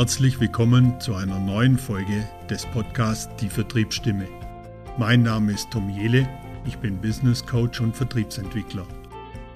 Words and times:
Herzlich 0.00 0.40
willkommen 0.40 0.98
zu 0.98 1.14
einer 1.14 1.38
neuen 1.38 1.76
Folge 1.76 2.26
des 2.48 2.64
Podcasts 2.64 3.28
Die 3.38 3.50
Vertriebsstimme. 3.50 4.26
Mein 4.96 5.24
Name 5.24 5.52
ist 5.52 5.70
Tom 5.70 5.90
Jele, 5.90 6.26
ich 6.64 6.78
bin 6.78 6.96
Business 7.02 7.44
Coach 7.44 7.82
und 7.82 7.94
Vertriebsentwickler. 7.94 8.86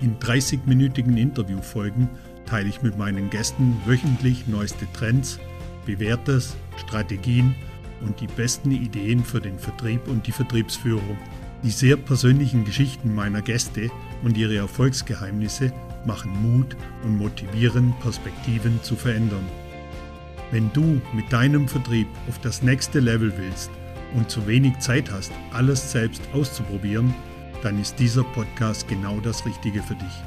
In 0.03 0.19
30-minütigen 0.19 1.17
Interviewfolgen 1.17 2.11
teile 2.45 2.69
ich 2.69 2.83
mit 2.83 2.99
meinen 2.99 3.31
Gästen 3.31 3.81
wöchentlich 3.87 4.47
neueste 4.47 4.87
Trends, 4.93 5.39
bewährtes, 5.87 6.55
Strategien 6.77 7.55
und 8.03 8.21
die 8.21 8.27
besten 8.27 8.71
Ideen 8.71 9.25
für 9.25 9.41
den 9.41 9.59
Vertrieb 9.59 10.07
und 10.09 10.27
die 10.27 10.33
Vertriebsführung. 10.33 11.17
Die 11.63 11.71
sehr 11.71 11.97
persönlichen 11.97 12.67
Geschichten 12.67 13.15
meiner 13.15 13.41
Gäste 13.41 13.91
und 14.23 14.37
ihre 14.37 14.57
Erfolgsgeheimnisse 14.57 15.73
machen 16.05 16.33
Mut 16.43 16.77
und 17.03 17.17
motivieren, 17.17 17.95
Perspektiven 18.03 18.83
zu 18.83 18.95
verändern. 18.95 19.47
Wenn 20.55 20.73
du 20.73 21.01
mit 21.13 21.33
deinem 21.33 21.67
Vertrieb 21.67 22.07
auf 22.29 22.39
das 22.41 22.63
nächste 22.63 23.01
Level 23.01 23.33
willst 23.37 23.73
und 24.15 24.31
zu 24.31 24.47
wenig 24.47 24.79
Zeit 24.79 25.11
hast, 25.11 25.33
alles 25.53 25.91
selbst 25.91 26.23
auszuprobieren, 26.33 27.13
dann 27.65 27.81
ist 27.81 27.99
dieser 27.99 28.23
Podcast 28.23 28.87
genau 28.87 29.19
das 29.19 29.45
Richtige 29.45 29.83
für 29.83 29.97
dich. 29.97 30.23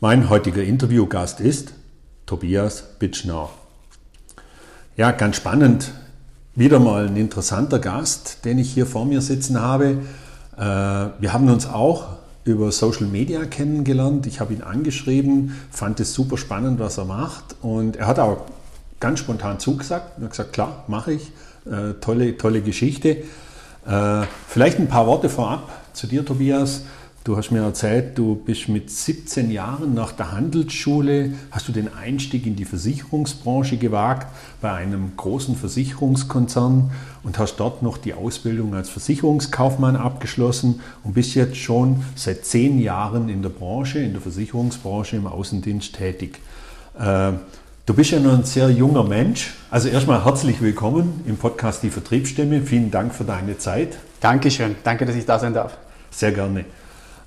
Mein 0.00 0.28
heutiger 0.28 0.64
Interviewgast 0.64 1.38
ist 1.38 1.72
Tobias 2.34 2.82
Bitschnau. 2.98 3.48
Ja, 4.96 5.12
ganz 5.12 5.36
spannend. 5.36 5.92
Wieder 6.56 6.80
mal 6.80 7.06
ein 7.06 7.16
interessanter 7.16 7.78
Gast, 7.78 8.44
den 8.44 8.58
ich 8.58 8.72
hier 8.72 8.86
vor 8.86 9.04
mir 9.04 9.20
sitzen 9.20 9.60
habe. 9.60 9.98
Äh, 10.56 10.60
wir 10.60 11.32
haben 11.32 11.48
uns 11.48 11.68
auch 11.68 12.06
über 12.42 12.72
Social 12.72 13.06
Media 13.06 13.44
kennengelernt. 13.44 14.26
Ich 14.26 14.40
habe 14.40 14.52
ihn 14.52 14.62
angeschrieben, 14.62 15.54
fand 15.70 16.00
es 16.00 16.12
super 16.12 16.36
spannend, 16.36 16.80
was 16.80 16.98
er 16.98 17.04
macht. 17.04 17.54
Und 17.62 17.94
er 17.94 18.08
hat 18.08 18.18
auch 18.18 18.38
ganz 18.98 19.20
spontan 19.20 19.60
zugesagt. 19.60 20.18
Er 20.18 20.24
hat 20.24 20.30
gesagt, 20.30 20.52
klar, 20.52 20.82
mache 20.88 21.12
ich. 21.12 21.30
Äh, 21.66 22.00
tolle, 22.00 22.36
tolle 22.36 22.62
Geschichte. 22.62 23.18
Äh, 23.86 24.22
vielleicht 24.48 24.80
ein 24.80 24.88
paar 24.88 25.06
Worte 25.06 25.28
vorab 25.28 25.70
zu 25.92 26.08
dir, 26.08 26.24
Tobias. 26.24 26.82
Du 27.24 27.38
hast 27.38 27.50
mir 27.50 27.62
erzählt, 27.62 28.18
du 28.18 28.34
bist 28.34 28.68
mit 28.68 28.90
17 28.90 29.50
Jahren 29.50 29.94
nach 29.94 30.12
der 30.12 30.32
Handelsschule, 30.32 31.30
hast 31.50 31.66
du 31.66 31.72
den 31.72 31.88
Einstieg 31.94 32.44
in 32.44 32.54
die 32.54 32.66
Versicherungsbranche 32.66 33.78
gewagt 33.78 34.26
bei 34.60 34.70
einem 34.72 35.12
großen 35.16 35.56
Versicherungskonzern 35.56 36.90
und 37.22 37.38
hast 37.38 37.56
dort 37.56 37.82
noch 37.82 37.96
die 37.96 38.12
Ausbildung 38.12 38.74
als 38.74 38.90
Versicherungskaufmann 38.90 39.96
abgeschlossen 39.96 40.82
und 41.02 41.14
bist 41.14 41.34
jetzt 41.34 41.56
schon 41.56 42.04
seit 42.14 42.44
zehn 42.44 42.78
Jahren 42.78 43.30
in 43.30 43.40
der 43.40 43.48
Branche, 43.48 44.00
in 44.00 44.12
der 44.12 44.20
Versicherungsbranche 44.20 45.16
im 45.16 45.26
Außendienst 45.26 45.94
tätig. 45.94 46.40
Äh, 46.98 47.32
du 47.86 47.94
bist 47.94 48.10
ja 48.10 48.20
noch 48.20 48.34
ein 48.34 48.44
sehr 48.44 48.68
junger 48.68 49.04
Mensch. 49.04 49.54
Also 49.70 49.88
erstmal 49.88 50.26
herzlich 50.26 50.60
willkommen 50.60 51.22
im 51.26 51.38
Podcast 51.38 51.84
Die 51.84 51.90
Vertriebsstimme. 51.90 52.60
Vielen 52.60 52.90
Dank 52.90 53.14
für 53.14 53.24
deine 53.24 53.56
Zeit. 53.56 53.96
Dankeschön. 54.20 54.74
Danke, 54.84 55.06
dass 55.06 55.16
ich 55.16 55.24
da 55.24 55.38
sein 55.38 55.54
darf. 55.54 55.78
Sehr 56.10 56.32
gerne. 56.32 56.66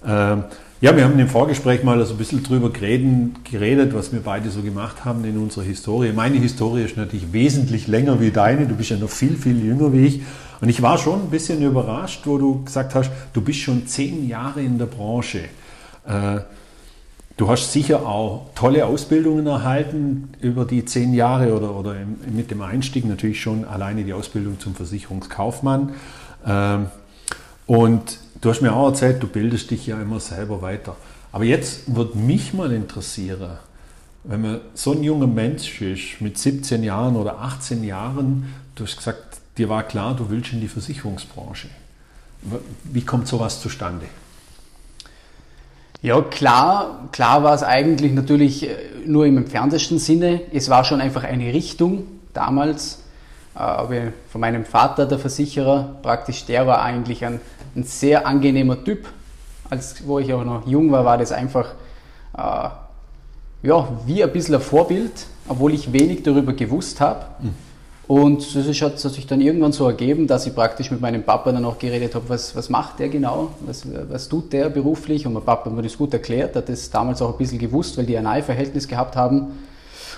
Ähm, 0.06 0.44
ja, 0.80 0.95
wir 0.95 1.06
haben 1.06 1.17
im 1.17 1.28
Vorgespräch 1.28 1.84
mal 1.84 2.06
so 2.06 2.14
ein 2.14 2.17
bisschen 2.17 2.44
drüber 2.44 2.70
geredet, 2.70 3.95
was 3.95 4.13
wir 4.13 4.19
beide 4.22 4.52
so 4.52 4.62
gemacht 4.62 5.06
haben 5.06 5.25
in 5.25 5.35
unserer 5.38 5.63
Historie. 5.63 6.12
Meine 6.13 6.38
Historie 6.38 6.84
ist 6.84 6.97
natürlich 6.97 7.34
wesentlich 7.34 7.88
länger 7.88 8.22
wie 8.22 8.30
deine. 8.30 8.68
Du 8.68 8.75
bist 8.75 8.91
ja 8.91 8.97
noch 8.97 9.09
viel, 9.09 9.36
viel 9.36 9.59
jünger 9.66 9.91
wie 9.91 10.06
ich. 10.06 10.22
Und 10.62 10.69
ich 10.69 10.84
war 10.84 11.00
schon 11.00 11.22
ein 11.22 11.30
bisschen 11.31 11.63
überrascht, 11.63 12.22
wo 12.25 12.38
du 12.38 12.63
gesagt 12.63 12.94
hast, 12.94 13.09
du 13.34 13.41
bist 13.41 13.59
schon 13.59 13.88
zehn 13.88 14.28
Jahre 14.28 14.62
in 14.62 14.78
der 14.78 14.86
Branche. 14.86 15.46
Äh, 16.06 16.41
du 17.38 17.50
hast 17.50 17.74
sicher 17.74 18.06
auch 18.06 18.52
tolle 18.53 18.86
Ausbildungen 18.86 19.47
erhalten 19.47 20.30
über 20.41 20.66
die 20.66 20.86
zehn 20.86 21.13
Jahre 21.16 21.56
oder, 21.56 21.75
oder 21.75 21.96
mit 22.31 22.52
dem 22.52 22.62
Einstieg 22.62 23.06
natürlich 23.06 23.41
schon 23.41 23.66
alleine 23.66 24.03
die 24.03 24.13
Ausbildung 24.13 24.59
zum 24.59 24.75
Versicherungskaufmann. 24.75 25.94
Ähm, 26.46 26.86
und 27.67 28.17
Du 28.41 28.50
hast 28.50 28.61
mir 28.61 28.73
auch 28.73 28.89
erzählt, 28.89 29.22
du 29.23 29.28
bildest 29.28 29.72
dich 29.72 29.88
ja 29.88 30.00
immer 30.00 30.19
selber 30.19 30.61
weiter. 30.61 30.95
Aber 31.31 31.44
jetzt 31.44 31.95
würde 31.95 32.17
mich 32.17 32.53
mal 32.53 32.72
interessieren, 32.72 33.57
wenn 34.23 34.41
man 34.41 34.61
so 34.73 34.91
ein 34.91 35.03
junger 35.03 35.28
Mensch 35.28 35.81
ist, 35.81 36.22
mit 36.22 36.38
17 36.38 36.83
Jahren 36.83 37.16
oder 37.16 37.39
18 37.39 37.83
Jahren, 37.83 38.53
du 38.75 38.83
hast 38.83 38.97
gesagt, 38.97 39.39
dir 39.57 39.69
war 39.69 39.83
klar, 39.83 40.16
du 40.16 40.29
willst 40.29 40.53
in 40.53 40.61
die 40.61 40.67
Versicherungsbranche. 40.67 41.67
Wie 42.83 43.01
kommt 43.01 43.27
sowas 43.27 43.59
zustande? 43.61 44.06
Ja, 46.03 46.22
klar, 46.22 47.09
klar 47.11 47.44
war 47.44 47.56
es 47.56 47.63
eigentlich 47.63 48.13
natürlich 48.13 48.69
äh, 48.69 48.75
nur 49.06 49.25
im 49.25 49.38
entferntesten 49.38 49.97
Sinne. 49.97 50.41
Es 50.53 50.69
war 50.69 50.83
schon 50.83 51.01
einfach 51.01 51.23
eine 51.23 51.51
Richtung 51.51 52.03
damals. 52.33 53.00
Äh, 53.57 54.12
von 54.29 54.41
meinem 54.41 54.66
Vater, 54.66 55.06
der 55.06 55.19
Versicherer, 55.19 55.95
praktisch, 56.01 56.45
der 56.45 56.68
war 56.68 56.81
eigentlich 56.81 57.25
ein 57.25 57.40
ein 57.78 57.84
sehr 57.84 58.28
angenehmer 58.28 58.84
Typ. 58.84 59.07
Als 59.69 60.06
wo 60.06 60.19
ich 60.19 60.34
auch 60.34 60.44
noch 60.44 60.66
jung 60.68 60.91
war, 60.91 61.06
war 61.06 61.18
das 61.18 61.31
einfach 61.31 61.73
äh, 62.38 62.69
ja, 63.68 63.88
wie 64.06 64.23
ein 64.23 64.31
bisschen 64.31 64.56
ein 64.56 64.62
Vorbild, 64.62 65.28
obwohl 65.47 65.73
ich 65.73 65.91
wenig 65.91 66.23
darüber 66.23 66.53
gewusst 66.53 67.00
habe. 67.01 67.25
Mhm. 67.41 67.53
Und 68.07 68.56
das 68.56 68.81
hat 68.81 69.00
sich 69.00 69.28
dann 69.28 69.41
irgendwann 69.41 69.74
so 69.74 69.85
ergeben, 69.85 70.28
dass 70.28 70.47
ich 70.47 70.56
praktisch 70.56 70.91
mit 70.91 71.01
meinem 71.01 71.24
Papa 71.24 71.51
dann 71.51 71.66
auch 71.66 71.78
geredet 71.78 72.16
habe, 72.16 72.29
was, 72.29 72.56
was 72.56 72.69
macht 72.69 73.00
der 73.00 73.09
genau, 73.09 73.51
was, 73.66 73.85
was 74.09 74.29
tut 74.29 74.53
der 74.53 74.69
beruflich. 74.69 75.28
Und 75.28 75.34
mein 75.34 75.44
Papa 75.44 75.66
hat 75.66 75.74
mir 75.74 75.81
das 75.81 75.97
gut 75.97 76.13
erklärt, 76.13 76.56
hat 76.56 76.69
das 76.69 76.89
damals 76.89 77.22
auch 77.22 77.34
ein 77.34 77.38
bisschen 77.38 77.59
gewusst, 77.59 77.97
weil 77.97 78.06
die 78.06 78.18
ein 78.18 78.24
Nahe-Verhältnis 78.24 78.88
gehabt 78.88 79.18
haben. 79.18 79.59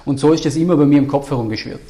Und 0.06 0.20
so 0.20 0.32
ist 0.32 0.46
das 0.46 0.56
immer 0.56 0.78
bei 0.78 0.86
mir 0.86 1.00
im 1.00 1.08
Kopf 1.08 1.32
herumgeschwirrt. 1.32 1.82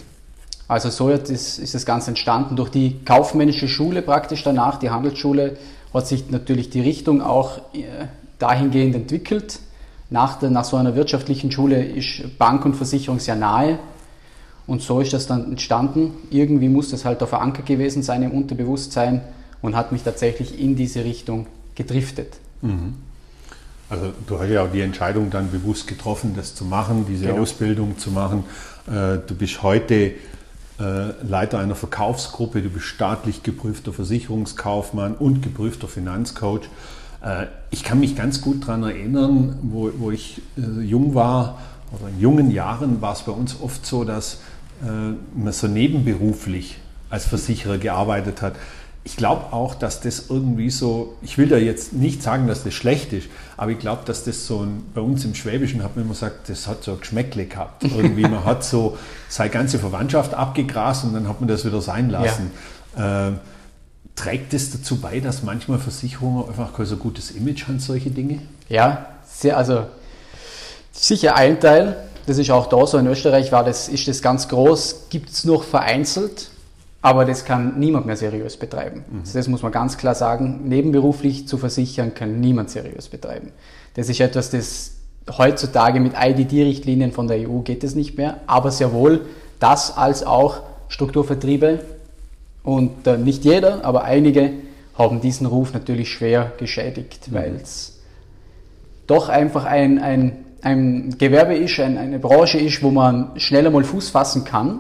Also 0.70 0.92
so 0.92 1.10
ist, 1.10 1.74
das 1.74 1.86
Ganze 1.86 2.12
entstanden. 2.12 2.56
Durch 2.56 2.70
die 2.70 3.04
kaufmännische 3.04 3.68
Schule 3.68 4.04
praktisch 4.04 4.44
danach, 4.44 4.78
die 4.78 4.92
Handelsschule, 4.92 5.58
hat 5.92 6.08
sich 6.08 6.30
natürlich 6.30 6.70
die 6.70 6.80
Richtung 6.80 7.24
auch 7.24 7.58
äh, 7.74 8.06
dahingehend 8.38 8.96
entwickelt. 8.96 9.60
Nach, 10.12 10.38
der, 10.38 10.52
nach 10.52 10.64
so 10.64 10.78
einer 10.78 10.96
wirtschaftlichen 10.96 11.52
Schule 11.52 11.84
ist 11.84 12.38
Bank 12.38 12.66
und 12.66 12.76
Versicherung 12.76 13.20
sehr 13.20 13.36
nahe. 13.36 13.80
Und 14.68 14.84
so 14.84 15.00
ist 15.02 15.12
das 15.12 15.26
dann 15.26 15.50
entstanden. 15.50 16.14
Irgendwie 16.30 16.70
muss 16.70 16.92
das 16.92 17.04
halt 17.04 17.20
da 17.24 17.26
verankert 17.26 17.66
gewesen 17.66 18.04
sein 18.04 18.22
im 18.22 18.32
Unterbewusstsein 18.32 19.22
und 19.64 19.76
hat 19.76 19.92
mich 19.92 20.04
tatsächlich 20.04 20.60
in 20.60 20.76
diese 20.76 21.04
Richtung 21.04 21.48
gedriftet. 21.74 22.36
Mhm. 22.62 22.94
Also 23.90 24.14
du 24.28 24.40
hast 24.40 24.50
ja 24.50 24.64
auch 24.64 24.72
die 24.72 24.82
Entscheidung 24.82 25.32
dann 25.32 25.50
bewusst 25.50 25.88
getroffen, 25.88 26.34
das 26.36 26.54
zu 26.54 26.64
machen, 26.64 27.08
diese 27.10 27.26
genau. 27.26 27.42
Ausbildung 27.42 27.98
zu 27.98 28.12
machen. 28.12 28.44
Äh, 28.86 29.18
du 29.26 29.34
bist 29.36 29.64
heute 29.64 30.14
Leiter 30.80 31.60
einer 31.60 31.76
Verkaufsgruppe, 31.76 32.62
du 32.62 32.70
bist 32.70 32.86
staatlich 32.86 33.44
geprüfter 33.44 33.92
Versicherungskaufmann 33.92 35.16
und 35.16 35.42
geprüfter 35.42 35.88
Finanzcoach. 35.88 36.70
Äh, 37.22 37.48
ich 37.70 37.84
kann 37.84 38.00
mich 38.00 38.16
ganz 38.16 38.42
gut 38.42 38.68
daran 38.68 38.84
erinnern, 38.84 39.60
wo, 39.64 39.92
wo 39.98 40.12
ich 40.12 40.42
äh, 40.58 40.82
jung 40.82 41.16
war 41.16 41.60
oder 41.92 42.10
in 42.10 42.20
jungen 42.20 42.52
Jahren 42.52 43.02
war 43.02 43.14
es 43.14 43.24
bei 43.24 43.32
uns 43.32 43.60
oft 43.62 43.86
so, 43.86 44.04
dass 44.04 44.40
man 44.82 45.52
so 45.52 45.68
nebenberuflich 45.68 46.78
als 47.10 47.26
Versicherer 47.26 47.78
gearbeitet 47.78 48.42
hat 48.42 48.54
ich 49.04 49.16
glaube 49.16 49.54
auch, 49.54 49.76
dass 49.76 50.02
das 50.02 50.26
irgendwie 50.30 50.70
so, 50.70 51.16
ich 51.22 51.38
will 51.38 51.48
da 51.48 51.58
jetzt 51.58 51.94
nicht 51.94 52.22
sagen, 52.22 52.48
dass 52.48 52.64
das 52.64 52.74
schlecht 52.74 53.14
ist, 53.14 53.28
aber 53.58 53.72
ich 53.72 53.80
glaube, 53.80 54.02
dass 54.06 54.24
das 54.24 54.46
so 54.46 54.62
ein, 54.62 54.84
bei 54.94 55.02
uns 55.02 55.24
im 55.26 55.36
Schwäbischen 55.36 55.84
hat 55.84 55.96
man 55.96 56.06
immer 56.06 56.14
gesagt, 56.14 56.50
das 56.50 56.68
hat 56.68 56.84
so 56.84 56.92
ein 56.92 57.00
Geschmäckle 57.00 57.46
gehabt. 57.46 57.84
Irgendwie, 57.84 58.24
man 58.24 58.44
hat 58.44 58.64
so 58.64 58.98
seine 59.30 59.50
ganze 59.50 59.80
Verwandtschaft 59.80 60.34
abgegrast 60.34 61.06
und 61.06 61.14
dann 61.14 61.28
hat 61.28 61.40
man 61.40 61.48
das 61.48 61.66
wieder 61.66 61.82
sein 61.82 62.10
lassen. 62.10 62.52
Ja. 62.98 63.30
Äh, 63.30 63.32
trägt 64.16 64.54
das 64.54 64.72
dazu 64.72 64.98
bei, 64.98 65.22
dass 65.22 65.44
manchmal 65.44 65.80
Versicherungen 65.80 66.50
einfach 66.50 66.74
kein 66.74 66.86
so 66.86 66.98
gutes 66.98 67.32
Image 67.32 67.68
haben, 67.68 67.80
solche 67.80 68.12
Dinge? 68.12 68.42
Ja, 68.68 69.06
sehr, 69.26 69.58
also 69.58 69.86
sicher 70.92 71.36
ein 71.36 71.60
Teil. 71.60 71.96
Das 72.26 72.38
ist 72.38 72.52
auch 72.52 72.68
da 72.68 72.86
so 72.86 72.98
in 72.98 73.08
Österreich 73.08 73.52
war 73.52 73.64
das, 73.64 73.88
ist 73.88 74.08
das 74.08 74.22
ganz 74.22 74.50
groß, 74.50 75.06
gibt 75.10 75.30
es 75.30 75.46
noch 75.46 75.64
vereinzelt 75.64 76.52
aber 77.02 77.26
das 77.26 77.46
kann 77.46 77.80
niemand 77.80 78.06
mehr 78.06 78.18
seriös 78.18 78.58
betreiben. 78.58 79.06
Mhm. 79.10 79.20
Also 79.22 79.38
das 79.38 79.48
muss 79.48 79.62
man 79.62 79.72
ganz 79.72 79.98
klar 79.98 80.16
sagen. 80.16 80.62
Nebenberuflich 80.68 81.48
zu 81.48 81.58
versichern 81.58 82.14
kann 82.14 82.40
niemand 82.40 82.70
seriös 82.70 83.08
betreiben. 83.08 83.52
Das 83.96 84.10
ist 84.10 84.20
etwas, 84.20 84.50
das 84.50 84.96
heutzutage 85.38 86.00
mit 86.00 86.14
IDD-Richtlinien 86.20 87.12
von 87.12 87.28
der 87.28 87.50
EU 87.50 87.60
geht 87.60 87.84
es 87.84 87.96
nicht 87.96 88.18
mehr, 88.18 88.42
aber 88.48 88.72
sehr 88.72 88.92
wohl 88.92 89.22
das 89.60 89.98
als 89.98 90.26
auch 90.26 90.62
Strukturvertriebe 90.88 91.80
und 92.64 93.06
äh, 93.06 93.18
nicht 93.18 93.46
jeder, 93.46 93.86
aber 93.86 94.04
einige 94.04 94.52
haben 94.98 95.22
diesen 95.22 95.46
Ruf 95.46 95.74
natürlich 95.74 96.10
schwer 96.12 96.52
geschädigt, 96.58 97.30
mhm. 97.30 97.36
weil 97.36 97.56
es 97.62 98.00
doch 99.08 99.30
einfach 99.30 99.66
ein, 99.66 100.00
ein 100.00 100.46
ein 100.62 101.16
Gewerbe 101.18 101.56
ist, 101.56 101.80
ein, 101.80 101.98
eine 101.98 102.20
Branche 102.20 102.58
ist, 102.58 102.84
wo 102.84 102.92
man 102.92 103.32
schneller 103.40 103.70
mal 103.70 103.84
Fuß 103.84 104.10
fassen 104.10 104.44
kann. 104.44 104.80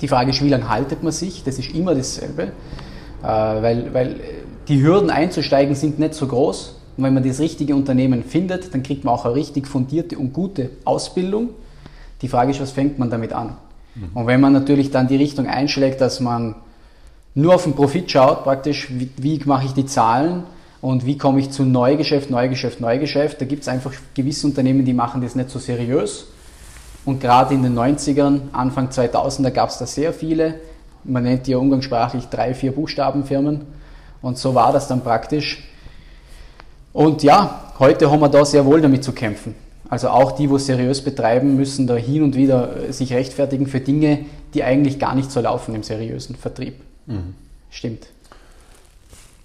Die 0.00 0.08
Frage 0.08 0.30
ist, 0.30 0.42
wie 0.42 0.48
lange 0.48 0.68
haltet 0.68 1.02
man 1.02 1.12
sich? 1.12 1.44
Das 1.44 1.58
ist 1.58 1.74
immer 1.74 1.94
dasselbe, 1.94 2.42
äh, 2.42 2.52
weil, 3.22 3.92
weil 3.92 4.16
die 4.68 4.82
Hürden 4.82 5.10
einzusteigen 5.10 5.74
sind 5.74 5.98
nicht 5.98 6.14
so 6.14 6.26
groß. 6.26 6.76
Und 6.96 7.04
wenn 7.04 7.14
man 7.14 7.22
das 7.22 7.40
richtige 7.40 7.74
Unternehmen 7.74 8.24
findet, 8.24 8.74
dann 8.74 8.82
kriegt 8.82 9.04
man 9.04 9.14
auch 9.14 9.24
eine 9.24 9.34
richtig 9.34 9.66
fundierte 9.66 10.18
und 10.18 10.32
gute 10.32 10.70
Ausbildung. 10.84 11.50
Die 12.22 12.28
Frage 12.28 12.50
ist, 12.50 12.60
was 12.60 12.72
fängt 12.72 12.98
man 12.98 13.10
damit 13.10 13.32
an? 13.32 13.56
Mhm. 13.94 14.10
Und 14.14 14.26
wenn 14.26 14.40
man 14.40 14.52
natürlich 14.52 14.90
dann 14.90 15.08
die 15.08 15.16
Richtung 15.16 15.46
einschlägt, 15.46 16.00
dass 16.00 16.20
man 16.20 16.56
nur 17.34 17.54
auf 17.54 17.64
den 17.64 17.74
Profit 17.74 18.10
schaut, 18.10 18.44
praktisch, 18.44 18.88
wie, 18.90 19.08
wie 19.16 19.40
mache 19.44 19.66
ich 19.66 19.72
die 19.72 19.86
Zahlen 19.86 20.42
und 20.80 21.06
wie 21.06 21.16
komme 21.16 21.40
ich 21.40 21.50
zu 21.50 21.64
Neugeschäft, 21.64 22.30
Neugeschäft, 22.30 22.80
Neugeschäft, 22.80 23.40
da 23.40 23.44
gibt 23.44 23.62
es 23.62 23.68
einfach 23.68 23.92
gewisse 24.14 24.46
Unternehmen, 24.46 24.84
die 24.84 24.94
machen 24.94 25.22
das 25.22 25.34
nicht 25.34 25.50
so 25.50 25.58
seriös. 25.58 26.26
Und 27.10 27.18
gerade 27.18 27.54
in 27.54 27.64
den 27.64 27.76
90ern, 27.76 28.52
Anfang 28.52 28.88
2000er 28.90 29.50
gab 29.50 29.70
es 29.70 29.78
da 29.78 29.86
sehr 29.86 30.12
viele, 30.12 30.60
man 31.02 31.24
nennt 31.24 31.48
die 31.48 31.50
ja 31.50 31.56
umgangssprachlich 31.56 32.28
drei, 32.28 32.54
vier 32.54 32.70
Buchstabenfirmen. 32.70 33.62
Und 34.22 34.38
so 34.38 34.54
war 34.54 34.72
das 34.72 34.86
dann 34.86 35.00
praktisch. 35.00 35.68
Und 36.92 37.24
ja, 37.24 37.72
heute 37.80 38.08
haben 38.12 38.20
wir 38.20 38.28
da 38.28 38.44
sehr 38.44 38.64
wohl 38.64 38.80
damit 38.80 39.02
zu 39.02 39.10
kämpfen. 39.10 39.56
Also 39.88 40.10
auch 40.10 40.30
die, 40.30 40.48
wo 40.48 40.56
seriös 40.56 41.02
betreiben, 41.02 41.56
müssen 41.56 41.88
da 41.88 41.96
hin 41.96 42.22
und 42.22 42.36
wieder 42.36 42.76
äh, 42.76 42.92
sich 42.92 43.12
rechtfertigen 43.12 43.66
für 43.66 43.80
Dinge, 43.80 44.26
die 44.54 44.62
eigentlich 44.62 45.00
gar 45.00 45.16
nicht 45.16 45.32
so 45.32 45.40
laufen 45.40 45.74
im 45.74 45.82
seriösen 45.82 46.36
Vertrieb. 46.36 46.74
Mhm. 47.06 47.34
Stimmt. 47.70 48.06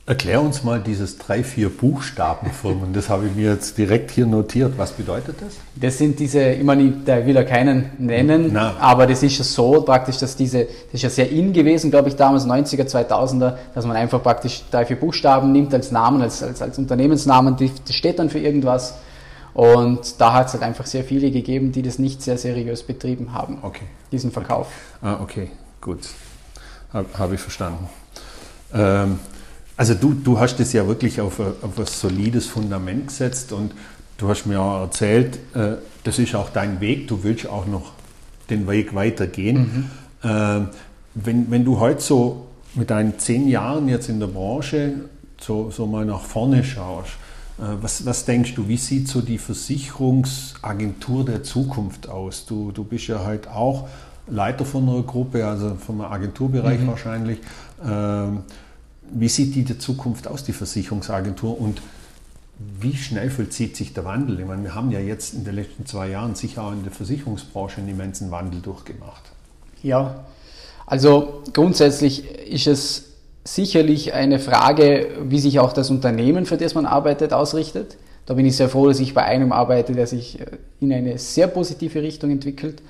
Erklär 0.07 0.40
uns 0.40 0.63
mal 0.63 0.80
dieses 0.80 1.18
drei, 1.18 1.44
vier 1.44 1.68
Buchstabenfirmen. 1.69 2.94
Das 2.94 3.10
habe 3.10 3.25
ich 3.25 3.34
mir 3.34 3.54
jetzt 3.54 3.75
direkt 3.75 4.12
hier 4.12 4.28
notiert. 4.28 4.78
Was 4.78 4.92
bedeutet 4.92 5.38
das? 5.42 5.56
Das 5.75 5.98
sind 5.98 6.19
diese, 6.19 6.44
ich 6.52 6.63
meine, 6.63 6.94
da 7.04 7.25
will 7.25 7.34
ja 7.34 7.44
keinen 7.44 7.90
nennen, 7.98 8.52
Na. 8.54 8.75
aber 8.80 9.07
das 9.07 9.24
ist 9.24 9.40
ja 9.40 9.44
so 9.44 9.81
praktisch, 9.81 10.19
dass 10.19 10.36
diese, 10.36 10.66
das 10.66 10.94
ist 10.94 11.02
ja 11.02 11.10
sehr 11.10 11.31
in 11.31 11.54
gewesen, 11.54 11.90
glaube 11.90 12.10
ich, 12.10 12.16
damals 12.16 12.46
90er, 12.46 12.88
2000er, 12.88 13.56
dass 13.74 13.88
man 13.88 13.96
einfach 13.96 14.22
praktisch 14.22 14.62
drei, 14.69 14.86
vier 14.86 15.00
Buchstaben 15.00 15.52
nimmt 15.52 15.74
als 15.74 15.92
Namen, 15.92 16.22
als, 16.22 16.44
als, 16.44 16.62
als 16.62 16.78
Unternehmensnamen, 16.78 17.56
das 17.58 17.96
steht 17.96 18.19
dann 18.19 18.30
für 18.30 18.40
irgendwas. 18.40 18.94
Und 19.56 20.22
da 20.22 20.34
hat 20.34 20.48
es 20.48 20.54
halt 20.54 20.62
einfach 20.62 20.86
sehr 20.86 21.04
viele 21.04 21.31
gegeben, 21.31 21.72
die 21.72 21.81
das 21.81 21.98
nicht 21.98 22.22
sehr 22.22 22.38
seriös 22.38 22.84
betrieben 22.84 23.34
haben, 23.34 23.58
okay. 23.63 23.86
diesen 24.12 24.31
Verkauf. 24.31 24.68
Okay. 25.01 25.10
Ah, 25.10 25.19
okay, 25.24 25.50
gut. 25.81 26.01
Habe 26.94 27.08
hab 27.18 27.34
ich 27.34 27.40
verstanden. 27.40 27.90
Ähm, 28.72 29.19
also 29.77 29.94
du, 29.94 30.13
du 30.13 30.39
hast 30.39 30.60
es 30.60 30.74
ja 30.74 30.88
wirklich 30.88 31.19
auf 31.22 31.39
ein, 31.39 31.54
auf 31.62 31.77
ein 31.77 31.86
solides 31.86 32.48
Fundament 32.48 33.07
gesetzt 33.07 33.51
und 33.51 33.74
du 34.18 34.30
hast 34.30 34.45
mir 34.45 34.62
auch 34.62 34.81
erzählt, 34.81 35.39
äh, 35.54 35.75
das 36.04 36.19
ist 36.19 36.36
auch 36.36 36.50
dein 36.50 36.80
Weg, 36.80 37.07
du 37.07 37.24
willst 37.24 37.48
auch 37.48 37.66
noch 37.66 37.94
den 38.50 38.68
Weg 38.68 38.94
weitergehen. 38.95 39.89
Mhm. 40.22 40.30
Äh, 40.30 40.68
wenn, 41.16 41.51
wenn 41.51 41.66
du 41.66 41.80
heute 41.80 42.01
so 42.01 42.48
mit 42.75 42.89
deinen 42.89 43.18
zehn 43.19 43.48
Jahren 43.48 43.88
jetzt 43.88 44.10
in 44.10 44.19
der 44.19 44.27
Branche 44.27 44.94
so, 45.39 45.72
so 45.72 45.88
mal 45.88 46.06
nach 46.06 46.22
vorne 46.22 46.63
schaust, 46.63 47.12
äh, 47.57 47.63
was, 47.81 48.06
was 48.06 48.25
denkst 48.25 48.56
du, 48.56 48.68
wie 48.68 48.77
sieht 48.77 49.07
so 49.07 49.22
die 49.22 49.38
Versicherungsagentur 49.38 51.25
der 51.25 51.44
Zukunft 51.44 52.10
aus? 52.10 52.45
Du, 52.45 52.72
du 52.72 52.83
bist 52.83 53.07
ja 53.07 53.24
halt 53.24 53.48
auch 53.48 53.88
Leiter 54.27 54.66
von 54.66 54.89
einer 54.89 55.04
Gruppe, 55.04 55.45
also 55.45 55.75
vom 55.75 56.01
Agenturbereich 56.01 56.81
mhm. 56.81 56.88
wahrscheinlich. 56.88 57.39
Ähm, 57.86 58.44
wie 59.15 59.29
sieht 59.29 59.56
die 59.56 59.63
der 59.63 59.79
Zukunft 59.79 60.27
aus, 60.27 60.44
die 60.44 60.53
Versicherungsagentur? 60.53 61.59
Und 61.59 61.81
wie 62.79 62.95
schnell 62.95 63.29
vollzieht 63.29 63.75
sich 63.75 63.94
der 63.94 64.06
Wandel? 64.06 64.39
Ich 64.39 64.45
meine, 64.45 64.63
wir 64.63 64.75
haben 64.75 64.91
ja 64.91 65.00
jetzt 65.00 65.33
in 65.33 65.45
den 65.45 65.56
letzten 65.56 65.85
zwei 65.85 66.09
Jahren 66.09 66.35
sicher 66.35 66.63
auch 66.63 66.73
in 66.73 66.83
der 66.83 66.91
Versicherungsbranche 66.91 67.77
einen 67.77 67.89
immensen 67.89 68.29
Wandel 68.31 68.62
durchgemacht. 68.62 69.23
Ja, 69.81 70.25
also 70.85 71.44
grundsätzlich 71.53 72.29
ist 72.29 72.67
es 72.67 73.06
sicherlich 73.45 74.13
eine 74.13 74.39
Frage, 74.39 75.07
wie 75.23 75.39
sich 75.39 75.59
auch 75.59 75.71
das 75.71 75.89
Unternehmen, 75.89 76.45
für 76.45 76.57
das 76.57 76.75
man 76.75 76.85
arbeitet, 76.85 77.31
ausrichtet. 77.31 77.97
Da 78.25 78.33
bin 78.33 78.45
ich 78.45 78.57
sehr 78.57 78.69
froh, 78.69 78.88
dass 78.88 79.00
ich 79.00 79.13
bei 79.13 79.23
einem 79.23 79.51
arbeite, 79.51 79.94
der 79.94 80.07
sich 80.07 80.39
äh, 80.41 80.45
in 80.81 80.91
eine 80.91 81.17
sehr 81.19 81.47
positive 81.47 82.01
Richtung 82.01 82.31
entwickelt. 82.31 82.81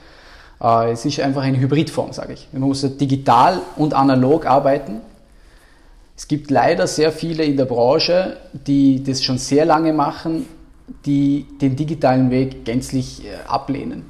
Äh, 0.61 0.91
es 0.91 1.05
ist 1.05 1.19
einfach 1.19 1.43
eine 1.43 1.59
Hybridform, 1.59 2.13
sage 2.13 2.33
ich. 2.33 2.47
Man 2.51 2.61
muss 2.61 2.81
digital 2.81 3.61
und 3.75 3.93
analog 3.93 4.45
arbeiten. 4.45 5.01
Es 6.17 6.27
gibt 6.27 6.49
leider 6.49 6.87
sehr 6.87 7.11
viele 7.11 7.43
in 7.43 7.57
der 7.57 7.65
Branche, 7.65 8.37
die 8.53 9.03
das 9.03 9.23
schon 9.23 9.37
sehr 9.37 9.65
lange 9.65 9.91
machen, 9.91 10.45
die 11.05 11.45
den 11.61 11.75
digitalen 11.75 12.31
Weg 12.31 12.63
gänzlich 12.63 13.25
äh, 13.25 13.35
ablehnen. 13.47 14.03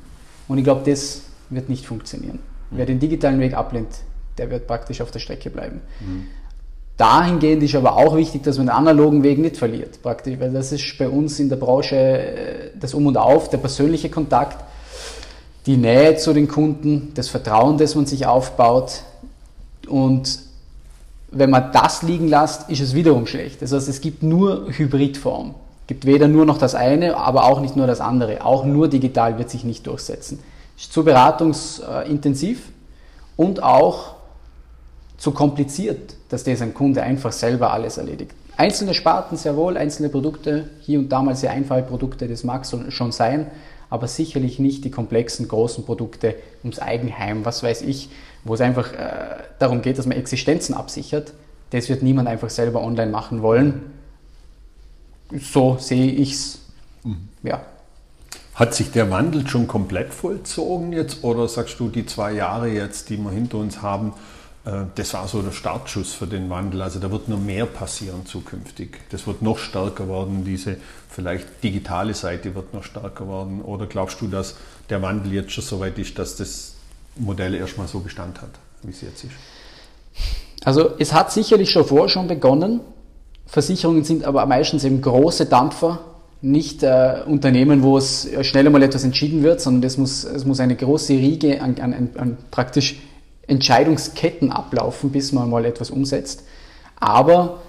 Und 0.47 0.57
ich 0.57 0.63
glaube, 0.63 0.89
das 0.89 1.23
wird 1.49 1.69
nicht 1.69 1.85
funktionieren. 1.85 2.39
Mhm. 2.69 2.77
Wer 2.77 2.85
den 2.85 2.99
digitalen 2.99 3.39
Weg 3.39 3.55
ablehnt, 3.55 3.89
der 4.37 4.51
wird 4.51 4.67
praktisch 4.67 5.01
auf 5.01 5.11
der 5.11 5.19
Strecke 5.19 5.49
bleiben. 5.49 5.81
Mhm. 5.99 6.27
Dahingehend 6.97 7.61
ist 7.63 7.75
aber 7.75 7.97
auch 7.97 8.15
wichtig, 8.15 8.43
dass 8.43 8.57
man 8.57 8.67
den 8.67 8.75
analogen 8.75 9.23
Weg 9.23 9.37
nicht 9.39 9.57
verliert, 9.57 10.01
praktisch, 10.01 10.39
weil 10.39 10.53
das 10.53 10.71
ist 10.71 10.97
bei 10.97 11.09
uns 11.09 11.39
in 11.39 11.49
der 11.49 11.57
Branche 11.57 11.95
äh, 11.95 12.69
das 12.79 12.93
Um 12.93 13.07
und 13.07 13.17
Auf, 13.17 13.49
der 13.49 13.57
persönliche 13.57 14.09
Kontakt, 14.09 14.63
die 15.65 15.77
Nähe 15.77 16.15
zu 16.17 16.33
den 16.33 16.47
Kunden, 16.47 17.11
das 17.15 17.27
Vertrauen, 17.27 17.77
das 17.77 17.95
man 17.95 18.05
sich 18.05 18.27
aufbaut 18.27 19.01
und 19.87 20.39
wenn 21.35 21.49
man 21.49 21.71
das 21.71 22.01
liegen 22.01 22.27
lässt, 22.29 22.69
ist 22.69 22.79
es 22.79 22.95
wiederum 22.95 23.27
schlecht. 23.27 23.61
Das 23.61 23.73
heißt, 23.73 23.89
es 23.89 24.01
gibt 24.01 24.23
nur 24.23 24.67
Hybridform. 24.69 25.53
Es 25.81 25.87
gibt 25.87 26.05
weder 26.05 26.27
nur 26.27 26.45
noch 26.45 26.57
das 26.57 26.75
eine, 26.75 27.17
aber 27.17 27.43
auch 27.43 27.59
nicht 27.59 27.75
nur 27.75 27.87
das 27.87 27.99
andere. 27.99 28.43
Auch 28.43 28.65
nur 28.65 28.87
digital 28.87 29.37
wird 29.37 29.49
sich 29.49 29.63
nicht 29.63 29.85
durchsetzen. 29.85 30.39
Ist 30.77 30.93
zu 30.93 31.03
beratungsintensiv 31.03 32.69
und 33.35 33.61
auch 33.61 34.15
zu 35.17 35.31
kompliziert, 35.31 36.15
dass 36.29 36.45
das 36.45 36.61
ein 36.61 36.73
Kunde 36.73 37.03
einfach 37.03 37.31
selber 37.31 37.71
alles 37.71 37.97
erledigt. 37.97 38.31
Einzelne 38.57 38.93
Sparten 38.93 39.37
sehr 39.37 39.57
wohl, 39.57 39.77
einzelne 39.77 40.09
Produkte, 40.09 40.69
hier 40.81 40.99
und 40.99 41.09
da 41.09 41.21
mal 41.21 41.35
sehr 41.35 41.51
einfache 41.51 41.83
Produkte, 41.83 42.27
das 42.27 42.45
mag 42.45 42.65
schon 42.65 43.11
sein, 43.11 43.47
aber 43.89 44.07
sicherlich 44.07 44.59
nicht 44.59 44.85
die 44.85 44.91
komplexen, 44.91 45.47
großen 45.47 45.85
Produkte 45.85 46.35
ums 46.63 46.79
Eigenheim, 46.79 47.45
was 47.45 47.63
weiß 47.63 47.81
ich, 47.81 48.09
wo 48.45 48.53
es 48.53 48.61
einfach 48.61 48.93
äh, 48.93 49.43
darum 49.59 49.81
geht, 49.81 49.97
dass 49.97 50.05
man 50.05 50.17
Existenzen 50.17 50.73
absichert. 50.73 51.33
Das 51.71 51.89
wird 51.89 52.03
niemand 52.03 52.29
einfach 52.29 52.49
selber 52.49 52.81
online 52.81 53.11
machen 53.11 53.41
wollen. 53.41 53.81
So 55.31 55.77
sehe 55.79 56.11
ich 56.11 56.33
es. 56.33 56.59
Mhm. 57.03 57.27
Ja. 57.43 57.61
Hat 58.53 58.73
sich 58.73 58.91
der 58.91 59.11
Wandel 59.11 59.47
schon 59.47 59.67
komplett 59.67 60.13
vollzogen 60.13 60.93
jetzt 60.93 61.23
oder 61.23 61.47
sagst 61.49 61.79
du, 61.79 61.89
die 61.89 62.05
zwei 62.05 62.31
Jahre 62.31 62.69
jetzt, 62.69 63.09
die 63.09 63.17
wir 63.17 63.31
hinter 63.31 63.57
uns 63.57 63.81
haben, 63.81 64.13
äh, 64.63 64.83
das 64.93 65.13
war 65.15 65.27
so 65.27 65.41
der 65.41 65.51
Startschuss 65.51 66.13
für 66.13 66.27
den 66.27 66.49
Wandel. 66.49 66.83
Also 66.83 66.99
da 66.99 67.11
wird 67.11 67.27
noch 67.27 67.39
mehr 67.39 67.65
passieren 67.65 68.25
zukünftig. 68.25 68.99
Das 69.09 69.25
wird 69.27 69.41
noch 69.41 69.57
stärker 69.57 70.07
werden. 70.07 70.45
Diese 70.45 70.77
vielleicht 71.09 71.63
digitale 71.63 72.13
Seite 72.13 72.53
wird 72.53 72.73
noch 72.73 72.83
stärker 72.83 73.27
werden. 73.27 73.61
Oder 73.61 73.87
glaubst 73.87 74.21
du, 74.21 74.27
dass 74.27 74.55
der 74.89 75.01
Wandel 75.01 75.33
jetzt 75.33 75.51
schon 75.51 75.63
so 75.63 75.79
weit 75.79 75.97
ist, 75.97 76.17
dass 76.19 76.35
das 76.35 76.74
Modell 77.17 77.55
erstmal 77.55 77.87
so 77.87 77.99
Bestand 77.99 78.41
hat, 78.41 78.49
wie 78.83 78.91
es 78.91 79.01
jetzt 79.01 79.23
ist? 79.23 79.33
Also 80.63 80.91
es 80.97 81.13
hat 81.13 81.31
sicherlich 81.31 81.69
schon 81.69 81.85
vorher 81.85 82.09
schon 82.09 82.27
begonnen. 82.27 82.81
Versicherungen 83.45 84.03
sind 84.03 84.25
aber 84.25 84.45
meistens 84.45 84.83
eben 84.83 85.01
große 85.01 85.45
Dampfer, 85.45 85.99
nicht 86.41 86.83
äh, 86.83 87.21
Unternehmen, 87.25 87.83
wo 87.83 87.97
es 87.97 88.27
schnell 88.41 88.65
einmal 88.65 88.83
etwas 88.83 89.03
entschieden 89.03 89.43
wird, 89.43 89.61
sondern 89.61 89.83
es 89.83 89.97
muss, 89.97 90.23
es 90.23 90.45
muss 90.45 90.59
eine 90.59 90.75
große 90.75 91.13
Riege 91.13 91.61
an, 91.61 91.75
an, 91.79 92.09
an 92.17 92.37
praktisch 92.51 92.97
Entscheidungsketten 93.47 94.51
ablaufen, 94.51 95.11
bis 95.11 95.31
man 95.31 95.49
mal 95.49 95.65
etwas 95.65 95.91
umsetzt. 95.91 96.43
Aber 96.99 97.61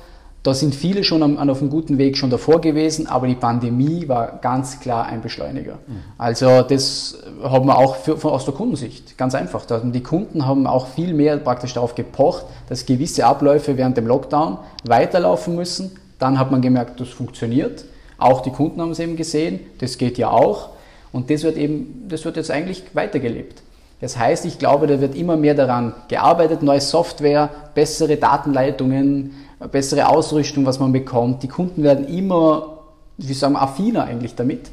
da 0.46 0.54
sind 0.54 0.76
viele 0.76 1.02
schon 1.02 1.24
am, 1.24 1.36
auf 1.50 1.60
einem 1.60 1.70
guten 1.70 1.98
Weg 1.98 2.16
schon 2.16 2.30
davor 2.30 2.60
gewesen, 2.60 3.08
aber 3.08 3.26
die 3.26 3.34
Pandemie 3.34 4.06
war 4.06 4.38
ganz 4.40 4.78
klar 4.78 5.06
ein 5.06 5.20
Beschleuniger. 5.20 5.78
Mhm. 5.86 6.02
Also 6.18 6.62
das 6.62 7.18
haben 7.42 7.66
wir 7.66 7.76
auch 7.76 7.96
für, 7.96 8.14
aus 8.24 8.44
der 8.44 8.54
Kundensicht, 8.54 9.18
ganz 9.18 9.34
einfach. 9.34 9.64
Die 9.66 10.02
Kunden 10.04 10.46
haben 10.46 10.68
auch 10.68 10.86
viel 10.86 11.14
mehr 11.14 11.36
praktisch 11.38 11.74
darauf 11.74 11.96
gepocht, 11.96 12.44
dass 12.68 12.86
gewisse 12.86 13.26
Abläufe 13.26 13.76
während 13.76 13.96
dem 13.96 14.06
Lockdown 14.06 14.58
weiterlaufen 14.84 15.56
müssen. 15.56 15.96
Dann 16.20 16.38
hat 16.38 16.52
man 16.52 16.62
gemerkt, 16.62 17.00
das 17.00 17.08
funktioniert. 17.08 17.84
Auch 18.16 18.40
die 18.40 18.50
Kunden 18.50 18.80
haben 18.80 18.92
es 18.92 19.00
eben 19.00 19.16
gesehen, 19.16 19.58
das 19.78 19.98
geht 19.98 20.16
ja 20.16 20.30
auch. 20.30 20.70
Und 21.10 21.28
das 21.28 21.42
wird 21.42 21.56
eben, 21.56 22.04
das 22.08 22.24
wird 22.24 22.36
jetzt 22.36 22.52
eigentlich 22.52 22.84
weitergelebt. 22.92 23.62
Das 24.00 24.18
heißt, 24.18 24.44
ich 24.44 24.58
glaube, 24.58 24.86
da 24.86 25.00
wird 25.00 25.14
immer 25.14 25.36
mehr 25.36 25.54
daran 25.54 25.94
gearbeitet, 26.08 26.62
neue 26.62 26.82
Software, 26.82 27.48
bessere 27.74 28.16
Datenleitungen, 28.16 29.32
bessere 29.58 30.08
Ausrüstung, 30.08 30.66
was 30.66 30.78
man 30.78 30.92
bekommt. 30.92 31.42
Die 31.42 31.48
Kunden 31.48 31.82
werden 31.82 32.06
immer, 32.08 32.78
wie 33.16 33.32
sagen 33.32 33.56
affiner 33.56 34.04
eigentlich 34.04 34.34
damit. 34.34 34.70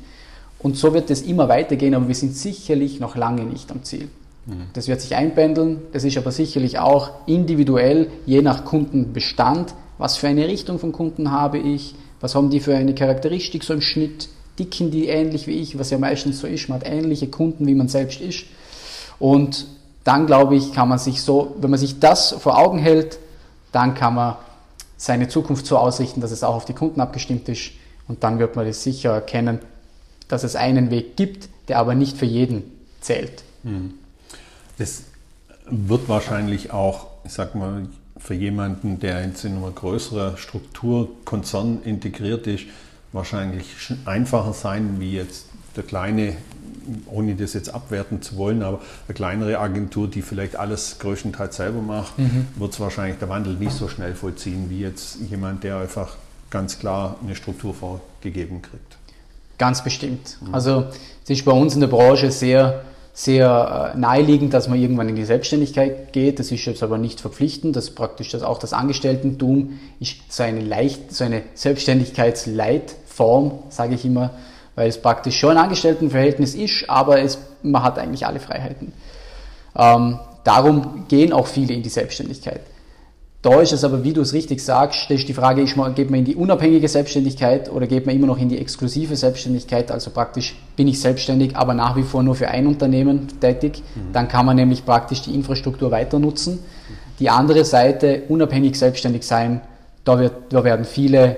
Und 0.60 0.78
so 0.78 0.94
wird 0.94 1.10
es 1.10 1.22
immer 1.22 1.50
weitergehen, 1.50 1.94
aber 1.94 2.08
wir 2.08 2.16
sind 2.16 2.36
sicherlich 2.36 3.00
noch 3.00 3.16
lange 3.16 3.44
nicht 3.44 3.72
am 3.72 3.84
Ziel. 3.84 4.10
Mhm. 4.46 4.68
Das 4.74 4.88
wird 4.88 5.02
sich 5.02 5.16
einpendeln, 5.16 5.82
das 5.92 6.04
ist 6.04 6.18
aber 6.18 6.32
sicherlich 6.32 6.80
auch 6.80 7.12
individuell, 7.26 8.10
je 8.26 8.42
nach 8.42 8.66
Kundenbestand, 8.66 9.74
was 9.98 10.18
für 10.18 10.28
eine 10.28 10.48
Richtung 10.48 10.80
von 10.80 10.92
Kunden 10.92 11.32
habe 11.32 11.58
ich, 11.58 11.96
was 12.20 12.36
haben 12.36 12.50
die 12.50 12.60
für 12.60 12.76
eine 12.76 12.96
Charakteristik 12.96 13.64
so 13.64 13.74
im 13.74 13.82
Schnitt, 13.82 14.30
ticken 14.56 14.92
die 14.92 15.08
ähnlich 15.08 15.48
wie 15.48 15.54
ich, 15.54 15.78
was 15.78 15.90
ja 15.90 15.98
meistens 15.98 16.40
so 16.40 16.48
ist. 16.48 16.70
Man 16.70 16.80
hat 16.80 16.88
ähnliche 16.88 17.28
Kunden, 17.28 17.68
wie 17.68 17.76
man 17.76 17.88
selbst 17.88 18.22
ist. 18.22 18.46
Und 19.20 19.66
dann 20.04 20.26
glaube 20.26 20.56
ich, 20.56 20.74
kann 20.74 20.90
man 20.90 21.00
sich 21.00 21.22
so, 21.22 21.56
wenn 21.60 21.70
man 21.70 21.80
sich 21.80 22.00
das 22.00 22.32
vor 22.32 22.58
Augen 22.58 22.78
hält, 22.78 23.20
dann 23.72 23.96
kann 23.96 24.16
man 24.16 24.36
seine 24.98 25.28
Zukunft 25.28 25.66
so 25.66 25.78
ausrichten, 25.78 26.22
dass 26.22 26.32
es 26.32 26.44
auch 26.44 26.56
auf 26.56 26.66
die 26.66 26.74
Kunden 26.74 27.02
abgestimmt 27.02 27.50
ist. 27.50 27.72
Und 28.08 28.24
dann 28.24 28.40
wird 28.40 28.56
man 28.56 28.66
das 28.66 28.84
sicher 28.84 29.12
erkennen, 29.12 29.60
dass 30.28 30.44
es 30.44 30.56
einen 30.56 30.92
Weg 30.92 31.16
gibt, 31.16 31.50
der 31.68 31.80
aber 31.80 31.96
nicht 31.96 32.18
für 32.18 32.26
jeden 32.26 32.64
zählt. 33.02 33.44
Hm. 33.64 33.94
Das 34.78 35.04
wird 35.70 36.10
wahrscheinlich 36.10 36.72
auch, 36.72 37.08
ich 37.24 37.34
sag 37.34 37.56
mal, 37.56 37.88
für 38.18 38.34
jemanden, 38.34 39.00
der 39.00 39.26
jetzt 39.26 39.44
in 39.44 39.58
einer 39.58 39.72
größeren 39.72 40.38
Strukturkonzern 40.38 41.82
integriert 41.84 42.48
ist, 42.48 42.66
wahrscheinlich 43.12 43.66
einfacher 44.06 44.54
sein, 44.54 45.00
wie 45.00 45.14
jetzt 45.14 45.48
der 45.76 45.84
kleine, 45.84 46.36
ohne 47.08 47.36
das 47.36 47.54
jetzt 47.54 47.74
abwerten 47.74 48.22
zu 48.22 48.38
wollen, 48.38 48.64
aber 48.64 48.82
eine 49.08 49.16
kleinere 49.16 49.60
Agentur, 49.60 50.08
die 50.08 50.22
vielleicht 50.22 50.56
alles 50.56 50.98
größtenteils 51.00 51.56
selber 51.56 51.82
macht, 51.82 52.18
mhm. 52.20 52.48
wird 52.56 52.74
es 52.74 52.80
wahrscheinlich 52.80 53.20
der 53.20 53.30
Wandel 53.30 53.56
nicht 53.56 53.72
so 53.72 53.88
schnell 53.88 54.16
vollziehen, 54.16 54.70
wie 54.70 54.82
jetzt 54.82 55.18
jemand, 55.30 55.64
der 55.64 55.78
einfach 55.78 56.16
ganz 56.50 56.80
klar 56.80 57.18
eine 57.24 57.36
Struktur 57.36 57.74
vorgegeben 57.74 58.62
kriegt. 58.62 58.98
Ganz 59.58 59.84
bestimmt. 59.84 60.38
Mhm. 60.42 60.54
Also 60.54 60.86
es 61.24 61.30
ist 61.30 61.46
bei 61.46 61.52
uns 61.52 61.76
in 61.76 61.82
der 61.82 61.88
Branche 61.88 62.32
sehr 62.32 62.84
sehr 63.14 63.94
äh, 63.94 63.98
naheliegend, 63.98 64.54
dass 64.56 64.68
man 64.68 64.80
irgendwann 64.80 65.08
in 65.08 65.16
die 65.16 65.24
Selbstständigkeit 65.24 66.12
geht. 66.14 66.40
Das 66.40 66.52
ist 66.52 66.66
jetzt 66.66 66.82
aber 66.82 66.98
nicht 66.98 67.22
verpflichtend. 67.22 67.76
Das 67.76 67.90
ist 67.90 67.96
praktisch 67.96 68.32
das 68.32 68.42
auch 68.42 68.58
das 68.58 68.74
Angestelltentum 68.74 69.80
ist 70.00 70.16
so 70.30 70.42
eine 70.42 70.62
leicht, 70.62 71.14
so 71.14 71.24
eine 71.24 71.44
Selbstständigkeitsleitform, 71.54 73.52
sage 73.70 73.94
ich 73.94 74.04
immer, 74.04 74.32
weil 74.76 74.90
es 74.90 75.02
praktisch 75.02 75.38
schon 75.40 75.52
ein 75.52 75.58
Angestelltenverhältnis 75.58 76.56
ist, 76.56 76.90
aber 76.90 77.22
es, 77.22 77.38
man 77.62 77.84
hat 77.84 78.00
eigentlich 78.00 78.26
alle 78.26 78.40
Freiheiten. 78.40 78.94
Ähm, 79.76 80.20
darum 80.44 81.06
gehen 81.08 81.34
auch 81.34 81.48
viele 81.48 81.74
in 81.74 81.84
die 81.84 81.90
Selbstständigkeit. 81.90 82.62
Da 83.44 83.60
ist 83.60 83.74
es 83.74 83.84
aber, 83.84 84.06
wie 84.06 84.14
du 84.14 84.22
es 84.22 84.32
richtig 84.32 84.64
sagst, 84.64 85.12
ist 85.12 85.28
die 85.28 85.34
Frage, 85.34 85.62
ist 85.62 85.76
man, 85.76 85.94
geht 85.96 86.10
man 86.10 86.20
in 86.20 86.26
die 86.26 86.36
unabhängige 86.36 86.88
Selbstständigkeit 86.88 87.70
oder 87.70 87.88
geht 87.88 88.06
man 88.06 88.16
immer 88.16 88.28
noch 88.28 88.38
in 88.38 88.48
die 88.48 88.58
exklusive 88.58 89.18
Selbstständigkeit, 89.18 89.92
also 89.92 90.12
praktisch 90.12 90.56
bin 90.78 90.88
ich 90.88 91.02
selbstständig, 91.02 91.58
aber 91.58 91.74
nach 91.74 91.98
wie 91.98 92.04
vor 92.04 92.24
nur 92.24 92.36
für 92.36 92.48
ein 92.48 92.68
Unternehmen 92.68 93.28
tätig, 93.42 93.84
mhm. 93.96 94.14
dann 94.14 94.30
kann 94.30 94.46
man 94.46 94.56
nämlich 94.56 94.86
praktisch 94.86 95.24
die 95.24 95.36
Infrastruktur 95.36 95.92
weiter 95.92 96.20
nutzen. 96.20 96.60
Die 97.20 97.30
andere 97.30 97.66
Seite, 97.66 98.24
unabhängig 98.30 98.80
selbstständig 98.80 99.24
sein, 99.24 99.60
da, 100.06 100.20
wird, 100.20 100.34
da 100.50 100.64
werden 100.64 100.86
viele 100.86 101.36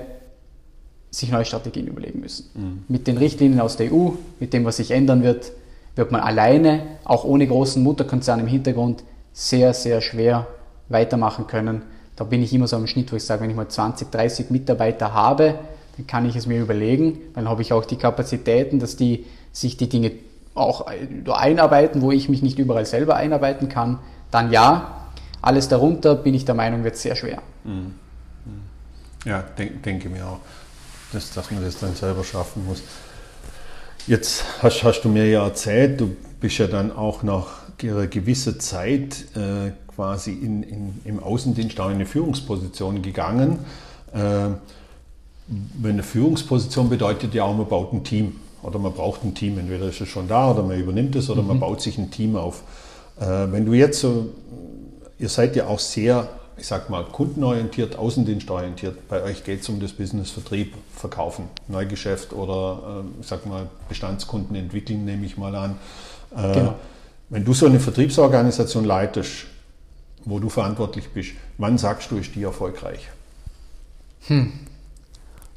sich 1.18 1.32
neue 1.32 1.46
Strategien 1.46 1.88
überlegen 1.88 2.20
müssen. 2.20 2.50
Mhm. 2.54 2.84
Mit 2.88 3.08
den 3.08 3.18
Richtlinien 3.18 3.60
aus 3.60 3.78
der 3.78 3.94
EU, 3.94 4.12
mit 4.40 4.54
dem, 4.54 4.66
was 4.66 4.78
sich 4.78 4.92
ändern 4.92 5.24
wird, 5.24 5.52
wird 5.96 6.12
man 6.12 6.22
alleine, 6.22 6.82
auch 7.04 7.24
ohne 7.24 7.48
großen 7.48 7.82
Mutterkonzern 7.82 8.40
im 8.40 8.48
Hintergrund, 8.48 9.04
sehr, 9.34 9.74
sehr 9.74 10.02
schwer 10.02 10.48
weitermachen 10.90 11.48
können 11.48 11.82
da 12.16 12.24
bin 12.24 12.42
ich 12.42 12.54
immer 12.54 12.68
so 12.68 12.78
am 12.78 12.88
Schnitt, 12.88 13.12
wo 13.12 13.18
ich 13.18 13.26
sage, 13.26 13.42
wenn 13.42 13.50
ich 13.50 13.56
mal 13.56 13.68
20, 13.68 14.10
30 14.10 14.50
Mitarbeiter 14.50 15.14
habe, 15.14 15.56
dann 15.98 16.08
kann 16.08 16.28
ich 16.28 16.36
es 16.36 16.48
mir 16.48 16.62
überlegen. 16.62 17.20
Dann 17.34 17.50
habe 17.50 17.62
ich 17.62 17.74
auch 17.74 17.86
die 17.86 17.98
Kapazitäten, 17.98 18.80
dass 18.80 18.96
die 18.96 19.26
sich 19.52 19.78
die 19.78 19.90
Dinge 19.90 20.12
auch 20.54 20.88
einarbeiten, 21.28 22.02
wo 22.02 22.12
ich 22.12 22.30
mich 22.30 22.42
nicht 22.42 22.58
überall 22.58 22.86
selber 22.86 23.16
einarbeiten 23.16 23.70
kann. 23.70 24.00
Dann 24.32 24.52
ja. 24.52 24.92
Alles 25.42 25.68
darunter 25.68 26.16
bin 26.16 26.34
ich 26.34 26.46
der 26.46 26.56
Meinung, 26.56 26.84
wird 26.84 26.98
sehr 26.98 27.16
schwer. 27.16 27.40
Mhm. 27.66 27.94
Mhm. 28.46 28.62
Ja, 29.26 29.44
denk, 29.58 29.84
denke 29.84 30.10
mir 30.10 30.26
auch, 30.26 30.40
dass, 31.16 31.34
dass 31.34 31.52
man 31.52 31.64
das 31.64 31.80
dann 31.80 31.96
selber 31.96 32.24
schaffen 32.24 32.66
muss. 32.66 32.82
Jetzt 34.08 34.44
hast, 34.62 34.84
hast 34.84 35.02
du 35.02 35.10
mir 35.10 35.28
ja 35.28 35.44
erzählt, 35.44 36.00
du 36.00 36.16
bist 36.40 36.58
ja 36.60 36.68
dann 36.68 36.92
auch 36.92 37.24
nach 37.24 37.48
einer 37.82 38.08
gewissen 38.08 38.60
Zeit 38.60 39.26
äh, 39.36 39.72
quasi 39.96 40.32
in, 40.32 40.64
in, 40.64 41.02
im 41.06 41.24
Außendienst 41.24 41.80
auch 41.80 41.88
in 41.88 41.96
eine 41.96 42.06
Führungsposition 42.06 43.02
gegangen. 43.02 43.60
Äh, 44.14 44.50
eine 45.84 46.04
Führungsposition 46.04 46.90
bedeutet 46.90 47.34
ja 47.34 47.44
auch, 47.44 47.56
man 47.56 47.68
baut 47.68 47.94
ein 47.94 48.04
Team 48.04 48.36
oder 48.62 48.80
man 48.80 48.94
braucht 48.94 49.24
ein 49.24 49.34
Team. 49.34 49.58
Entweder 49.58 49.88
ist 49.90 50.02
es 50.02 50.10
schon 50.10 50.28
da 50.28 50.52
oder 50.52 50.64
man 50.64 50.80
übernimmt 50.80 51.16
es 51.16 51.30
oder 51.30 51.42
mhm. 51.42 51.50
man 51.50 51.60
baut 51.60 51.82
sich 51.82 51.98
ein 51.98 52.12
Team 52.12 52.36
auf. 52.36 52.64
Äh, 53.20 53.52
wenn 53.52 53.66
du 53.66 53.74
jetzt 53.74 54.00
so, 54.00 54.30
ihr 55.18 55.30
seid 55.30 55.56
ja 55.56 55.68
auch 55.68 55.80
sehr, 55.80 56.30
ich 56.58 56.68
sag 56.68 56.90
mal, 56.90 57.04
kundenorientiert, 57.06 57.98
außendienstorientiert. 57.98 59.08
Bei 59.10 59.24
euch 59.24 59.44
geht 59.44 59.62
es 59.62 59.70
um 59.70 59.80
das 59.80 59.92
Business 59.92 60.32
Vertrieb, 60.32 60.74
Verkaufen, 60.96 61.50
Neugeschäft 61.68 62.34
oder, 62.34 63.04
äh, 63.04 63.22
ich 63.22 63.28
sag 63.28 63.46
mal, 63.46 63.68
Bestandskunden 63.90 64.56
entwickeln, 64.56 65.06
nehme 65.06 65.26
ich 65.26 65.38
mal 65.38 65.56
an. 65.56 65.76
Äh, 66.36 66.54
genau. 66.54 66.76
Wenn 67.30 67.44
du 67.44 67.54
so 67.54 67.66
eine 67.66 67.80
Vertriebsorganisation 67.80 68.86
leitest, 68.86 69.46
wo 70.24 70.40
du 70.40 70.50
verantwortlich 70.50 71.10
bist, 71.10 71.32
wann 71.58 71.78
sagst 71.78 72.12
du, 72.12 72.18
ist 72.18 72.34
die 72.36 72.44
erfolgreich? 72.44 73.10
Hm. 74.28 74.54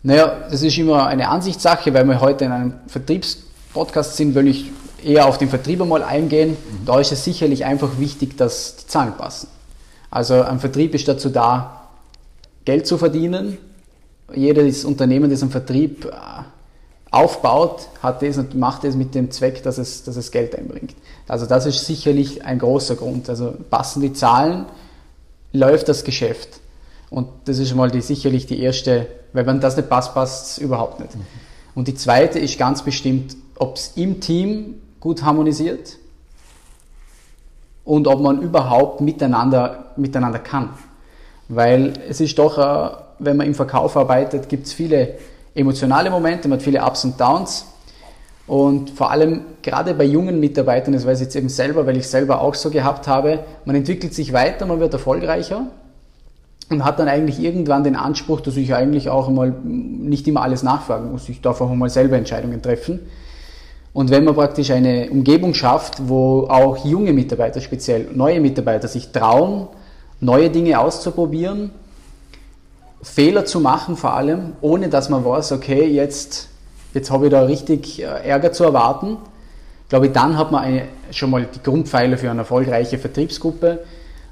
Naja, 0.03 0.49
das 0.51 0.63
ist 0.63 0.79
immer 0.79 1.07
eine 1.07 1.29
Ansichtssache, 1.29 1.93
weil 1.93 2.05
wir 2.07 2.21
heute 2.21 2.45
in 2.45 2.53
einem 2.53 2.75
Vertriebspodcast 2.87 4.17
sind, 4.17 4.35
will 4.35 4.49
ich 4.49 4.71
eher 5.03 5.27
auf 5.27 5.39
den 5.39 5.49
Vertrieb 5.49 5.81
einmal 5.81 6.03
eingehen. 6.03 6.51
Mhm. 6.51 6.87
Da 6.87 7.01
ist 7.01 7.13
es 7.13 7.25
sicherlich 7.25 7.65
einfach 7.65 7.99
wichtig, 7.99 8.37
dass 8.37 8.77
die 8.77 8.87
Zahlen 8.87 9.13
passen. 9.17 9.49
Also 10.11 10.43
ein 10.43 10.61
Vertrieb 10.61 10.95
ist 10.95 11.07
dazu 11.07 11.29
da, 11.29 11.89
Geld 12.65 12.87
zu 12.87 12.99
verdienen. 12.99 13.59
Jedes 14.35 14.85
Unternehmen, 14.85 15.31
das 15.31 15.43
einen 15.43 15.51
Vertrieb 15.51 16.05
äh, 16.07 16.11
aufbaut, 17.11 17.89
hat 18.03 18.23
das 18.23 18.37
und 18.37 18.55
macht 18.55 18.85
es 18.85 18.95
mit 18.95 19.15
dem 19.15 19.31
Zweck, 19.31 19.63
dass 19.63 19.79
es, 19.79 20.05
dass 20.05 20.17
es 20.17 20.31
Geld 20.31 20.55
einbringt. 20.55 20.95
Also 21.27 21.47
das 21.47 21.67
ist 21.67 21.87
sicherlich 21.87 22.45
ein 22.45 22.59
großer 22.59 22.97
Grund. 22.97 23.29
Also 23.29 23.55
passen 23.71 24.03
die 24.03 24.13
Zahlen, 24.13 24.67
läuft 25.53 25.89
das 25.89 26.05
Geschäft. 26.05 26.61
Und 27.11 27.29
das 27.47 27.59
ist 27.59 27.75
mal 27.75 27.91
die, 27.91 28.03
sicherlich 28.03 28.47
die 28.47 28.61
erste, 28.61 29.07
weil 29.33 29.47
wenn 29.47 29.61
das 29.61 29.77
nicht 29.77 29.89
passt, 29.89 30.13
passt 30.13 30.53
es 30.53 30.59
überhaupt 30.59 31.01
nicht. 31.01 31.15
Mhm. 31.15 31.23
Und 31.75 31.89
die 31.89 31.95
zweite 31.95 32.39
ist 32.39 32.59
ganz 32.59 32.83
bestimmt, 32.83 33.37
ob 33.57 33.77
es 33.77 33.93
im 33.95 34.21
Team 34.21 34.81
gut 35.01 35.23
harmonisiert 35.23 35.98
und 37.89 38.07
ob 38.07 38.21
man 38.21 38.43
überhaupt 38.43 39.01
miteinander, 39.01 39.87
miteinander 39.97 40.41
kann. 40.41 40.69
Weil 41.49 41.95
es 42.07 42.21
ist 42.21 42.39
doch, 42.39 42.59
äh, 42.59 42.91
wenn 43.19 43.39
man 43.39 43.47
im 43.47 43.55
Verkauf 43.55 43.97
arbeitet, 43.97 44.51
gibt 44.51 44.67
es 44.67 44.75
viele 44.75 45.15
emotionale 45.55 46.11
Momente, 46.11 46.49
man 46.49 46.59
hat 46.59 46.63
viele 46.63 46.85
Ups 46.85 47.05
und 47.05 47.19
Downs. 47.19 47.65
Und 48.47 48.91
vor 48.91 49.11
allem 49.11 49.41
gerade 49.63 49.95
bei 49.95 50.05
jungen 50.05 50.39
Mitarbeitern, 50.39 50.93
das 50.93 51.07
weiß 51.07 51.21
ich 51.21 51.25
jetzt 51.29 51.37
eben 51.37 51.49
selber, 51.49 51.87
weil 51.87 51.97
ich 51.97 52.07
selber 52.07 52.43
auch 52.43 52.55
so 52.55 52.69
gehabt 52.69 53.09
habe, 53.09 53.39
man 53.65 53.75
entwickelt 53.75 54.13
sich 54.13 54.35
weiter, 54.35 54.67
man 54.67 54.81
wird 54.81 54.93
erfolgreicher 54.93 55.63
und 56.69 56.85
hat 56.85 56.99
dann 56.99 57.09
eigentlich 57.09 57.41
irgendwann 57.41 57.85
den 57.85 57.97
Anspruch, 57.97 58.43
dass 58.43 58.59
ich 58.59 58.75
eigentlich 58.75 59.09
auch 59.09 59.29
einmal 59.29 59.55
nicht 59.65 60.29
immer 60.29 60.43
alles 60.43 60.63
nachfragen 60.63 61.11
muss. 61.11 61.27
Ich 61.31 61.41
darf 61.41 61.63
auch 61.63 61.71
einmal 61.71 61.89
selber 61.89 62.19
Entscheidungen 62.19 62.61
treffen. 62.61 63.01
Und 63.99 64.11
wenn 64.11 64.23
man 64.23 64.37
praktisch 64.37 64.71
eine 64.71 65.11
Umgebung 65.11 65.55
schafft, 65.55 66.09
wo 66.09 66.47
auch 66.49 66.85
junge 66.85 67.13
Mitarbeiter, 67.13 67.61
speziell 67.61 68.07
neue 68.15 68.41
Mitarbeiter, 68.41 68.87
sich 68.87 69.11
trauen, 69.11 69.67
neue 70.21 70.51
Dinge 70.51 70.79
auszuprobieren, 70.79 71.73
Fehler 73.03 73.45
zu 73.45 73.59
machen 73.59 73.97
vor 73.97 74.15
allem, 74.15 74.53
ohne 74.61 74.89
dass 74.89 75.09
man 75.09 75.25
weiß, 75.25 75.51
okay, 75.51 75.85
jetzt, 75.85 76.49
jetzt 76.95 77.11
habe 77.11 77.27
ich 77.27 77.33
da 77.33 77.43
richtig 77.43 78.01
äh, 78.01 78.05
Ärger 78.05 78.53
zu 78.53 78.63
erwarten. 78.63 79.17
Ich 79.83 79.89
glaube, 79.89 80.11
dann 80.11 80.39
hat 80.39 80.53
man 80.53 80.63
eine, 80.63 80.83
schon 81.11 81.31
mal 81.31 81.49
die 81.53 81.61
Grundpfeiler 81.61 82.19
für 82.19 82.31
eine 82.31 82.43
erfolgreiche 82.43 82.99
Vertriebsgruppe, 82.99 83.81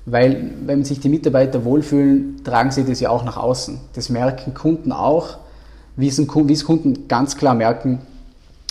weil 0.04 0.48
wenn 0.64 0.84
sich 0.84 1.00
die 1.00 1.08
Mitarbeiter 1.08 1.64
wohlfühlen, 1.64 2.40
tragen 2.44 2.70
sie 2.70 2.84
das 2.84 3.00
ja 3.00 3.10
auch 3.10 3.24
nach 3.24 3.36
außen. 3.36 3.80
Das 3.94 4.10
merken 4.10 4.54
Kunden 4.54 4.92
auch, 4.92 5.38
wie 5.96 6.06
es 6.06 6.64
Kunden 6.64 7.08
ganz 7.08 7.36
klar 7.36 7.56
merken, 7.56 8.00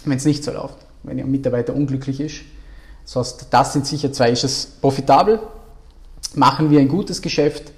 wenn 0.06 0.16
es 0.16 0.24
nicht 0.24 0.42
so 0.42 0.54
läuft, 0.54 0.85
wenn 1.08 1.20
ein 1.20 1.30
Mitarbeiter 1.30 1.76
unglücklich 1.76 2.20
ist. 2.20 2.42
Das 3.06 3.16
heißt, 3.16 3.48
das 3.52 3.74
sind 3.74 3.86
sicher 3.86 4.12
zwei, 4.12 4.32
ist 4.32 4.44
es 4.44 4.66
profitabel, 4.66 5.40
machen 6.34 6.72
wir 6.72 6.80
ein 6.80 6.88
gutes 6.88 7.22
Geschäft, 7.22 7.72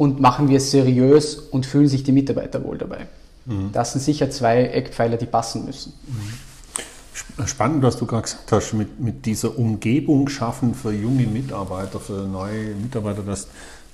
und 0.00 0.18
machen 0.18 0.48
wir 0.48 0.56
es 0.56 0.70
seriös 0.70 1.34
und 1.34 1.66
fühlen 1.66 1.86
sich 1.86 2.02
die 2.02 2.12
Mitarbeiter 2.12 2.64
wohl 2.64 2.78
dabei. 2.78 3.06
Mhm. 3.44 3.68
Das 3.74 3.92
sind 3.92 4.00
sicher 4.00 4.30
zwei 4.30 4.62
Eckpfeiler, 4.62 5.18
die 5.18 5.26
passen 5.26 5.66
müssen. 5.66 5.92
Mhm. 6.06 7.46
Spannend, 7.46 7.82
was 7.82 7.98
du 7.98 8.06
gerade 8.06 8.22
gesagt 8.22 8.50
hast, 8.50 8.72
mit, 8.72 8.98
mit 8.98 9.26
dieser 9.26 9.58
Umgebung 9.58 10.30
schaffen 10.30 10.74
für 10.74 10.90
junge 10.90 11.26
Mitarbeiter, 11.26 12.00
für 12.00 12.26
neue 12.26 12.74
Mitarbeiter, 12.76 13.20
dass 13.20 13.48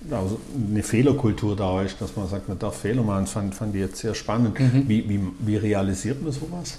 also 0.09 0.39
eine 0.71 0.85
Fehlerkultur 0.85 1.57
da 1.57 1.83
ist, 1.83 2.01
dass 2.01 2.15
man 2.15 2.29
sagt, 2.29 2.49
man 2.49 2.61
darf 2.61 2.77
Fehler 2.77 3.03
machen, 3.03 3.25
das 3.25 3.33
fand, 3.33 3.53
fand 3.57 3.75
ich 3.75 3.81
jetzt 3.81 3.97
sehr 3.97 4.15
spannend. 4.15 4.61
Mhm. 4.61 4.85
Wie, 4.87 5.09
wie, 5.09 5.21
wie 5.41 5.57
realisiert 5.57 6.23
man 6.23 6.31
sowas? 6.31 6.79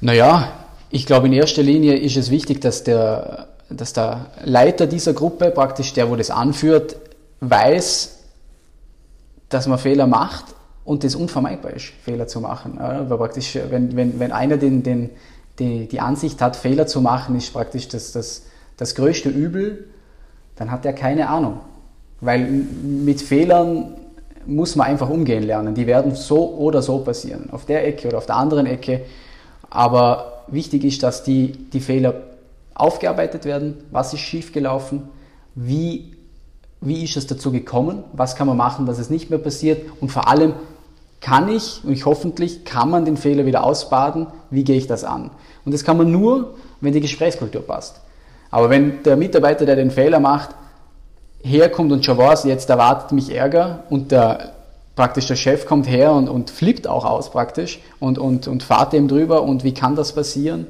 Naja, 0.00 0.52
ich 0.90 1.06
glaube, 1.06 1.26
in 1.26 1.32
erster 1.32 1.62
Linie 1.62 1.96
ist 1.96 2.16
es 2.16 2.30
wichtig, 2.30 2.60
dass 2.60 2.82
der, 2.82 3.48
dass 3.68 3.92
der 3.92 4.26
Leiter 4.44 4.86
dieser 4.86 5.12
Gruppe, 5.12 5.50
praktisch 5.50 5.92
der, 5.92 6.10
wo 6.10 6.16
das 6.16 6.30
anführt, 6.30 6.96
weiß, 7.40 8.18
dass 9.48 9.66
man 9.66 9.78
Fehler 9.78 10.06
macht 10.06 10.46
und 10.84 11.04
das 11.04 11.14
unvermeidbar 11.14 11.72
ist, 11.72 11.86
Fehler 12.04 12.26
zu 12.26 12.40
machen. 12.40 12.78
Aber 12.78 13.18
praktisch, 13.18 13.58
wenn, 13.70 13.96
wenn, 13.96 14.18
wenn 14.18 14.32
einer 14.32 14.56
den, 14.56 14.82
den, 14.82 15.10
die, 15.58 15.86
die 15.86 16.00
Ansicht 16.00 16.40
hat, 16.40 16.56
Fehler 16.56 16.86
zu 16.86 17.00
machen, 17.00 17.36
ist 17.36 17.52
praktisch 17.52 17.88
das, 17.88 18.12
das, 18.12 18.42
das 18.76 18.94
größte 18.94 19.28
Übel, 19.28 19.86
dann 20.56 20.70
hat 20.70 20.84
er 20.84 20.92
keine 20.92 21.28
Ahnung. 21.28 21.60
Weil 22.20 22.40
mit 22.40 23.20
Fehlern 23.20 23.96
muss 24.46 24.74
man 24.74 24.88
einfach 24.88 25.08
umgehen 25.08 25.44
lernen. 25.44 25.74
Die 25.74 25.86
werden 25.86 26.14
so 26.14 26.56
oder 26.56 26.82
so 26.82 26.98
passieren, 26.98 27.50
auf 27.50 27.66
der 27.66 27.86
Ecke 27.86 28.08
oder 28.08 28.18
auf 28.18 28.26
der 28.26 28.36
anderen 28.36 28.66
Ecke. 28.66 29.02
Aber 29.68 30.39
wichtig 30.50 30.84
ist, 30.84 31.02
dass 31.02 31.22
die, 31.22 31.52
die 31.52 31.80
Fehler 31.80 32.14
aufgearbeitet 32.74 33.44
werden. 33.44 33.78
Was 33.90 34.12
ist 34.12 34.20
schiefgelaufen? 34.20 35.08
Wie, 35.54 36.16
wie 36.80 37.04
ist 37.04 37.16
es 37.16 37.26
dazu 37.26 37.52
gekommen? 37.52 38.04
Was 38.12 38.36
kann 38.36 38.46
man 38.46 38.56
machen, 38.56 38.86
dass 38.86 38.98
es 38.98 39.10
nicht 39.10 39.30
mehr 39.30 39.38
passiert? 39.38 39.90
Und 40.00 40.10
vor 40.10 40.28
allem, 40.28 40.54
kann 41.20 41.48
ich, 41.50 41.82
und 41.84 41.92
ich 41.92 42.06
hoffentlich, 42.06 42.64
kann 42.64 42.90
man 42.90 43.04
den 43.04 43.16
Fehler 43.16 43.44
wieder 43.44 43.64
ausbaden? 43.64 44.28
Wie 44.50 44.64
gehe 44.64 44.76
ich 44.76 44.86
das 44.86 45.04
an? 45.04 45.30
Und 45.64 45.72
das 45.72 45.84
kann 45.84 45.98
man 45.98 46.10
nur, 46.10 46.54
wenn 46.80 46.92
die 46.92 47.00
Gesprächskultur 47.00 47.62
passt. 47.62 48.00
Aber 48.50 48.70
wenn 48.70 49.02
der 49.02 49.16
Mitarbeiter, 49.16 49.66
der 49.66 49.76
den 49.76 49.90
Fehler 49.90 50.18
macht, 50.18 50.50
herkommt 51.42 51.92
und 51.92 52.04
schon 52.04 52.18
weiß, 52.18 52.44
jetzt 52.44 52.68
erwartet 52.70 53.12
mich 53.12 53.34
Ärger 53.34 53.84
und 53.90 54.10
der, 54.12 54.52
praktisch 55.00 55.28
der 55.28 55.36
Chef 55.36 55.64
kommt 55.64 55.88
her 55.88 56.12
und, 56.12 56.28
und 56.28 56.50
flippt 56.50 56.86
auch 56.86 57.06
aus 57.06 57.30
praktisch 57.30 57.80
und, 58.00 58.18
und, 58.18 58.46
und 58.46 58.62
fahrt 58.62 58.92
dem 58.92 59.08
drüber 59.08 59.44
und 59.44 59.64
wie 59.64 59.72
kann 59.72 59.96
das 59.96 60.12
passieren? 60.12 60.66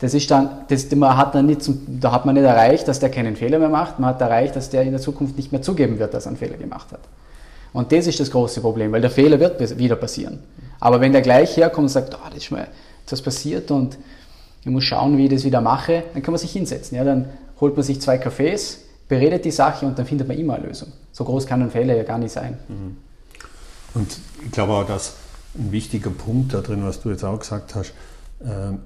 Das 0.00 0.12
ist 0.12 0.30
dann, 0.30 0.50
das, 0.68 0.94
man 0.94 1.16
hat 1.16 1.34
dann 1.34 1.46
nicht 1.46 1.62
zum, 1.62 1.98
da 1.98 2.12
hat 2.12 2.26
man 2.26 2.34
nicht 2.34 2.44
erreicht, 2.44 2.86
dass 2.88 3.00
der 3.00 3.08
keinen 3.08 3.36
Fehler 3.36 3.58
mehr 3.58 3.70
macht, 3.70 4.00
man 4.00 4.10
hat 4.10 4.20
erreicht, 4.20 4.54
dass 4.54 4.68
der 4.68 4.82
in 4.82 4.90
der 4.90 5.00
Zukunft 5.00 5.38
nicht 5.38 5.50
mehr 5.50 5.62
zugeben 5.62 5.98
wird, 5.98 6.12
dass 6.12 6.26
er 6.26 6.28
einen 6.28 6.36
Fehler 6.36 6.58
gemacht 6.58 6.92
hat. 6.92 7.00
Und 7.72 7.90
das 7.90 8.06
ist 8.06 8.20
das 8.20 8.30
große 8.30 8.60
Problem, 8.60 8.92
weil 8.92 9.00
der 9.00 9.08
Fehler 9.08 9.40
wird 9.40 9.78
wieder 9.78 9.96
passieren. 9.96 10.40
Aber 10.78 11.00
wenn 11.00 11.12
der 11.12 11.22
gleich 11.22 11.56
herkommt 11.56 11.84
und 11.84 11.88
sagt, 11.88 12.14
oh, 12.14 12.28
das 12.28 12.44
ist 12.44 12.50
mal 12.50 12.68
etwas 13.06 13.22
passiert 13.22 13.70
und 13.70 13.96
ich 14.60 14.70
muss 14.70 14.84
schauen, 14.84 15.16
wie 15.16 15.24
ich 15.24 15.30
das 15.30 15.44
wieder 15.44 15.62
mache, 15.62 16.02
dann 16.12 16.22
kann 16.22 16.32
man 16.32 16.38
sich 16.38 16.52
hinsetzen. 16.52 16.98
Ja, 16.98 17.04
dann 17.04 17.30
holt 17.62 17.74
man 17.76 17.82
sich 17.82 17.98
zwei 18.02 18.18
Kaffees, 18.18 18.84
beredet 19.08 19.46
die 19.46 19.52
Sache 19.52 19.86
und 19.86 19.98
dann 19.98 20.04
findet 20.04 20.28
man 20.28 20.36
immer 20.36 20.56
eine 20.56 20.66
Lösung. 20.66 20.92
So 21.12 21.24
groß 21.24 21.46
kann 21.46 21.62
ein 21.62 21.70
Fehler 21.70 21.96
ja 21.96 22.02
gar 22.02 22.18
nicht 22.18 22.32
sein. 22.32 22.58
Mhm. 22.68 23.07
Und 23.94 24.18
ich 24.44 24.52
glaube 24.52 24.72
auch, 24.72 24.86
dass 24.86 25.14
ein 25.56 25.72
wichtiger 25.72 26.10
Punkt 26.10 26.54
da 26.54 26.60
drin, 26.60 26.84
was 26.84 27.00
du 27.00 27.10
jetzt 27.10 27.24
auch 27.24 27.38
gesagt 27.38 27.74
hast, 27.74 27.92
äh, 28.40 28.76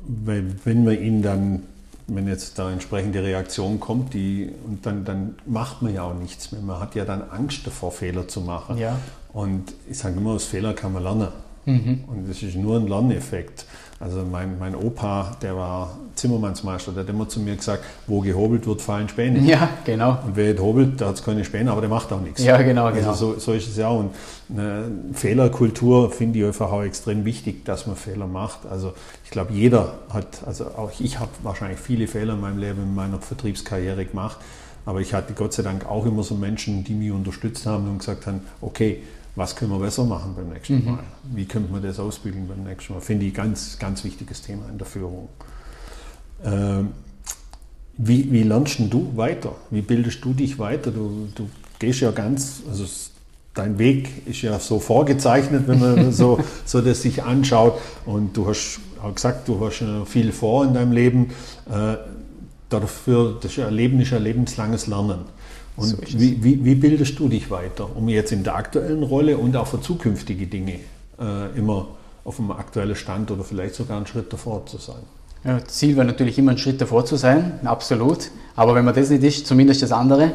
wenn, 0.00 0.60
wenn 0.64 0.84
man 0.84 1.00
ihn 1.00 1.22
dann, 1.22 1.62
wenn 2.06 2.28
jetzt 2.28 2.58
da 2.58 2.70
entsprechende 2.70 3.22
Reaktion 3.22 3.80
kommt, 3.80 4.14
die, 4.14 4.50
und 4.66 4.86
dann, 4.86 5.04
dann 5.04 5.34
macht 5.46 5.82
man 5.82 5.92
ja 5.92 6.04
auch 6.04 6.14
nichts 6.14 6.52
mehr. 6.52 6.60
Man 6.62 6.80
hat 6.80 6.94
ja 6.94 7.04
dann 7.04 7.22
Angst 7.30 7.66
davor, 7.66 7.92
Fehler 7.92 8.28
zu 8.28 8.40
machen. 8.40 8.78
Ja. 8.78 8.98
Und 9.32 9.74
ich 9.90 9.98
sage 9.98 10.16
immer, 10.16 10.30
aus 10.30 10.44
Fehler 10.44 10.72
kann 10.74 10.92
man 10.92 11.02
lernen. 11.02 11.28
Mhm. 11.64 12.04
Und 12.06 12.28
das 12.28 12.42
ist 12.42 12.54
nur 12.54 12.78
ein 12.78 12.86
Lerneffekt. 12.86 13.66
Also 13.98 14.22
mein, 14.30 14.58
mein 14.58 14.74
Opa, 14.74 15.36
der 15.40 15.56
war 15.56 15.96
Zimmermannsmeister, 16.16 16.92
der 16.92 17.04
hat 17.04 17.10
immer 17.10 17.28
zu 17.28 17.40
mir 17.40 17.56
gesagt, 17.56 17.82
wo 18.06 18.20
gehobelt 18.20 18.66
wird, 18.66 18.82
fallen 18.82 19.08
Späne. 19.08 19.38
Ja, 19.40 19.70
genau. 19.84 20.18
Und 20.26 20.36
wer 20.36 20.56
hobelt, 20.58 21.00
der 21.00 21.08
hat 21.08 21.24
keine 21.24 21.44
Späne, 21.44 21.70
aber 21.70 21.80
der 21.80 21.88
macht 21.88 22.12
auch 22.12 22.20
nichts. 22.20 22.42
Ja, 22.42 22.60
genau, 22.60 22.92
genau. 22.92 23.08
Also 23.10 23.34
so, 23.34 23.38
so 23.38 23.52
ist 23.52 23.68
es 23.68 23.76
ja. 23.76 23.88
Und 23.88 24.10
eine 24.50 24.90
Fehlerkultur 25.14 26.10
finde 26.10 26.40
ich 26.40 26.44
einfach 26.44 26.72
auch 26.72 26.82
extrem 26.82 27.24
wichtig, 27.24 27.64
dass 27.64 27.86
man 27.86 27.96
Fehler 27.96 28.26
macht. 28.26 28.66
Also 28.70 28.92
ich 29.24 29.30
glaube, 29.30 29.54
jeder 29.54 29.94
hat, 30.12 30.42
also 30.44 30.66
auch 30.66 30.92
ich 30.98 31.18
habe 31.18 31.30
wahrscheinlich 31.42 31.80
viele 31.80 32.06
Fehler 32.06 32.34
in 32.34 32.40
meinem 32.40 32.58
Leben, 32.58 32.82
in 32.82 32.94
meiner 32.94 33.18
Vertriebskarriere 33.18 34.04
gemacht. 34.04 34.36
Aber 34.84 35.00
ich 35.00 35.14
hatte 35.14 35.32
Gott 35.32 35.54
sei 35.54 35.62
Dank 35.62 35.86
auch 35.86 36.04
immer 36.04 36.22
so 36.22 36.34
Menschen, 36.34 36.84
die 36.84 36.94
mich 36.94 37.10
unterstützt 37.10 37.66
haben 37.66 37.88
und 37.88 37.98
gesagt 37.98 38.26
haben, 38.26 38.42
okay, 38.60 39.02
was 39.36 39.54
können 39.54 39.70
wir 39.70 39.78
besser 39.78 40.04
machen 40.04 40.34
beim 40.34 40.48
nächsten 40.48 40.80
mhm. 40.80 40.84
Mal? 40.84 41.04
Wie 41.24 41.44
könnte 41.44 41.70
man 41.70 41.82
das 41.82 42.00
ausbilden 42.00 42.48
beim 42.48 42.64
nächsten 42.64 42.94
Mal? 42.94 43.00
Finde 43.00 43.26
ich 43.26 43.34
ganz, 43.34 43.78
ganz 43.78 44.02
wichtiges 44.02 44.42
Thema 44.42 44.68
in 44.70 44.78
der 44.78 44.86
Führung. 44.86 45.28
Ähm, 46.42 46.88
wie, 47.98 48.32
wie 48.32 48.42
lernst 48.42 48.78
du 48.78 49.16
weiter? 49.16 49.54
Wie 49.70 49.82
bildest 49.82 50.24
du 50.24 50.32
dich 50.32 50.58
weiter? 50.58 50.90
Du, 50.90 51.28
du 51.34 51.48
gehst 51.78 52.00
ja 52.00 52.10
ganz, 52.10 52.62
also 52.68 52.84
dein 53.54 53.78
Weg 53.78 54.26
ist 54.26 54.42
ja 54.42 54.58
so 54.58 54.80
vorgezeichnet, 54.80 55.68
wenn 55.68 55.80
man 55.80 56.12
so, 56.12 56.38
so 56.64 56.80
das 56.80 57.02
sich 57.02 57.22
anschaut. 57.22 57.78
Und 58.06 58.36
du 58.36 58.48
hast 58.48 58.80
auch 59.02 59.14
gesagt, 59.14 59.48
du 59.48 59.64
hast 59.64 59.84
viel 60.06 60.32
vor 60.32 60.64
in 60.64 60.72
deinem 60.72 60.92
Leben. 60.92 61.30
Äh, 61.70 61.96
dafür, 62.68 63.38
das 63.40 63.52
ist 63.52 63.56
ja 63.58 63.68
Leben 63.68 64.00
ist 64.00 64.10
ja 64.10 64.18
lebenslanges 64.18 64.86
Lernen. 64.86 65.20
Und 65.76 65.86
so 65.86 65.96
wie, 66.18 66.42
wie, 66.42 66.64
wie, 66.64 66.74
bildest 66.74 67.18
du 67.18 67.28
dich 67.28 67.50
weiter, 67.50 67.88
um 67.94 68.08
jetzt 68.08 68.32
in 68.32 68.42
der 68.42 68.56
aktuellen 68.56 69.02
Rolle 69.02 69.36
und 69.36 69.56
auch 69.56 69.66
für 69.66 69.80
zukünftige 69.80 70.46
Dinge 70.46 70.80
äh, 71.20 71.56
immer 71.56 71.88
auf 72.24 72.40
einem 72.40 72.50
aktuellen 72.52 72.96
Stand 72.96 73.30
oder 73.30 73.44
vielleicht 73.44 73.74
sogar 73.74 73.98
einen 73.98 74.06
Schritt 74.06 74.32
davor 74.32 74.64
zu 74.66 74.78
sein? 74.78 75.02
Ja, 75.44 75.62
Ziel 75.64 75.96
wäre 75.96 76.06
natürlich 76.06 76.38
immer 76.38 76.52
einen 76.52 76.58
Schritt 76.58 76.80
davor 76.80 77.04
zu 77.04 77.16
sein, 77.16 77.60
absolut. 77.64 78.30
Aber 78.56 78.74
wenn 78.74 78.84
man 78.84 78.94
das 78.94 79.10
nicht 79.10 79.22
ist, 79.22 79.46
zumindest 79.46 79.82
das 79.82 79.92
andere. 79.92 80.32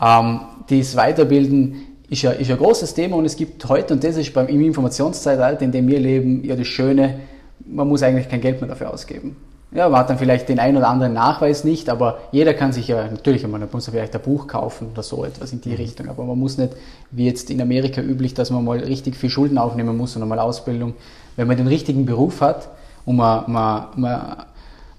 Ähm, 0.00 0.40
dieses 0.70 0.96
Weiterbilden 0.96 1.86
ist 2.08 2.22
ja, 2.22 2.30
ist 2.30 2.50
ein 2.50 2.56
großes 2.56 2.94
Thema 2.94 3.16
und 3.16 3.24
es 3.24 3.36
gibt 3.36 3.68
heute, 3.68 3.94
und 3.94 4.04
das 4.04 4.16
ist 4.16 4.32
beim, 4.32 4.46
im 4.46 4.64
Informationszeitalter, 4.64 5.62
in 5.62 5.72
dem 5.72 5.88
wir 5.88 5.98
leben, 5.98 6.44
ja 6.44 6.56
das 6.56 6.66
Schöne, 6.66 7.20
man 7.66 7.88
muss 7.88 8.02
eigentlich 8.02 8.28
kein 8.28 8.40
Geld 8.40 8.60
mehr 8.60 8.68
dafür 8.68 8.92
ausgeben. 8.92 9.36
Ja, 9.70 9.90
man 9.90 10.00
hat 10.00 10.08
dann 10.08 10.18
vielleicht 10.18 10.48
den 10.48 10.60
einen 10.60 10.78
oder 10.78 10.88
anderen 10.88 11.12
Nachweis 11.12 11.62
nicht, 11.62 11.90
aber 11.90 12.20
jeder 12.32 12.54
kann 12.54 12.72
sich 12.72 12.88
ja, 12.88 13.06
natürlich, 13.06 13.46
man 13.46 13.68
muss 13.70 13.86
ja 13.86 13.92
vielleicht 13.92 14.14
ein 14.14 14.22
Buch 14.22 14.46
kaufen 14.46 14.88
oder 14.92 15.02
so 15.02 15.26
etwas 15.26 15.52
in 15.52 15.60
die 15.60 15.70
mhm. 15.70 15.76
Richtung, 15.76 16.08
aber 16.08 16.24
man 16.24 16.38
muss 16.38 16.56
nicht, 16.56 16.72
wie 17.10 17.26
jetzt 17.26 17.50
in 17.50 17.60
Amerika 17.60 18.00
üblich, 18.00 18.32
dass 18.32 18.50
man 18.50 18.64
mal 18.64 18.78
richtig 18.78 19.14
viel 19.16 19.28
Schulden 19.28 19.58
aufnehmen 19.58 19.94
muss 19.96 20.16
und 20.16 20.22
einmal 20.22 20.38
Ausbildung. 20.38 20.94
Wenn 21.36 21.48
man 21.48 21.58
den 21.58 21.66
richtigen 21.66 22.06
Beruf 22.06 22.40
hat 22.40 22.68
und 23.04 23.16
man, 23.16 23.44
man, 23.46 23.88
man, 23.96 24.36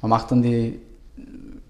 man 0.01 0.09
macht 0.09 0.29
dann 0.29 0.43
die, 0.43 0.79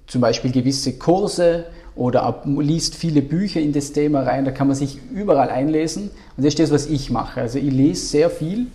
zum 0.08 0.20
Beispiel 0.20 0.52
gewisse 0.52 0.98
Kurse 0.98 1.68
oder 1.96 2.42
liest 2.46 2.96
viele 2.96 3.22
Bücher 3.22 3.62
in 3.62 3.72
das 3.72 3.94
Thema 3.94 4.24
rein, 4.24 4.44
da 4.44 4.52
kann 4.52 4.68
man 4.68 4.76
sich 4.76 5.00
überall 5.14 5.50
einlesen 5.50 6.12
und 6.36 6.44
das 6.44 6.48
ist 6.48 6.60
das, 6.60 6.72
was 6.72 6.88
ich 6.88 7.12
mache. 7.12 7.40
Also 7.40 7.60
ich 7.60 7.72
lese 7.72 8.06
sehr 8.06 8.30
viel, 8.30 8.68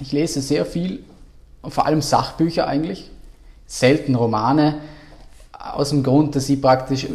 ich 0.00 0.12
lese 0.12 0.40
sehr 0.40 0.64
viel, 0.64 1.00
vor 1.62 1.84
allem 1.84 2.00
Sachbücher 2.00 2.66
eigentlich, 2.66 3.10
selten 3.68 4.16
Romane, 4.16 4.80
aus 5.52 5.90
dem 5.90 6.02
Grund, 6.02 6.34
dass 6.34 6.48
ich 6.48 6.60
praktisch, 6.60 7.06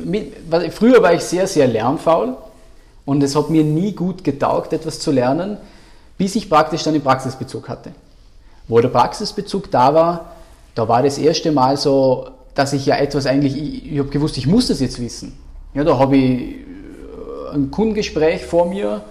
früher 0.71 1.01
war 1.01 1.13
ich 1.13 1.21
sehr, 1.21 1.47
sehr 1.47 1.67
lernfaul 1.67 2.37
und 3.05 3.21
es 3.23 3.35
hat 3.35 3.49
mir 3.49 3.63
nie 3.63 3.93
gut 3.93 4.23
getaugt, 4.23 4.71
etwas 4.71 4.99
zu 4.99 5.11
lernen, 5.11 5.57
bis 6.17 6.35
ich 6.35 6.49
praktisch 6.49 6.83
dann 6.83 6.93
den 6.93 7.01
Praxisbezug 7.01 7.67
hatte. 7.67 7.91
Wo 8.67 8.79
der 8.79 8.89
Praxisbezug 8.89 9.71
da 9.71 9.93
war, 9.93 10.33
da 10.75 10.87
war 10.87 11.03
das 11.03 11.17
erste 11.17 11.51
Mal 11.51 11.75
so, 11.77 12.29
dass 12.55 12.73
ich 12.73 12.85
ja 12.85 12.95
etwas 12.97 13.25
eigentlich, 13.25 13.57
ich, 13.57 13.91
ich 13.93 13.99
habe 13.99 14.09
gewusst, 14.09 14.37
ich 14.37 14.47
muss 14.47 14.67
das 14.67 14.79
jetzt 14.79 15.01
wissen. 15.01 15.37
Ja, 15.73 15.83
da 15.83 15.97
habe 15.97 16.15
ich 16.15 16.41
äh, 16.41 17.55
ein 17.55 17.71
Kundengespräch 17.71 18.45
vor 18.45 18.67
mir 18.67 19.01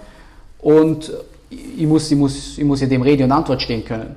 und 0.59 1.11
ich 1.49 1.85
muss, 1.85 2.09
ich, 2.09 2.17
muss, 2.17 2.57
ich 2.57 2.63
muss 2.63 2.81
ja 2.81 2.87
dem 2.87 3.01
Rede 3.01 3.25
und 3.25 3.31
Antwort 3.31 3.61
stehen 3.61 3.83
können. 3.83 4.15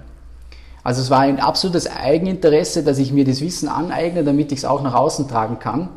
Also 0.87 1.03
es 1.03 1.11
war 1.11 1.19
ein 1.19 1.41
absolutes 1.41 1.91
Eigeninteresse, 1.91 2.85
dass 2.85 2.99
ich 2.99 3.13
mir 3.13 3.25
das 3.25 3.41
Wissen 3.41 3.69
aneigne, 3.69 4.23
damit 4.23 4.53
ich 4.53 4.59
es 4.59 4.65
auch 4.65 4.85
nach 4.85 4.95
außen 4.95 5.27
tragen 5.27 5.59
kann. 5.59 5.89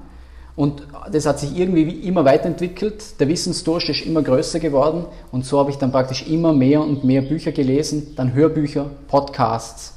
Und 0.55 0.81
das 1.11 1.27
hat 1.27 1.37
sich 1.37 1.55
irgendwie 1.55 2.07
immer 2.07 2.25
weiterentwickelt. 2.25 3.19
Der 3.19 3.27
Wissensdurst 3.27 3.87
ist 3.89 4.03
immer 4.03 4.23
größer 4.23 4.59
geworden. 4.59 5.05
Und 5.31 5.45
so 5.45 5.59
habe 5.59 5.69
ich 5.69 5.77
dann 5.77 5.91
praktisch 5.91 6.27
immer 6.27 6.53
mehr 6.53 6.81
und 6.81 7.03
mehr 7.03 7.21
Bücher 7.21 7.51
gelesen, 7.51 8.15
dann 8.15 8.33
Hörbücher, 8.33 8.87
Podcasts. 9.07 9.93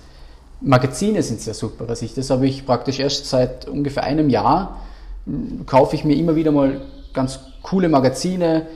Magazine 0.60 1.22
sind 1.22 1.40
sehr 1.40 1.54
super. 1.54 1.86
Also 1.88 2.04
ich, 2.04 2.12
das 2.12 2.28
habe 2.28 2.46
ich 2.46 2.66
praktisch 2.66 3.00
erst 3.00 3.24
seit 3.30 3.66
ungefähr 3.66 4.04
einem 4.04 4.28
Jahr, 4.28 4.82
hm, 5.24 5.64
kaufe 5.64 5.96
ich 5.96 6.04
mir 6.04 6.16
immer 6.18 6.36
wieder 6.36 6.52
mal 6.52 6.82
ganz 7.14 7.40
coole 7.62 7.88
Magazine, 7.88 8.66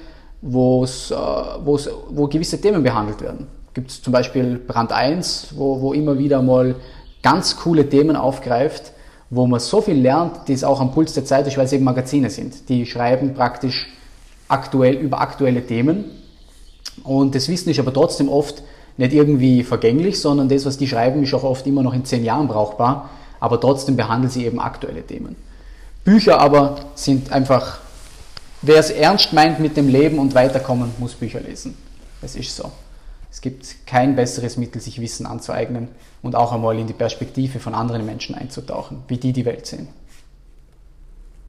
wo's, 0.40 1.10
äh, 1.10 1.14
wo's, 1.62 1.90
wo 2.08 2.26
gewisse 2.26 2.58
Themen 2.58 2.82
behandelt 2.82 3.20
werden 3.20 3.48
gibt 3.76 3.90
es 3.90 4.00
zum 4.00 4.10
Beispiel 4.10 4.56
Brand 4.56 4.90
1, 4.90 5.48
wo, 5.54 5.82
wo 5.82 5.92
immer 5.92 6.18
wieder 6.18 6.40
mal 6.40 6.76
ganz 7.22 7.56
coole 7.58 7.86
Themen 7.86 8.16
aufgreift, 8.16 8.92
wo 9.28 9.46
man 9.46 9.60
so 9.60 9.82
viel 9.82 10.00
lernt, 10.00 10.48
die 10.48 10.54
es 10.54 10.64
auch 10.64 10.80
am 10.80 10.92
Puls 10.92 11.12
der 11.12 11.26
Zeit 11.26 11.46
ist, 11.46 11.58
weil 11.58 11.66
es 11.66 11.74
eben 11.74 11.84
Magazine 11.84 12.30
sind. 12.30 12.70
Die 12.70 12.86
schreiben 12.86 13.34
praktisch 13.34 13.86
aktuell 14.48 14.94
über 14.94 15.20
aktuelle 15.20 15.66
Themen. 15.66 16.06
Und 17.04 17.34
das 17.34 17.48
Wissen 17.50 17.68
ist 17.68 17.78
aber 17.78 17.92
trotzdem 17.92 18.30
oft 18.30 18.62
nicht 18.96 19.12
irgendwie 19.12 19.62
vergänglich, 19.62 20.22
sondern 20.22 20.48
das, 20.48 20.64
was 20.64 20.78
die 20.78 20.88
schreiben, 20.88 21.22
ist 21.22 21.34
auch 21.34 21.44
oft 21.44 21.66
immer 21.66 21.82
noch 21.82 21.92
in 21.92 22.06
zehn 22.06 22.24
Jahren 22.24 22.48
brauchbar. 22.48 23.10
Aber 23.40 23.60
trotzdem 23.60 23.96
behandeln 23.96 24.30
sie 24.30 24.46
eben 24.46 24.58
aktuelle 24.58 25.02
Themen. 25.02 25.36
Bücher 26.02 26.40
aber 26.40 26.76
sind 26.94 27.30
einfach, 27.30 27.80
wer 28.62 28.78
es 28.78 28.88
ernst 28.88 29.34
meint 29.34 29.60
mit 29.60 29.76
dem 29.76 29.90
Leben 29.90 30.18
und 30.18 30.34
weiterkommen, 30.34 30.92
muss 30.98 31.12
Bücher 31.12 31.40
lesen. 31.40 31.76
Es 32.22 32.36
ist 32.36 32.56
so. 32.56 32.70
Es 33.36 33.42
gibt 33.42 33.86
kein 33.86 34.16
besseres 34.16 34.56
Mittel, 34.56 34.80
sich 34.80 34.98
Wissen 34.98 35.26
anzueignen 35.26 35.88
und 36.22 36.34
auch 36.34 36.54
einmal 36.54 36.78
in 36.78 36.86
die 36.86 36.94
Perspektive 36.94 37.60
von 37.60 37.74
anderen 37.74 38.06
Menschen 38.06 38.34
einzutauchen, 38.34 39.02
wie 39.08 39.18
die 39.18 39.34
die 39.34 39.44
Welt 39.44 39.66
sehen. 39.66 39.88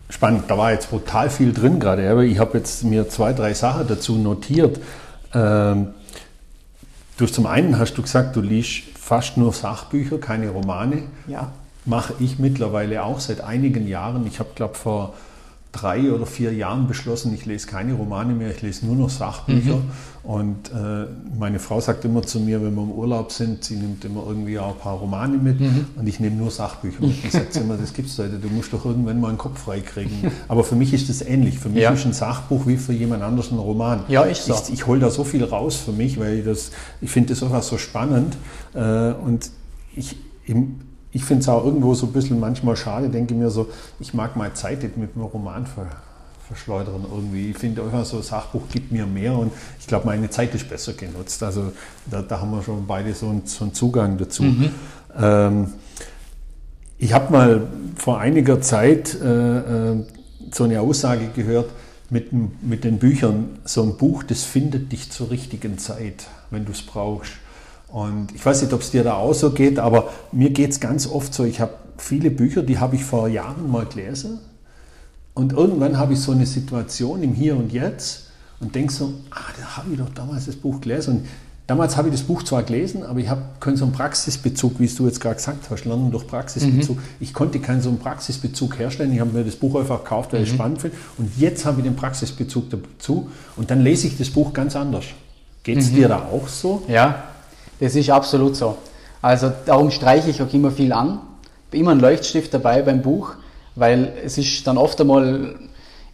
Spannend, 0.09 0.51
da 0.51 0.57
war 0.57 0.73
jetzt 0.73 0.89
brutal 0.89 1.29
viel 1.29 1.53
drin 1.53 1.79
gerade, 1.79 2.11
aber 2.11 2.25
ich 2.25 2.39
habe 2.39 2.57
jetzt 2.57 2.83
mir 2.83 3.07
zwei, 3.07 3.31
drei 3.31 3.53
Sachen 3.53 3.87
dazu 3.87 4.17
notiert. 4.17 4.81
Ähm, 5.33 5.93
du 7.15 7.25
zum 7.25 7.45
einen 7.45 7.79
hast 7.79 7.93
du 7.93 8.01
gesagt, 8.01 8.35
du 8.35 8.41
liest 8.41 8.83
fast 8.99 9.37
nur 9.37 9.53
Sachbücher, 9.53 10.17
keine 10.17 10.49
Romane. 10.49 11.03
Ja. 11.25 11.53
Mache 11.85 12.15
ich 12.19 12.37
mittlerweile 12.37 13.01
auch 13.01 13.21
seit 13.21 13.39
einigen 13.39 13.87
Jahren. 13.87 14.27
Ich 14.27 14.39
habe, 14.39 14.49
glaube 14.55 14.75
vor 14.75 15.13
drei 15.79 16.11
oder 16.11 16.25
vier 16.25 16.53
Jahren 16.53 16.87
beschlossen, 16.87 17.33
ich 17.33 17.45
lese 17.45 17.67
keine 17.67 17.93
Romane 17.93 18.33
mehr, 18.33 18.51
ich 18.51 18.61
lese 18.61 18.85
nur 18.85 18.95
noch 18.95 19.09
Sachbücher. 19.09 19.75
Mhm. 19.75 19.91
Und 20.23 20.71
äh, 20.71 21.05
meine 21.39 21.57
Frau 21.59 21.79
sagt 21.79 22.03
immer 22.03 22.21
zu 22.21 22.39
mir, 22.41 22.61
wenn 22.61 22.75
wir 22.75 22.83
im 22.83 22.91
Urlaub 22.91 23.31
sind, 23.31 23.63
sie 23.63 23.75
nimmt 23.75 24.03
immer 24.03 24.23
irgendwie 24.27 24.59
auch 24.59 24.73
ein 24.73 24.79
paar 24.79 24.95
Romane 24.95 25.37
mit 25.37 25.61
mhm. 25.61 25.85
und 25.95 26.07
ich 26.07 26.19
nehme 26.19 26.35
nur 26.35 26.51
Sachbücher 26.51 27.01
mit. 27.01 27.23
Und 27.23 27.31
sagt 27.31 27.55
immer, 27.55 27.77
das 27.77 27.93
gibt's 27.93 28.17
heute, 28.19 28.37
du 28.37 28.49
musst 28.49 28.73
doch 28.73 28.83
irgendwann 28.85 29.21
mal 29.21 29.29
einen 29.29 29.37
Kopf 29.37 29.61
freikriegen. 29.61 30.31
Aber 30.47 30.63
für 30.63 30.75
mich 30.75 30.93
ist 30.93 31.07
das 31.09 31.21
ähnlich. 31.21 31.59
Für 31.59 31.69
mich 31.69 31.83
ja. 31.83 31.91
ist 31.91 32.05
ein 32.05 32.13
Sachbuch 32.13 32.67
wie 32.67 32.77
für 32.77 32.93
jemand 32.93 33.23
anderes 33.23 33.51
ein 33.51 33.57
Roman. 33.57 34.03
Ja, 34.09 34.25
ich 34.25 34.39
so. 34.39 34.53
Ich, 34.53 34.73
ich 34.73 34.87
hole 34.87 34.99
da 34.99 35.09
so 35.09 35.23
viel 35.23 35.43
raus 35.43 35.75
für 35.75 35.93
mich, 35.93 36.19
weil 36.19 36.39
ich 36.39 36.45
das, 36.45 36.71
ich 36.99 37.09
finde 37.09 37.29
das 37.29 37.43
einfach 37.43 37.63
so 37.63 37.77
spannend. 37.77 38.35
Äh, 38.73 39.13
und 39.13 39.51
ich, 39.95 40.17
im, 40.45 40.81
ich 41.11 41.23
finde 41.23 41.41
es 41.41 41.49
auch 41.49 41.63
irgendwo 41.63 41.93
so 41.93 42.07
ein 42.07 42.13
bisschen 42.13 42.39
manchmal 42.39 42.75
schade, 42.75 43.09
denke 43.09 43.33
mir 43.33 43.49
so, 43.49 43.67
ich 43.99 44.13
mag 44.13 44.35
meine 44.35 44.53
Zeit 44.53 44.83
nicht 44.83 44.97
mit 44.97 45.15
einem 45.15 45.25
Roman 45.25 45.65
ver, 45.65 45.87
verschleudern 46.47 47.05
irgendwie. 47.09 47.51
Ich 47.51 47.57
finde 47.57 47.83
einfach 47.83 48.05
so 48.05 48.17
ein 48.17 48.23
Sachbuch 48.23 48.63
gibt 48.71 48.91
mir 48.91 49.05
mehr 49.05 49.33
und 49.37 49.51
ich 49.79 49.87
glaube, 49.87 50.05
meine 50.05 50.29
Zeit 50.29 50.53
ist 50.55 50.69
besser 50.69 50.93
genutzt. 50.93 51.41
Also 51.43 51.71
da, 52.09 52.21
da 52.21 52.39
haben 52.39 52.51
wir 52.51 52.61
schon 52.61 52.85
beide 52.87 53.13
so 53.13 53.29
einen, 53.29 53.45
so 53.45 53.65
einen 53.65 53.73
Zugang 53.73 54.17
dazu. 54.17 54.43
Mhm. 54.43 54.69
Ähm, 55.17 55.67
ich 56.97 57.13
habe 57.13 57.31
mal 57.31 57.67
vor 57.95 58.19
einiger 58.19 58.61
Zeit 58.61 59.15
äh, 59.21 59.91
äh, 59.91 60.03
so 60.51 60.63
eine 60.63 60.81
Aussage 60.81 61.27
gehört, 61.35 61.69
mit, 62.09 62.31
mit 62.63 62.83
den 62.83 62.99
Büchern, 62.99 63.59
so 63.65 63.83
ein 63.83 63.97
Buch, 63.97 64.23
das 64.23 64.43
findet 64.43 64.91
dich 64.91 65.11
zur 65.11 65.29
richtigen 65.29 65.77
Zeit, 65.77 66.27
wenn 66.51 66.65
du 66.65 66.71
es 66.71 66.81
brauchst. 66.81 67.33
Und 67.89 68.33
ich 68.35 68.45
weiß 68.45 68.61
nicht, 68.61 68.73
ob 68.73 68.81
es 68.81 68.91
dir 68.91 69.03
da 69.03 69.13
auch 69.15 69.33
so 69.33 69.51
geht, 69.51 69.79
aber 69.79 70.09
mir 70.31 70.49
geht 70.49 70.71
es 70.71 70.79
ganz 70.79 71.07
oft 71.07 71.33
so, 71.33 71.45
ich 71.45 71.61
habe 71.61 71.73
viele 71.97 72.31
Bücher, 72.31 72.63
die 72.63 72.79
habe 72.79 72.95
ich 72.95 73.03
vor 73.03 73.27
Jahren 73.27 73.71
mal 73.71 73.85
gelesen. 73.85 74.39
Und 75.33 75.53
irgendwann 75.53 75.97
habe 75.97 76.13
ich 76.13 76.19
so 76.19 76.31
eine 76.31 76.45
Situation 76.45 77.23
im 77.23 77.33
Hier 77.33 77.55
und 77.55 77.71
Jetzt 77.71 78.31
und 78.59 78.73
denke 78.73 78.91
so, 78.91 79.13
ah, 79.29 79.53
da 79.59 79.77
habe 79.77 79.91
ich 79.91 79.99
doch 79.99 80.09
damals 80.09 80.47
das 80.47 80.55
Buch 80.55 80.81
gelesen. 80.81 81.17
Und 81.17 81.27
damals 81.67 81.95
habe 81.95 82.09
ich 82.09 82.13
das 82.15 82.23
Buch 82.23 82.43
zwar 82.43 82.63
gelesen, 82.63 83.03
aber 83.03 83.19
ich 83.19 83.29
habe 83.29 83.43
keinen 83.59 83.77
so 83.77 83.85
einen 83.85 83.93
Praxisbezug, 83.93 84.79
wie 84.79 84.85
es 84.85 84.95
du 84.95 85.05
jetzt 85.05 85.21
gerade 85.21 85.35
gesagt 85.35 85.69
hast, 85.69 85.85
Lernen 85.85 86.11
durch 86.11 86.25
Praxisbezug. 86.25 86.97
Mhm. 86.97 87.03
Ich 87.19 87.33
konnte 87.33 87.59
keinen 87.59 87.81
so 87.81 87.89
einen 87.89 87.99
Praxisbezug 87.99 88.79
herstellen. 88.79 89.13
Ich 89.13 89.19
habe 89.19 89.31
mir 89.31 89.43
das 89.43 89.55
Buch 89.55 89.79
einfach 89.79 90.03
gekauft, 90.03 90.33
weil 90.33 90.39
mhm. 90.39 90.45
ich 90.45 90.49
es 90.49 90.55
spannend 90.55 90.81
finde. 90.81 90.97
Und 91.17 91.31
jetzt 91.37 91.65
habe 91.65 91.79
ich 91.79 91.85
den 91.85 91.95
Praxisbezug 91.95 92.71
dazu 92.71 93.29
und 93.55 93.69
dann 93.69 93.81
lese 93.81 94.07
ich 94.07 94.17
das 94.17 94.29
Buch 94.31 94.53
ganz 94.53 94.75
anders. 94.75 95.05
Geht 95.61 95.77
es 95.77 95.91
mhm. 95.91 95.95
dir 95.95 96.07
da 96.07 96.17
auch 96.23 96.47
so? 96.47 96.81
Ja, 96.87 97.23
das 97.79 97.95
ist 97.95 98.09
absolut 98.09 98.55
so. 98.55 98.77
Also 99.21 99.51
darum 99.65 99.91
streiche 99.91 100.29
ich 100.29 100.41
auch 100.41 100.53
immer 100.53 100.71
viel 100.71 100.93
an. 100.93 101.19
Immer 101.71 101.91
ein 101.91 101.99
Leuchtstift 101.99 102.53
dabei 102.53 102.81
beim 102.81 103.01
Buch, 103.01 103.33
weil 103.75 104.13
es 104.23 104.37
ist 104.37 104.65
dann 104.65 104.77
oft 104.77 104.99
einmal, 105.01 105.55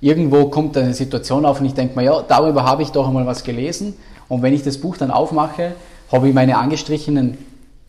irgendwo 0.02 0.45
kommt 0.49 0.76
eine 0.78 0.93
Situation 0.93 1.45
auf 1.45 1.60
und 1.60 1.67
ich 1.67 1.73
denke 1.73 1.95
mir, 1.97 2.06
ja, 2.06 2.21
darüber 2.28 2.63
habe 2.65 2.82
ich 2.82 2.89
doch 2.89 3.08
einmal 3.08 3.26
was 3.26 3.43
gelesen. 3.43 3.93
Und 4.28 4.41
wenn 4.41 4.54
ich 4.54 4.63
das 4.63 4.78
Buch 4.78 4.97
dann 4.97 5.12
aufmache, 5.12 5.73
habe 6.12 6.28
ich 6.28 6.34
meine 6.34 6.58
angestrichenen 6.58 7.38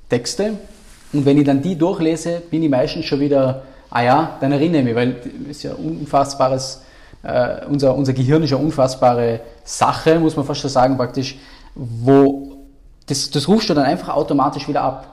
Texte. 0.09 0.59
Und 1.13 1.25
wenn 1.25 1.39
ich 1.39 1.45
dann 1.45 1.63
die 1.63 1.77
durchlese, 1.77 2.43
bin 2.51 2.63
ich 2.63 2.71
meistens 2.71 3.07
schon 3.07 3.21
wieder, 3.21 3.63
ah 3.91 4.03
ja, 4.03 4.37
dann 4.41 4.53
erinnere 4.53 4.81
ich 4.81 4.85
mich, 4.85 4.95
weil 4.95 5.17
es 5.51 5.59
ist 5.59 5.63
ja 5.63 5.75
unfassbares, 5.75 6.83
äh, 7.23 7.65
unser, 7.69 7.95
unser 7.95 8.13
Gehirn 8.13 8.43
ist 8.43 8.51
ja 8.51 8.57
unfassbare 8.57 9.41
Sache, 9.65 10.19
muss 10.19 10.37
man 10.37 10.45
fast 10.45 10.61
schon 10.61 10.71
sagen, 10.71 10.97
praktisch, 10.97 11.39
wo 11.75 12.54
das, 13.07 13.31
das 13.31 13.49
rufst 13.49 13.69
du 13.69 13.75
dann 13.75 13.85
einfach 13.85 14.15
automatisch 14.15 14.69
wieder 14.69 14.83
ab. 14.83 15.11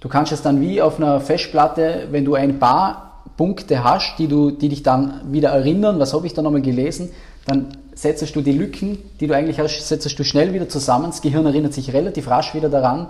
Du 0.00 0.08
kannst 0.08 0.32
es 0.32 0.42
dann 0.42 0.60
wie 0.60 0.82
auf 0.82 0.98
einer 0.98 1.20
Festplatte, 1.20 2.08
wenn 2.10 2.24
du 2.24 2.34
ein 2.34 2.58
paar 2.58 3.22
Punkte 3.36 3.82
hast, 3.82 4.16
die, 4.18 4.28
du, 4.28 4.50
die 4.50 4.68
dich 4.68 4.82
dann 4.82 5.20
wieder 5.32 5.50
erinnern, 5.50 5.98
was 5.98 6.12
habe 6.12 6.26
ich 6.26 6.34
da 6.34 6.42
nochmal 6.42 6.62
gelesen, 6.62 7.10
dann 7.46 7.68
setzt 7.94 8.34
du 8.34 8.40
die 8.40 8.52
Lücken, 8.52 8.98
die 9.20 9.26
du 9.26 9.34
eigentlich 9.34 9.58
hast, 9.58 9.86
setzt 9.86 10.18
du 10.18 10.24
schnell 10.24 10.52
wieder 10.52 10.68
zusammen. 10.68 11.06
Das 11.06 11.22
Gehirn 11.22 11.46
erinnert 11.46 11.74
sich 11.74 11.92
relativ 11.92 12.28
rasch 12.28 12.54
wieder 12.54 12.68
daran. 12.68 13.08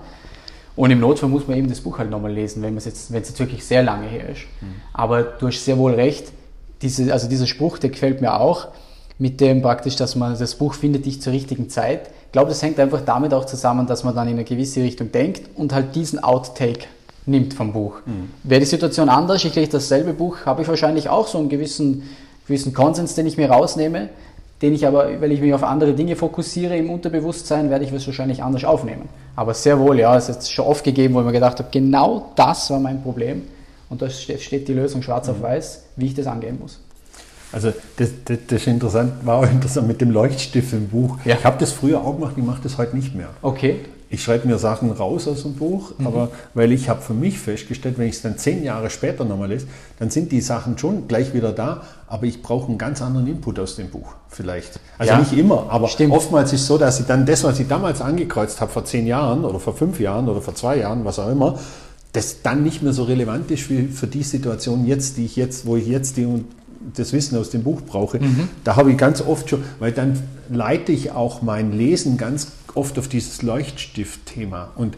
Und 0.77 0.91
im 0.91 1.01
Notfall 1.01 1.29
muss 1.29 1.47
man 1.47 1.57
eben 1.57 1.69
das 1.69 1.81
Buch 1.81 1.99
halt 1.99 2.11
nochmal 2.11 2.33
lesen, 2.33 2.63
wenn 2.63 2.77
es 2.77 2.85
jetzt, 2.85 3.13
wenn 3.13 3.23
es 3.23 3.29
jetzt 3.29 3.39
wirklich 3.39 3.65
sehr 3.65 3.83
lange 3.83 4.07
her 4.07 4.29
ist. 4.29 4.43
Mhm. 4.61 4.75
Aber 4.93 5.23
du 5.23 5.47
hast 5.47 5.65
sehr 5.65 5.79
wohl 5.79 5.95
recht, 5.95 6.33
diese, 6.83 7.13
also 7.13 7.29
dieser 7.29 7.47
Spruch, 7.47 7.79
der 7.79 7.91
gefällt 7.91 8.21
mir 8.21 8.41
auch, 8.41 8.69
mit 9.19 9.41
dem 9.41 9.63
praktisch, 9.63 9.97
dass 9.97 10.17
man 10.17 10.39
das 10.39 10.55
Buch 10.57 10.75
findet 10.75 11.07
dich 11.07 11.23
zur 11.23 11.33
richtigen 11.33 11.69
Zeit 11.71 12.11
glaube, 12.35 12.49
das 12.49 12.61
hängt 12.63 12.81
einfach 12.81 13.01
damit 13.01 13.33
auch 13.33 13.45
zusammen, 13.45 13.87
dass 13.87 14.03
man 14.03 14.13
dann 14.13 14.27
in 14.27 14.35
eine 14.35 14.43
gewisse 14.43 14.83
Richtung 14.83 15.13
denkt 15.13 15.43
und 15.55 15.73
halt 15.73 15.95
diesen 15.95 16.23
Outtake 16.23 16.87
nimmt 17.27 17.55
vom 17.55 17.73
Buch. 17.73 18.01
Mhm. 18.05 18.31
Wäre 18.43 18.59
die 18.59 18.67
Situation 18.67 19.09
anders, 19.09 19.45
ich 19.45 19.55
lese 19.55 19.71
dasselbe 19.71 20.13
Buch, 20.13 20.39
habe 20.45 20.63
ich 20.63 20.69
wahrscheinlich 20.69 21.09
auch 21.09 21.29
so 21.29 21.39
einen 21.39 21.49
gewissen, 21.49 22.03
gewissen 22.49 22.75
Konsens, 22.75 23.15
den 23.15 23.27
ich 23.27 23.37
mir 23.37 23.49
rausnehme, 23.49 24.09
den 24.63 24.75
ich 24.75 24.85
aber, 24.85 25.21
weil 25.21 25.31
ich 25.31 25.41
mich 25.41 25.55
auf 25.55 25.63
andere 25.63 25.95
Dinge 25.95 26.17
fokussiere 26.17 26.77
im 26.77 26.91
Unterbewusstsein, 26.91 27.71
werde 27.71 27.85
ich 27.85 27.93
es 27.93 28.05
wahrscheinlich 28.05 28.43
anders 28.43 28.65
aufnehmen. 28.65 29.09
Aber 29.37 29.55
sehr 29.55 29.79
wohl, 29.79 30.01
ja, 30.01 30.17
es 30.17 30.29
ist 30.29 30.51
schon 30.51 30.67
oft 30.67 30.83
gegeben, 30.83 31.15
wo 31.15 31.21
ich 31.21 31.27
mir 31.27 31.33
gedacht 31.33 31.61
habe, 31.61 31.69
genau 31.71 32.33
das 32.35 32.69
war 32.69 32.81
mein 32.81 33.01
Problem. 33.01 33.43
Und 33.91 34.03
da 34.03 34.11
steht 34.11 34.67
die 34.67 34.73
Lösung 34.73 35.03
schwarz 35.03 35.29
mhm. 35.29 35.35
auf 35.35 35.43
weiß, 35.43 35.85
wie 35.95 36.07
ich 36.07 36.15
das 36.15 36.27
angehen 36.27 36.59
muss. 36.61 36.81
Also 37.55 37.73
das, 37.97 38.11
das, 38.25 38.39
das, 38.49 38.61
ist 38.63 38.67
interessant, 38.67 39.13
war 39.25 39.39
auch 39.39 39.51
interessant 39.51 39.87
mit 39.87 40.01
dem 40.01 40.11
Leuchtstift 40.11 40.73
im 40.73 40.89
Buch. 40.89 41.19
Ja. 41.25 41.37
Ich 41.37 41.45
habe 41.45 41.57
das 41.59 41.73
früher 41.73 42.01
auch 42.01 42.15
gemacht, 42.15 42.35
ich 42.37 42.45
mache 42.45 42.61
das 42.63 42.79
heute 42.79 42.97
nicht 42.97 43.15
mehr. 43.15 43.29
Okay. 43.43 43.81
Ich 44.11 44.23
schreibe 44.23 44.47
mir 44.47 44.59
Sachen 44.59 44.93
raus 44.93 45.27
aus 45.27 45.43
dem 45.43 45.55
Buch, 45.55 45.93
mhm. 45.99 46.07
aber 46.07 46.29
weil 46.55 46.71
ich 46.71 46.89
habe 46.89 47.01
für 47.01 47.15
mich 47.15 47.39
festgestellt, 47.39 47.99
wenn 47.99 48.09
ich 48.09 48.17
es 48.17 48.23
dann 48.23 48.39
zehn 48.39 48.63
Jahre 48.63 48.89
später 48.91 49.25
nochmal 49.25 49.49
lese, 49.49 49.67
dann 49.99 50.11
sind 50.11 50.31
die 50.31 50.41
Sachen 50.41 50.79
schon 50.79 51.09
gleich 51.09 51.35
wieder 51.35 51.53
da, 51.53 51.83
aber 52.07 52.27
ich 52.27 52.43
brauche 52.43 52.69
einen 52.69 52.79
ganz 52.79 53.03
anderen 53.03 53.27
Input 53.27 53.59
aus 53.59 53.77
dem 53.77 53.89
Buch 53.89 54.15
vielleicht. 54.29 54.79
Also 54.99 55.15
ja. 55.15 55.19
nicht 55.19 55.33
immer, 55.33 55.67
aber 55.69 55.89
Stimmt. 55.89 56.13
oftmals 56.13 56.53
ist 56.53 56.61
es 56.61 56.67
so, 56.67 56.79
dass 56.79 57.01
ich 57.01 57.07
dann 57.07 57.27
das, 57.27 57.43
was 57.43 57.59
ich 57.59 57.67
damals 57.67 58.01
angekreuzt 58.01 58.61
habe 58.61 58.71
vor 58.71 58.85
zehn 58.85 59.07
Jahren 59.07 59.45
oder 59.45 59.59
vor 59.59 59.75
fünf 59.75 59.99
Jahren 59.99 60.29
oder 60.29 60.41
vor 60.41 60.55
zwei 60.55 60.79
Jahren, 60.79 61.05
was 61.05 61.19
auch 61.19 61.31
immer, 61.31 61.59
das 62.13 62.43
dann 62.43 62.63
nicht 62.63 62.83
mehr 62.83 62.93
so 62.93 63.03
relevant 63.03 63.51
ist 63.51 63.69
wie 63.69 63.89
für 63.89 64.07
die 64.07 64.23
Situation 64.23 64.87
jetzt, 64.87 65.17
die 65.17 65.25
ich 65.25 65.35
jetzt, 65.35 65.67
wo 65.67 65.77
ich 65.77 65.89
jetzt 65.89 66.17
die 66.17 66.45
das 66.97 67.13
Wissen 67.13 67.39
aus 67.39 67.51
dem 67.51 67.63
Buch 67.63 67.81
brauche, 67.83 68.19
mhm. 68.19 68.49
da 68.65 68.77
habe 68.77 68.91
ich 68.91 68.99
ganz 68.99 69.21
oft 69.23 69.49
schon, 69.51 69.63
weil 69.79 69.93
dann 69.93 70.23
leite 70.51 70.93
ich 70.93 71.13
auch 71.13 71.43
mein 71.43 71.73
Lesen 71.73 72.17
ganz 72.17 72.49
oft 72.75 72.99
auf 72.99 73.09
dieses 73.09 73.43
Leuchtstift-Thema. 73.43 74.71
Und 74.77 74.97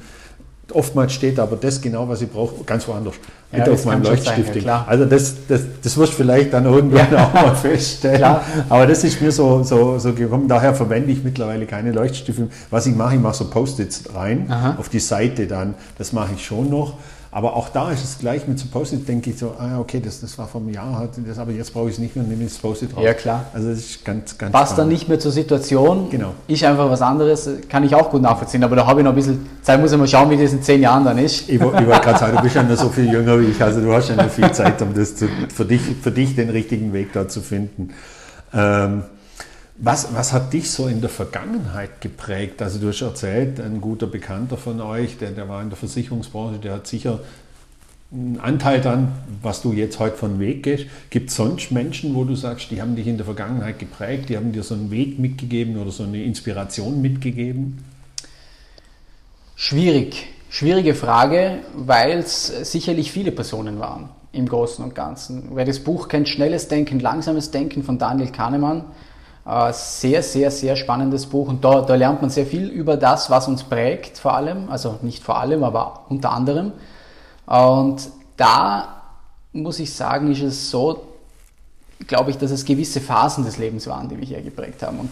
oftmals 0.72 1.12
steht 1.12 1.38
aber 1.38 1.56
das 1.56 1.80
genau, 1.80 2.08
was 2.08 2.22
ich 2.22 2.30
brauche, 2.30 2.64
ganz 2.64 2.88
woanders. 2.88 3.14
Ja, 3.52 3.64
auf 3.70 3.84
meinem 3.84 4.02
Leuchtstift. 4.02 4.56
Ja, 4.56 4.84
also 4.88 5.04
das, 5.04 5.36
das, 5.48 5.62
das 5.82 5.96
wirst 5.96 6.12
du 6.12 6.16
vielleicht 6.16 6.52
dann 6.52 6.64
irgendwann 6.64 7.12
ja. 7.12 7.26
auch 7.28 7.32
mal 7.32 7.54
feststellen. 7.54 8.18
Klar. 8.18 8.44
Aber 8.68 8.86
das 8.86 9.04
ist 9.04 9.22
mir 9.22 9.30
so, 9.30 9.62
so, 9.62 9.98
so 9.98 10.12
gekommen. 10.12 10.48
Daher 10.48 10.74
verwende 10.74 11.12
ich 11.12 11.22
mittlerweile 11.22 11.64
keine 11.64 11.92
Leuchtstifte. 11.92 12.48
Was 12.70 12.86
ich 12.86 12.94
mache, 12.96 13.14
ich 13.14 13.20
mache 13.20 13.36
so 13.36 13.48
Post-its 13.48 14.14
rein 14.14 14.46
Aha. 14.50 14.76
auf 14.78 14.88
die 14.88 14.98
Seite 14.98 15.46
dann. 15.46 15.74
Das 15.96 16.12
mache 16.12 16.32
ich 16.34 16.44
schon 16.44 16.68
noch. 16.68 16.94
Aber 17.36 17.54
auch 17.54 17.68
da 17.68 17.90
ist 17.90 18.02
es 18.02 18.18
gleich 18.18 18.48
mit 18.48 18.58
so 18.58 18.64
Post-it, 18.72 19.06
denke 19.06 19.28
ich 19.28 19.38
so, 19.38 19.52
ah, 19.58 19.78
okay, 19.78 20.00
das, 20.02 20.22
das 20.22 20.38
war 20.38 20.48
vom 20.48 20.70
Jahr, 20.70 21.06
das, 21.28 21.38
aber 21.38 21.52
jetzt 21.52 21.70
brauche 21.74 21.88
ich 21.88 21.96
es 21.96 21.98
nicht 21.98 22.16
mehr, 22.16 22.24
nehme 22.24 22.44
das 22.44 22.56
Post-it 22.56 22.96
raus. 22.96 23.04
Ja, 23.04 23.12
klar. 23.12 23.44
Also 23.52 23.68
das 23.68 23.80
ist 23.80 24.04
ganz, 24.06 24.38
ganz 24.38 24.52
Passt 24.52 24.72
spannend. 24.72 24.78
dann 24.78 24.88
nicht 24.88 25.06
mehr 25.06 25.18
zur 25.20 25.32
Situation, 25.32 26.08
genau. 26.08 26.32
ist 26.48 26.64
einfach 26.64 26.88
was 26.88 27.02
anderes, 27.02 27.46
kann 27.68 27.84
ich 27.84 27.94
auch 27.94 28.08
gut 28.08 28.22
nachvollziehen, 28.22 28.64
aber 28.64 28.74
da 28.74 28.86
habe 28.86 29.00
ich 29.00 29.04
noch 29.04 29.12
ein 29.12 29.16
bisschen 29.16 29.46
Zeit, 29.60 29.78
muss 29.78 29.92
ich 29.92 29.98
mal 29.98 30.08
schauen, 30.08 30.30
wie 30.30 30.38
das 30.38 30.50
in 30.54 30.62
zehn 30.62 30.80
Jahren 30.80 31.04
dann 31.04 31.18
ist. 31.18 31.46
Ich, 31.46 31.56
ich 31.56 31.60
wollte 31.60 31.84
gerade 31.84 32.18
sagen, 32.18 32.38
du 32.38 32.42
bist 32.42 32.54
ja 32.54 32.62
noch 32.62 32.74
so 32.74 32.88
viel 32.88 33.12
jünger 33.12 33.38
wie 33.38 33.44
ich, 33.44 33.62
also 33.62 33.82
du 33.82 33.92
hast 33.92 34.08
ja 34.08 34.16
noch 34.16 34.30
viel 34.30 34.50
Zeit, 34.52 34.80
um 34.80 34.94
das 34.94 35.16
zu, 35.16 35.28
für, 35.54 35.66
dich, 35.66 35.82
für 36.00 36.12
dich 36.12 36.36
den 36.36 36.48
richtigen 36.48 36.94
Weg 36.94 37.12
da 37.12 37.28
zu 37.28 37.42
finden. 37.42 37.90
Ähm, 38.54 39.02
was, 39.78 40.14
was 40.14 40.32
hat 40.32 40.52
dich 40.52 40.70
so 40.70 40.88
in 40.88 41.00
der 41.00 41.10
Vergangenheit 41.10 42.00
geprägt? 42.00 42.62
Also 42.62 42.78
du 42.78 42.88
hast 42.88 43.02
erzählt, 43.02 43.60
ein 43.60 43.80
guter 43.80 44.06
Bekannter 44.06 44.56
von 44.56 44.80
euch, 44.80 45.18
der, 45.18 45.32
der 45.32 45.48
war 45.48 45.62
in 45.62 45.68
der 45.68 45.76
Versicherungsbranche, 45.76 46.58
der 46.58 46.74
hat 46.74 46.86
sicher 46.86 47.20
einen 48.12 48.38
Anteil 48.38 48.80
dann, 48.80 49.12
was 49.42 49.62
du 49.62 49.72
jetzt 49.72 49.98
heute 49.98 50.16
von 50.16 50.38
Weg 50.38 50.62
gehst. 50.62 50.86
Gibt 51.10 51.30
es 51.30 51.36
sonst 51.36 51.72
Menschen, 51.72 52.14
wo 52.14 52.24
du 52.24 52.34
sagst, 52.34 52.70
die 52.70 52.80
haben 52.80 52.96
dich 52.96 53.06
in 53.06 53.16
der 53.16 53.26
Vergangenheit 53.26 53.78
geprägt, 53.78 54.28
die 54.28 54.36
haben 54.36 54.52
dir 54.52 54.62
so 54.62 54.74
einen 54.74 54.90
Weg 54.90 55.18
mitgegeben 55.18 55.76
oder 55.76 55.90
so 55.90 56.04
eine 56.04 56.22
Inspiration 56.22 57.02
mitgegeben? 57.02 57.84
Schwierig. 59.56 60.28
Schwierige 60.48 60.94
Frage, 60.94 61.58
weil 61.74 62.18
es 62.18 62.46
sicherlich 62.70 63.10
viele 63.10 63.32
Personen 63.32 63.80
waren 63.80 64.08
im 64.32 64.48
Großen 64.48 64.84
und 64.84 64.94
Ganzen. 64.94 65.50
Wer 65.54 65.64
das 65.64 65.80
Buch 65.80 66.08
kennt, 66.08 66.28
Schnelles 66.28 66.68
Denken, 66.68 67.00
Langsames 67.00 67.50
Denken 67.50 67.82
von 67.82 67.98
Daniel 67.98 68.30
Kahnemann, 68.30 68.84
sehr, 69.72 70.22
sehr, 70.22 70.50
sehr 70.50 70.74
spannendes 70.74 71.26
Buch 71.26 71.48
und 71.48 71.64
da, 71.64 71.82
da 71.82 71.94
lernt 71.94 72.20
man 72.20 72.30
sehr 72.30 72.46
viel 72.46 72.68
über 72.68 72.96
das, 72.96 73.30
was 73.30 73.46
uns 73.46 73.62
prägt, 73.62 74.18
vor 74.18 74.34
allem, 74.34 74.68
also 74.70 74.98
nicht 75.02 75.22
vor 75.22 75.38
allem, 75.38 75.62
aber 75.62 76.04
unter 76.08 76.32
anderem. 76.32 76.72
Und 77.46 78.08
da 78.36 79.02
muss 79.52 79.78
ich 79.78 79.92
sagen, 79.94 80.32
ist 80.32 80.42
es 80.42 80.70
so, 80.70 81.04
glaube 82.06 82.30
ich, 82.30 82.38
dass 82.38 82.50
es 82.50 82.64
gewisse 82.64 83.00
Phasen 83.00 83.44
des 83.44 83.56
Lebens 83.56 83.86
waren, 83.86 84.08
die 84.08 84.16
mich 84.16 84.32
eher 84.32 84.42
geprägt 84.42 84.82
haben. 84.82 84.98
Und 84.98 85.10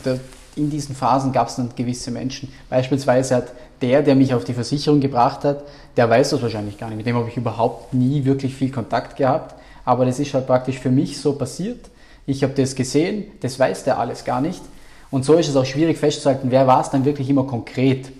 in 0.56 0.68
diesen 0.68 0.94
Phasen 0.94 1.32
gab 1.32 1.48
es 1.48 1.56
dann 1.56 1.70
gewisse 1.74 2.10
Menschen. 2.10 2.52
Beispielsweise 2.68 3.36
hat 3.36 3.52
der, 3.80 4.02
der 4.02 4.14
mich 4.14 4.34
auf 4.34 4.44
die 4.44 4.52
Versicherung 4.52 5.00
gebracht 5.00 5.44
hat, 5.44 5.62
der 5.96 6.10
weiß 6.10 6.30
das 6.30 6.42
wahrscheinlich 6.42 6.78
gar 6.78 6.88
nicht. 6.88 6.98
Mit 6.98 7.06
dem 7.06 7.16
habe 7.16 7.28
ich 7.28 7.36
überhaupt 7.36 7.94
nie 7.94 8.24
wirklich 8.24 8.54
viel 8.54 8.70
Kontakt 8.70 9.16
gehabt. 9.16 9.54
Aber 9.84 10.04
das 10.04 10.18
ist 10.18 10.34
halt 10.34 10.46
praktisch 10.46 10.78
für 10.78 10.90
mich 10.90 11.20
so 11.20 11.34
passiert. 11.34 11.90
Ich 12.26 12.42
habe 12.42 12.54
das 12.54 12.74
gesehen, 12.74 13.24
das 13.40 13.58
weiß 13.58 13.84
der 13.84 13.98
alles 13.98 14.24
gar 14.24 14.40
nicht. 14.40 14.62
Und 15.10 15.24
so 15.24 15.34
ist 15.34 15.48
es 15.48 15.56
auch 15.56 15.64
schwierig 15.64 15.98
festzuhalten, 15.98 16.50
wer 16.50 16.66
war 16.66 16.80
es 16.80 16.90
dann 16.90 17.04
wirklich 17.04 17.28
immer 17.28 17.44
konkret. 17.44 18.10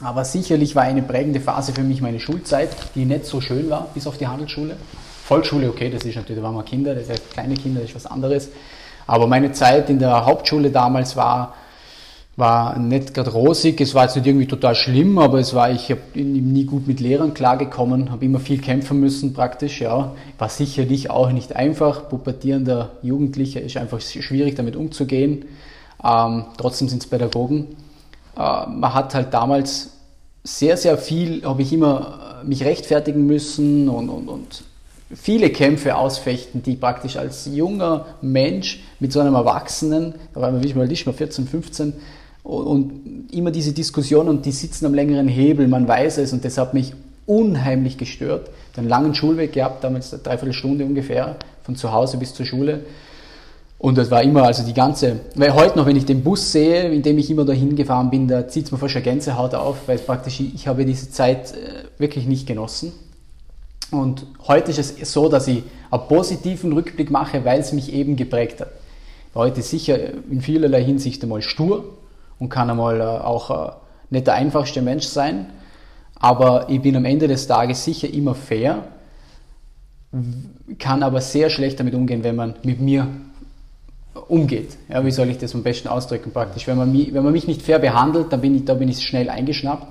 Aber 0.00 0.24
sicherlich 0.24 0.76
war 0.76 0.82
eine 0.82 1.02
prägende 1.02 1.40
Phase 1.40 1.72
für 1.72 1.82
mich 1.82 2.00
meine 2.00 2.20
Schulzeit, 2.20 2.70
die 2.94 3.04
nicht 3.04 3.24
so 3.24 3.40
schön 3.40 3.70
war, 3.70 3.88
bis 3.94 4.06
auf 4.06 4.18
die 4.18 4.26
Handelsschule. 4.26 4.76
Volksschule, 5.24 5.68
okay, 5.68 5.90
das 5.90 6.04
ist 6.04 6.14
natürlich, 6.14 6.40
da 6.40 6.42
waren 6.42 6.54
wir 6.54 6.62
Kinder, 6.62 6.94
das 6.94 7.08
heißt 7.08 7.32
kleine 7.32 7.54
Kinder, 7.54 7.80
das 7.80 7.90
ist 7.90 7.96
was 7.96 8.06
anderes. 8.06 8.50
Aber 9.06 9.26
meine 9.26 9.52
Zeit 9.52 9.90
in 9.90 9.98
der 9.98 10.24
Hauptschule 10.26 10.70
damals 10.70 11.16
war, 11.16 11.54
war 12.36 12.78
nicht 12.78 13.14
gerade 13.14 13.30
rosig. 13.32 13.80
Es 13.80 13.94
war 13.94 14.04
jetzt 14.04 14.16
nicht 14.16 14.26
irgendwie 14.26 14.46
total 14.46 14.74
schlimm, 14.74 15.18
aber 15.18 15.38
es 15.38 15.54
war, 15.54 15.70
ich 15.70 15.90
habe 15.90 16.00
nie 16.14 16.64
gut 16.64 16.86
mit 16.86 17.00
Lehrern 17.00 17.32
klargekommen, 17.32 18.10
habe 18.10 18.24
immer 18.26 18.40
viel 18.40 18.60
kämpfen 18.60 19.00
müssen 19.00 19.32
praktisch. 19.32 19.80
Ja, 19.80 20.12
war 20.38 20.48
sicherlich 20.48 21.10
auch 21.10 21.32
nicht 21.32 21.56
einfach. 21.56 22.08
Pubertierender 22.08 22.90
Jugendlicher 23.02 23.62
ist 23.62 23.78
einfach 23.78 24.00
schwierig 24.00 24.54
damit 24.54 24.76
umzugehen. 24.76 25.46
Ähm, 26.04 26.44
trotzdem 26.58 26.88
sind 26.88 27.02
es 27.02 27.08
Pädagogen. 27.08 27.68
Äh, 28.36 28.66
man 28.68 28.92
hat 28.92 29.14
halt 29.14 29.32
damals 29.32 29.92
sehr, 30.44 30.76
sehr 30.76 30.98
viel, 30.98 31.42
habe 31.44 31.62
ich 31.62 31.72
immer 31.72 32.42
mich 32.44 32.64
rechtfertigen 32.64 33.26
müssen 33.26 33.88
und, 33.88 34.10
und, 34.10 34.28
und 34.28 34.62
viele 35.14 35.50
Kämpfe 35.50 35.96
ausfechten, 35.96 36.62
die 36.62 36.76
praktisch 36.76 37.16
als 37.16 37.46
junger 37.46 38.06
Mensch 38.20 38.80
mit 39.00 39.12
so 39.12 39.20
einem 39.20 39.34
Erwachsenen, 39.34 40.14
da 40.34 40.40
war 40.40 40.52
man 40.52 40.62
wie 40.62 40.74
mal 40.74 40.86
nicht 40.86 41.06
mehr 41.06 41.14
14, 41.14 41.46
15, 41.46 41.94
und 42.46 43.32
immer 43.32 43.50
diese 43.50 43.72
Diskussion 43.72 44.28
und 44.28 44.46
die 44.46 44.52
sitzen 44.52 44.86
am 44.86 44.94
längeren 44.94 45.26
Hebel, 45.26 45.66
man 45.66 45.88
weiß 45.88 46.18
es 46.18 46.32
und 46.32 46.44
das 46.44 46.58
hat 46.58 46.74
mich 46.74 46.92
unheimlich 47.26 47.98
gestört. 47.98 48.50
Den 48.76 48.88
langen 48.88 49.14
Schulweg 49.14 49.52
gehabt, 49.52 49.82
damals 49.82 50.12
eine 50.12 50.22
Dreiviertelstunde 50.22 50.84
ungefähr, 50.84 51.36
von 51.64 51.74
zu 51.74 51.90
Hause 51.90 52.18
bis 52.18 52.34
zur 52.34 52.46
Schule. 52.46 52.84
Und 53.78 53.98
das 53.98 54.10
war 54.10 54.22
immer, 54.22 54.44
also 54.44 54.64
die 54.64 54.72
ganze, 54.72 55.20
weil 55.34 55.54
heute 55.54 55.76
noch, 55.76 55.86
wenn 55.86 55.96
ich 55.96 56.06
den 56.06 56.22
Bus 56.22 56.52
sehe, 56.52 56.88
in 56.88 57.02
dem 57.02 57.18
ich 57.18 57.30
immer 57.30 57.44
dahin 57.44 57.74
gefahren 57.74 58.10
bin, 58.10 58.28
da 58.28 58.46
zieht 58.46 58.66
es 58.66 58.72
mir 58.72 58.78
fast 58.78 58.94
eine 58.94 59.04
Gänsehaut 59.04 59.54
auf, 59.54 59.88
weil 59.88 59.98
praktisch 59.98 60.40
ich 60.40 60.68
habe 60.68 60.84
diese 60.84 61.10
Zeit 61.10 61.52
äh, 61.52 61.84
wirklich 61.98 62.26
nicht 62.26 62.46
genossen. 62.46 62.92
Und 63.90 64.26
heute 64.46 64.70
ist 64.70 65.00
es 65.00 65.12
so, 65.12 65.28
dass 65.28 65.48
ich 65.48 65.64
einen 65.90 66.08
positiven 66.08 66.72
Rückblick 66.72 67.10
mache, 67.10 67.44
weil 67.44 67.60
es 67.60 67.72
mich 67.72 67.92
eben 67.92 68.16
geprägt 68.16 68.60
hat. 68.60 68.70
Heute 69.34 69.62
sicher 69.62 69.98
in 70.30 70.40
vielerlei 70.40 70.82
Hinsicht 70.82 71.22
einmal 71.22 71.42
stur, 71.42 71.95
und 72.38 72.48
kann 72.48 72.70
einmal 72.70 73.00
äh, 73.00 73.04
auch 73.04 73.50
äh, 73.50 73.72
nicht 74.10 74.26
der 74.26 74.34
einfachste 74.34 74.82
Mensch 74.82 75.06
sein, 75.06 75.46
aber 76.18 76.68
ich 76.68 76.80
bin 76.80 76.96
am 76.96 77.04
Ende 77.04 77.28
des 77.28 77.46
Tages 77.46 77.84
sicher 77.84 78.12
immer 78.12 78.34
fair, 78.34 78.84
kann 80.78 81.02
aber 81.02 81.20
sehr 81.20 81.50
schlecht 81.50 81.78
damit 81.78 81.94
umgehen, 81.94 82.24
wenn 82.24 82.36
man 82.36 82.54
mit 82.62 82.80
mir 82.80 83.06
umgeht. 84.28 84.76
Ja, 84.88 85.04
wie 85.04 85.10
soll 85.10 85.28
ich 85.28 85.38
das 85.38 85.54
am 85.54 85.62
besten 85.62 85.88
ausdrücken 85.88 86.32
praktisch? 86.32 86.66
Wenn 86.66 86.78
man, 86.78 86.90
mich, 86.90 87.12
wenn 87.12 87.22
man 87.22 87.32
mich 87.32 87.46
nicht 87.46 87.62
fair 87.62 87.78
behandelt, 87.78 88.32
dann 88.32 88.40
bin 88.40 88.56
ich, 88.56 88.64
da 88.64 88.74
bin 88.74 88.88
ich 88.88 89.02
schnell 89.02 89.28
eingeschnappt. 89.28 89.86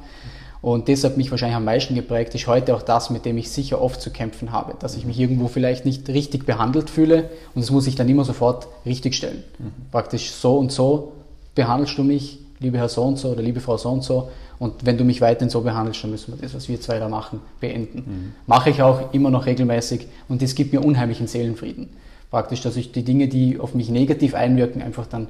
Und 0.61 0.89
das 0.89 1.03
hat 1.03 1.15
mich 1.15 1.29
wahrscheinlich 1.29 1.57
am 1.57 1.65
meisten 1.65 1.93
geprägt, 1.93 2.33
ist 2.33 2.47
heute 2.47 2.73
auch 2.73 2.81
das, 2.81 3.11
mit 3.11 3.23
dem 3.23 3.37
ich 3.37 3.51
sicher 3.51 3.79
oft 3.79 4.01
zu 4.01 4.09
kämpfen 4.09 4.51
habe, 4.51 4.73
dass 4.79 4.95
ich 4.97 5.05
mich 5.05 5.19
irgendwo 5.19 5.47
vielleicht 5.47 5.85
nicht 5.85 6.09
richtig 6.09 6.47
behandelt 6.47 6.89
fühle 6.89 7.29
und 7.53 7.61
das 7.61 7.69
muss 7.69 7.85
ich 7.85 7.93
dann 7.93 8.09
immer 8.09 8.25
sofort 8.25 8.67
richtig 8.83 9.13
stellen. 9.13 9.43
Mhm. 9.59 9.91
Praktisch 9.91 10.31
so 10.31 10.57
und 10.57 10.71
so 10.71 11.13
behandelst 11.55 11.97
du 11.97 12.03
mich, 12.03 12.39
liebe 12.59 12.77
Herr 12.77 12.89
so 12.89 13.03
und 13.03 13.17
so 13.17 13.29
oder 13.29 13.41
liebe 13.41 13.61
Frau 13.61 13.77
so 13.77 13.89
und 13.89 14.03
so, 14.03 14.29
und 14.59 14.85
wenn 14.85 14.97
du 14.97 15.03
mich 15.03 15.21
weiterhin 15.21 15.49
so 15.49 15.61
behandelst, 15.61 16.03
dann 16.03 16.11
müssen 16.11 16.33
wir 16.33 16.41
das, 16.41 16.53
was 16.53 16.69
wir 16.69 16.79
zwei 16.79 16.99
da 16.99 17.09
machen, 17.09 17.41
beenden. 17.59 17.97
Mhm. 17.97 18.33
Mache 18.47 18.69
ich 18.69 18.81
auch 18.81 19.13
immer 19.13 19.29
noch 19.29 19.45
regelmäßig 19.45 20.07
und 20.29 20.41
das 20.41 20.55
gibt 20.55 20.71
mir 20.73 20.83
unheimlichen 20.83 21.27
Seelenfrieden. 21.27 21.89
Praktisch, 22.31 22.61
dass 22.61 22.75
ich 22.77 22.91
die 22.91 23.03
Dinge, 23.03 23.27
die 23.27 23.59
auf 23.59 23.73
mich 23.73 23.89
negativ 23.89 24.33
einwirken, 24.33 24.81
einfach 24.81 25.07
dann 25.07 25.27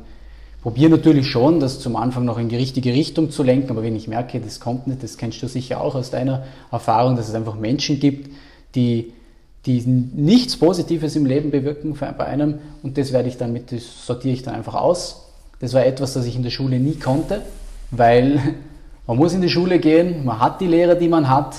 probiere 0.62 0.92
natürlich 0.92 1.28
schon, 1.28 1.60
das 1.60 1.80
zum 1.80 1.96
Anfang 1.96 2.26
noch 2.26 2.40
in 2.40 2.50
die 2.50 2.56
richtige 2.56 2.92
Richtung 2.94 3.30
zu 3.30 3.44
lenken, 3.44 3.70
aber 3.70 3.84
wenn 3.84 3.96
ich 3.96 4.08
merke, 4.08 4.40
das 4.40 4.60
kommt 4.60 4.88
nicht, 4.88 5.04
das 5.04 5.18
kennst 5.18 5.42
du 5.44 5.48
sicher 5.48 5.82
auch 5.82 5.94
aus 5.94 6.10
deiner 6.10 6.44
Erfahrung, 6.72 7.16
dass 7.16 7.30
es 7.30 7.36
einfach 7.36 7.56
Menschen 7.56 8.00
gibt, 8.00 8.32
die, 8.74 9.14
die 9.66 9.82
nichts 9.82 10.58
Positives 10.58 11.16
im 11.16 11.26
Leben 11.26 11.52
bewirken 11.52 11.96
bei 11.96 12.26
einem 12.26 12.56
und 12.82 12.98
das 12.98 13.12
werde 13.12 13.30
ich 13.30 13.38
dann 13.38 13.54
mit, 13.54 13.72
das 13.72 14.06
sortiere 14.06 14.34
ich 14.34 14.42
dann 14.42 14.56
einfach 14.56 14.74
aus 14.76 15.25
das 15.60 15.74
war 15.74 15.86
etwas, 15.86 16.14
das 16.14 16.26
ich 16.26 16.36
in 16.36 16.44
der 16.44 16.50
Schule 16.50 16.80
nie 16.80 16.96
konnte, 16.96 17.42
weil 17.92 18.40
man 19.08 19.18
muss 19.18 19.34
in 19.34 19.42
die 19.42 19.50
Schule 19.50 19.80
gehen, 19.80 20.26
man 20.26 20.40
hat 20.40 20.62
die 20.62 20.68
Lehrer, 20.68 20.96
die 20.96 21.08
man 21.08 21.30
hat, 21.30 21.56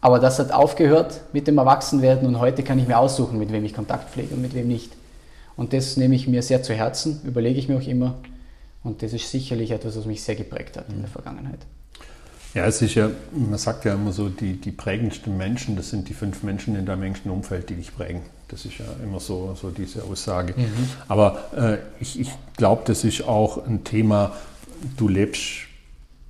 aber 0.00 0.18
das 0.18 0.38
hat 0.38 0.52
aufgehört 0.52 1.20
mit 1.32 1.46
dem 1.46 1.58
Erwachsenwerden 1.58 2.26
und 2.26 2.40
heute 2.40 2.62
kann 2.62 2.78
ich 2.78 2.88
mir 2.88 2.98
aussuchen, 2.98 3.38
mit 3.38 3.52
wem 3.52 3.64
ich 3.64 3.74
Kontakt 3.74 4.10
pflege 4.10 4.34
und 4.34 4.42
mit 4.42 4.54
wem 4.54 4.68
nicht. 4.68 4.92
Und 5.56 5.72
das 5.72 5.96
nehme 5.96 6.14
ich 6.14 6.26
mir 6.26 6.42
sehr 6.42 6.62
zu 6.62 6.74
Herzen, 6.74 7.20
überlege 7.24 7.58
ich 7.58 7.68
mir 7.68 7.76
auch 7.76 7.86
immer 7.86 8.16
und 8.82 9.02
das 9.02 9.12
ist 9.12 9.30
sicherlich 9.30 9.70
etwas, 9.70 9.96
was 9.96 10.06
mich 10.06 10.22
sehr 10.22 10.34
geprägt 10.34 10.76
hat 10.76 10.88
in 10.88 11.00
der 11.00 11.10
Vergangenheit. 11.10 11.60
Ja, 12.54 12.66
es 12.66 12.82
ist 12.82 12.94
ja, 12.94 13.10
man 13.32 13.58
sagt 13.58 13.84
ja 13.86 13.94
immer 13.94 14.12
so, 14.12 14.28
die, 14.28 14.54
die 14.54 14.72
prägendsten 14.72 15.36
Menschen, 15.38 15.74
das 15.76 15.88
sind 15.88 16.08
die 16.08 16.14
fünf 16.14 16.42
Menschen 16.42 16.76
in 16.76 16.84
deinem 16.84 17.04
engsten 17.04 17.30
Umfeld, 17.30 17.70
die 17.70 17.74
dich 17.74 17.94
prägen. 17.94 18.20
Das 18.52 18.66
ist 18.66 18.78
ja 18.78 18.84
immer 19.02 19.18
so, 19.18 19.56
so 19.60 19.70
diese 19.70 20.04
Aussage. 20.04 20.52
Mhm. 20.54 20.88
Aber 21.08 21.44
äh, 21.56 21.78
ich, 22.00 22.20
ich 22.20 22.30
glaube, 22.58 22.82
das 22.84 23.02
ist 23.02 23.26
auch 23.26 23.66
ein 23.66 23.82
Thema, 23.82 24.32
du 24.98 25.08
lebst 25.08 25.71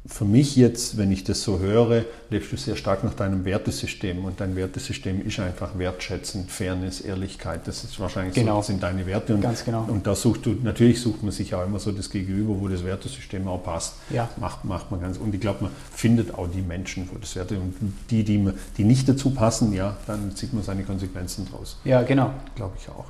für 0.05 0.25
mich 0.25 0.57
jetzt, 0.57 0.99
wenn 0.99 1.13
ich 1.13 1.23
das 1.23 1.43
so 1.43 1.61
höre, 1.61 2.05
lebst 2.29 2.51
du 2.51 2.57
sehr 2.57 2.75
stark 2.75 3.05
nach 3.05 3.15
deinem 3.15 3.45
Wertesystem 3.45 4.25
und 4.25 4.41
dein 4.41 4.57
Wertesystem 4.57 5.25
ist 5.25 5.39
einfach 5.39 5.79
wertschätzend, 5.79 6.51
Fairness, 6.51 7.01
Ehrlichkeit. 7.01 7.69
Das 7.69 7.85
ist 7.85 8.01
wahrscheinlich 8.01 8.35
genau. 8.35 8.55
so, 8.55 8.59
das 8.59 8.67
sind 8.67 8.83
deine 8.83 9.07
Werte. 9.07 9.35
Und, 9.35 9.43
Ganz 9.43 9.65
genau. 9.65 9.85
Und 9.87 10.09
da 10.09 10.17
sucht 10.17 10.47
du, 10.47 10.57
natürlich 10.61 11.01
sucht 11.01 11.23
man 11.23 11.31
sich 11.31 11.55
auch 11.55 11.65
immer 11.65 11.79
so 11.79 11.93
das 11.93 12.11
Gegenüber, 12.11 12.61
wo 12.61 12.67
das 12.67 12.85
Wertesystem 12.85 13.47
auch 13.47 13.63
passt. 13.63 13.95
Ja. 14.11 14.29
Macht, 14.39 14.65
macht 14.65 14.91
man 14.91 15.01
ganz. 15.01 15.19
Und 15.19 15.37
ich 15.37 15.41
glaube, 15.41 15.65
man 15.65 15.73
findet 15.95 16.35
auch 16.35 16.49
die 16.49 16.63
Menschen, 16.63 17.09
wo 17.13 17.19
das 17.19 17.37
Werte 17.37 17.55
und 17.61 17.75
die, 18.11 18.25
die, 18.25 18.53
die 18.77 18.85
nicht 18.85 19.09
dazu 19.09 19.31
passen, 19.31 19.73
ja, 19.73 19.97
dann 20.09 20.35
zieht 20.35 20.53
man 20.53 20.65
seine 20.65 20.83
Konsequenzen 20.83 21.47
draus. 21.49 21.79
Ja, 21.85 22.03
genau. 22.03 22.35
Glaube 22.57 22.75
ich 22.77 22.89
auch. 22.89 23.07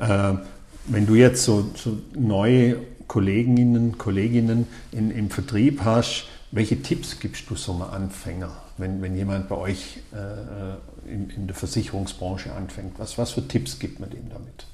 Ja. 0.00 0.32
Äh, 0.32 0.38
wenn 0.86 1.06
du 1.06 1.14
jetzt 1.14 1.44
so, 1.44 1.70
so 1.76 1.98
neue 2.14 2.78
Kolleginnen, 3.08 3.98
Kolleginnen 3.98 4.66
in, 4.92 5.10
im 5.10 5.30
Vertrieb 5.30 5.80
hast, 5.84 6.26
welche 6.50 6.80
Tipps 6.80 7.20
gibst 7.20 7.50
du 7.50 7.56
so 7.56 7.74
mal 7.74 7.90
Anfänger, 7.90 8.50
wenn, 8.76 9.02
wenn 9.02 9.16
jemand 9.16 9.48
bei 9.48 9.56
euch 9.56 9.98
äh, 10.12 11.12
in, 11.12 11.30
in, 11.30 11.46
der 11.46 11.56
Versicherungsbranche 11.56 12.52
anfängt? 12.52 12.98
Was, 12.98 13.18
was 13.18 13.32
für 13.32 13.46
Tipps 13.46 13.78
gibt 13.78 14.00
man 14.00 14.10
dem 14.10 14.28
damit? 14.30 14.66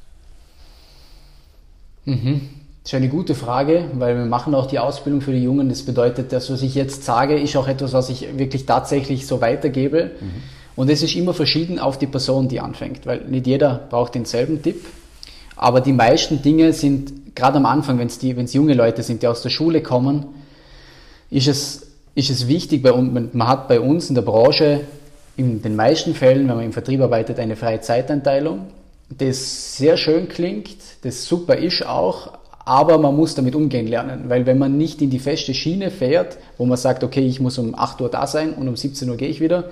Mhm. 2.05 2.49
Das 2.83 2.93
ist 2.93 2.97
eine 2.97 3.09
gute 3.09 3.35
Frage, 3.35 3.89
weil 3.95 4.17
wir 4.17 4.27
machen 4.27 4.55
auch 4.55 4.67
die 4.67 4.79
Ausbildung 4.79 5.23
für 5.23 5.33
die 5.33 5.43
Jungen. 5.43 5.71
Das 5.71 5.83
bedeutet, 5.83 6.33
das, 6.33 6.51
was 6.51 6.61
ich 6.63 6.75
jetzt 6.75 7.05
sage, 7.05 7.39
ist 7.39 7.57
auch 7.57 7.67
etwas, 7.67 7.95
was 7.95 8.11
ich 8.11 8.37
wirklich 8.37 8.67
tatsächlich 8.67 9.27
so 9.27 9.41
weitergebe. 9.41 10.11
Mhm. 10.21 10.43
Und 10.77 10.91
es 10.91 11.03
ist 11.03 11.17
immer 11.17 11.35
verschieden 11.35 11.79
auf 11.79 11.99
die 11.99 12.07
Person, 12.07 12.49
die 12.49 12.61
anfängt, 12.61 13.07
weil 13.07 13.25
nicht 13.25 13.47
jeder 13.47 13.87
braucht 13.89 14.15
denselben 14.15 14.63
Tipp. 14.63 14.85
Aber 15.57 15.81
die 15.81 15.93
meisten 15.93 16.43
Dinge 16.43 16.73
sind, 16.73 17.13
gerade 17.35 17.57
am 17.57 17.67
Anfang, 17.67 17.99
wenn 17.99 18.07
es 18.07 18.53
junge 18.53 18.75
Leute 18.75 19.03
sind, 19.03 19.23
die 19.23 19.27
aus 19.27 19.43
der 19.43 19.51
Schule 19.51 19.83
kommen, 19.83 20.27
ist 21.31 21.49
es, 21.49 21.87
ist 22.15 22.31
es 22.31 22.49
wichtig, 22.49 22.83
bei, 22.83 22.93
man 22.93 23.49
hat 23.49 23.69
bei 23.69 23.81
uns 23.81 24.09
in 24.09 24.15
der 24.15 24.23
Branche 24.23 24.83
in 25.37 25.63
den 25.63 25.75
meisten 25.75 26.15
Fällen, 26.15 26.49
wenn 26.49 26.57
man 26.57 26.65
im 26.65 26.73
Vertrieb 26.73 27.01
arbeitet, 27.01 27.39
eine 27.41 27.57
freie 27.57 27.81
Zeiteinteilung, 27.81 28.67
das 29.11 29.77
sehr 29.77 29.97
schön 29.97 30.29
klingt, 30.29 30.77
das 31.03 31.27
super 31.27 31.57
ist 31.57 31.85
auch, 31.85 32.39
aber 32.65 32.99
man 32.99 33.15
muss 33.17 33.35
damit 33.35 33.55
umgehen 33.55 33.87
lernen, 33.87 34.25
weil 34.29 34.47
wenn 34.47 34.59
man 34.59 34.79
nicht 34.79 35.03
in 35.03 35.11
die 35.11 35.19
feste 35.19 35.53
Schiene 35.53 35.91
fährt, 35.91 36.39
wo 36.57 36.65
man 36.65 36.79
sagt, 36.79 37.05
okay, 37.05 37.27
ich 37.27 37.41
muss 37.41 37.59
um 37.59 37.75
8 37.75 38.01
Uhr 38.01 38.09
da 38.09 38.27
sein 38.27 38.55
und 38.55 38.69
um 38.69 38.77
17 38.77 39.11
Uhr 39.11 39.17
gehe 39.17 39.29
ich 39.29 39.41
wieder, 39.41 39.71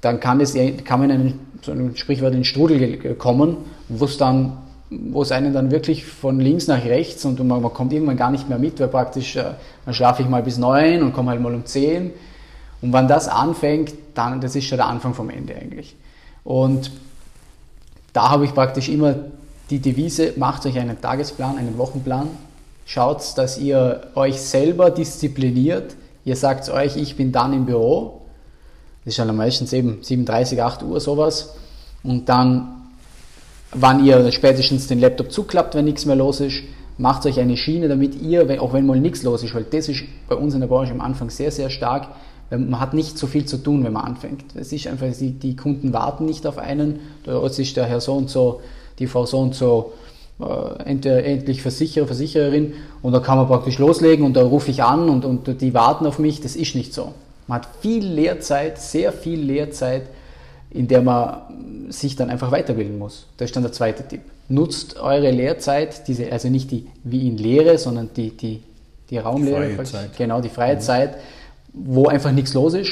dann 0.00 0.20
kann, 0.20 0.40
es, 0.40 0.54
kann 0.84 1.00
man 1.00 1.10
in 1.10 1.20
einen, 1.20 1.40
so 1.62 1.72
einen 1.72 1.96
sprichwörtlichen 1.96 2.44
Strudel 2.44 3.14
kommen, 3.14 3.56
wo 3.88 4.04
es 4.04 4.18
dann 4.18 4.58
wo 5.10 5.22
es 5.22 5.32
einen 5.32 5.52
dann 5.52 5.70
wirklich 5.70 6.04
von 6.04 6.40
links 6.40 6.66
nach 6.66 6.84
rechts 6.84 7.24
und 7.24 7.38
man, 7.44 7.62
man 7.62 7.72
kommt 7.72 7.92
irgendwann 7.92 8.16
gar 8.16 8.30
nicht 8.30 8.48
mehr 8.48 8.58
mit, 8.58 8.80
weil 8.80 8.88
praktisch, 8.88 9.36
äh, 9.36 9.44
dann 9.84 9.94
schlafe 9.94 10.22
ich 10.22 10.28
mal 10.28 10.42
bis 10.42 10.58
neun 10.58 11.02
und 11.02 11.12
komme 11.12 11.30
halt 11.30 11.40
mal 11.40 11.54
um 11.54 11.64
zehn. 11.66 12.10
Und 12.82 12.92
wenn 12.92 13.08
das 13.08 13.28
anfängt, 13.28 13.94
dann, 14.14 14.40
das 14.40 14.56
ist 14.56 14.66
schon 14.66 14.78
der 14.78 14.86
Anfang 14.86 15.14
vom 15.14 15.30
Ende 15.30 15.54
eigentlich. 15.54 15.96
Und 16.44 16.90
da 18.12 18.30
habe 18.30 18.44
ich 18.44 18.54
praktisch 18.54 18.88
immer 18.88 19.14
die 19.70 19.78
Devise, 19.78 20.34
macht 20.36 20.66
euch 20.66 20.78
einen 20.78 21.00
Tagesplan, 21.00 21.56
einen 21.56 21.78
Wochenplan, 21.78 22.28
schaut, 22.84 23.36
dass 23.36 23.58
ihr 23.58 24.08
euch 24.14 24.40
selber 24.40 24.90
diszipliniert. 24.90 25.96
Ihr 26.24 26.36
sagt 26.36 26.68
euch, 26.68 26.96
ich 26.96 27.16
bin 27.16 27.32
dann 27.32 27.52
im 27.52 27.66
Büro, 27.66 28.20
das 29.04 29.12
ist 29.12 29.18
dann 29.18 29.34
meistens 29.34 29.72
eben 29.72 30.00
7.30, 30.02 30.60
8 30.60 30.82
Uhr 30.82 31.00
sowas, 31.00 31.54
und 32.02 32.28
dann 32.28 32.83
wann 33.74 34.04
ihr 34.04 34.30
spätestens 34.32 34.86
den 34.86 35.00
Laptop 35.00 35.32
zuklappt, 35.32 35.74
wenn 35.74 35.84
nichts 35.84 36.06
mehr 36.06 36.16
los 36.16 36.40
ist, 36.40 36.62
macht 36.96 37.26
euch 37.26 37.40
eine 37.40 37.56
Schiene, 37.56 37.88
damit 37.88 38.20
ihr, 38.20 38.62
auch 38.62 38.72
wenn 38.72 38.86
mal 38.86 39.00
nichts 39.00 39.22
los 39.22 39.42
ist, 39.42 39.54
weil 39.54 39.64
das 39.64 39.88
ist 39.88 40.04
bei 40.28 40.36
uns 40.36 40.54
in 40.54 40.60
der 40.60 40.68
Branche 40.68 40.92
am 40.92 41.00
Anfang 41.00 41.30
sehr, 41.30 41.50
sehr 41.50 41.70
stark, 41.70 42.08
man 42.50 42.78
hat 42.78 42.94
nicht 42.94 43.18
so 43.18 43.26
viel 43.26 43.46
zu 43.46 43.56
tun, 43.56 43.84
wenn 43.84 43.92
man 43.92 44.04
anfängt. 44.04 44.44
Es 44.54 44.72
ist 44.72 44.86
einfach, 44.86 45.06
die, 45.18 45.32
die 45.32 45.56
Kunden 45.56 45.92
warten 45.92 46.24
nicht 46.26 46.46
auf 46.46 46.58
einen, 46.58 47.00
da 47.24 47.44
ist 47.44 47.76
der 47.76 47.86
Herr 47.86 48.00
so 48.00 48.14
und 48.14 48.30
so, 48.30 48.60
die 48.98 49.06
Frau 49.06 49.26
so 49.26 49.38
und 49.38 49.54
so, 49.54 49.92
äh, 50.40 50.82
endlich 50.84 51.62
Versicherer, 51.62 52.06
Versichererin 52.06 52.74
und 53.02 53.12
da 53.12 53.20
kann 53.20 53.38
man 53.38 53.46
praktisch 53.46 53.78
loslegen 53.78 54.24
und 54.24 54.34
da 54.34 54.42
rufe 54.42 54.70
ich 54.70 54.82
an 54.82 55.08
und, 55.08 55.24
und 55.24 55.60
die 55.60 55.74
warten 55.74 56.06
auf 56.06 56.18
mich, 56.18 56.40
das 56.40 56.56
ist 56.56 56.74
nicht 56.74 56.92
so. 56.92 57.12
Man 57.46 57.58
hat 57.58 57.68
viel 57.80 58.04
Lehrzeit, 58.04 58.78
sehr 58.78 59.12
viel 59.12 59.40
Lehrzeit, 59.40 60.02
in 60.74 60.88
der 60.88 61.02
man 61.02 61.86
sich 61.88 62.16
dann 62.16 62.28
einfach 62.30 62.50
weiterbilden 62.50 62.98
muss. 62.98 63.26
Das 63.36 63.46
ist 63.48 63.56
dann 63.56 63.62
der 63.62 63.72
zweite 63.72 64.06
Tipp. 64.06 64.22
Nutzt 64.48 64.98
eure 64.98 65.30
Lehrzeit, 65.30 66.06
diese, 66.08 66.30
also 66.30 66.48
nicht 66.48 66.70
die 66.70 66.88
wie 67.04 67.28
in 67.28 67.38
Lehre, 67.38 67.78
sondern 67.78 68.10
die, 68.14 68.30
die, 68.30 68.60
die 69.08 69.18
Raumlehre, 69.18 69.68
die 69.68 69.84
Zeit. 69.84 70.16
genau, 70.16 70.40
die 70.40 70.48
freie 70.48 70.74
mhm. 70.74 70.80
Zeit, 70.80 71.16
wo 71.72 72.08
einfach 72.08 72.32
nichts 72.32 72.54
los 72.54 72.74
ist, 72.74 72.90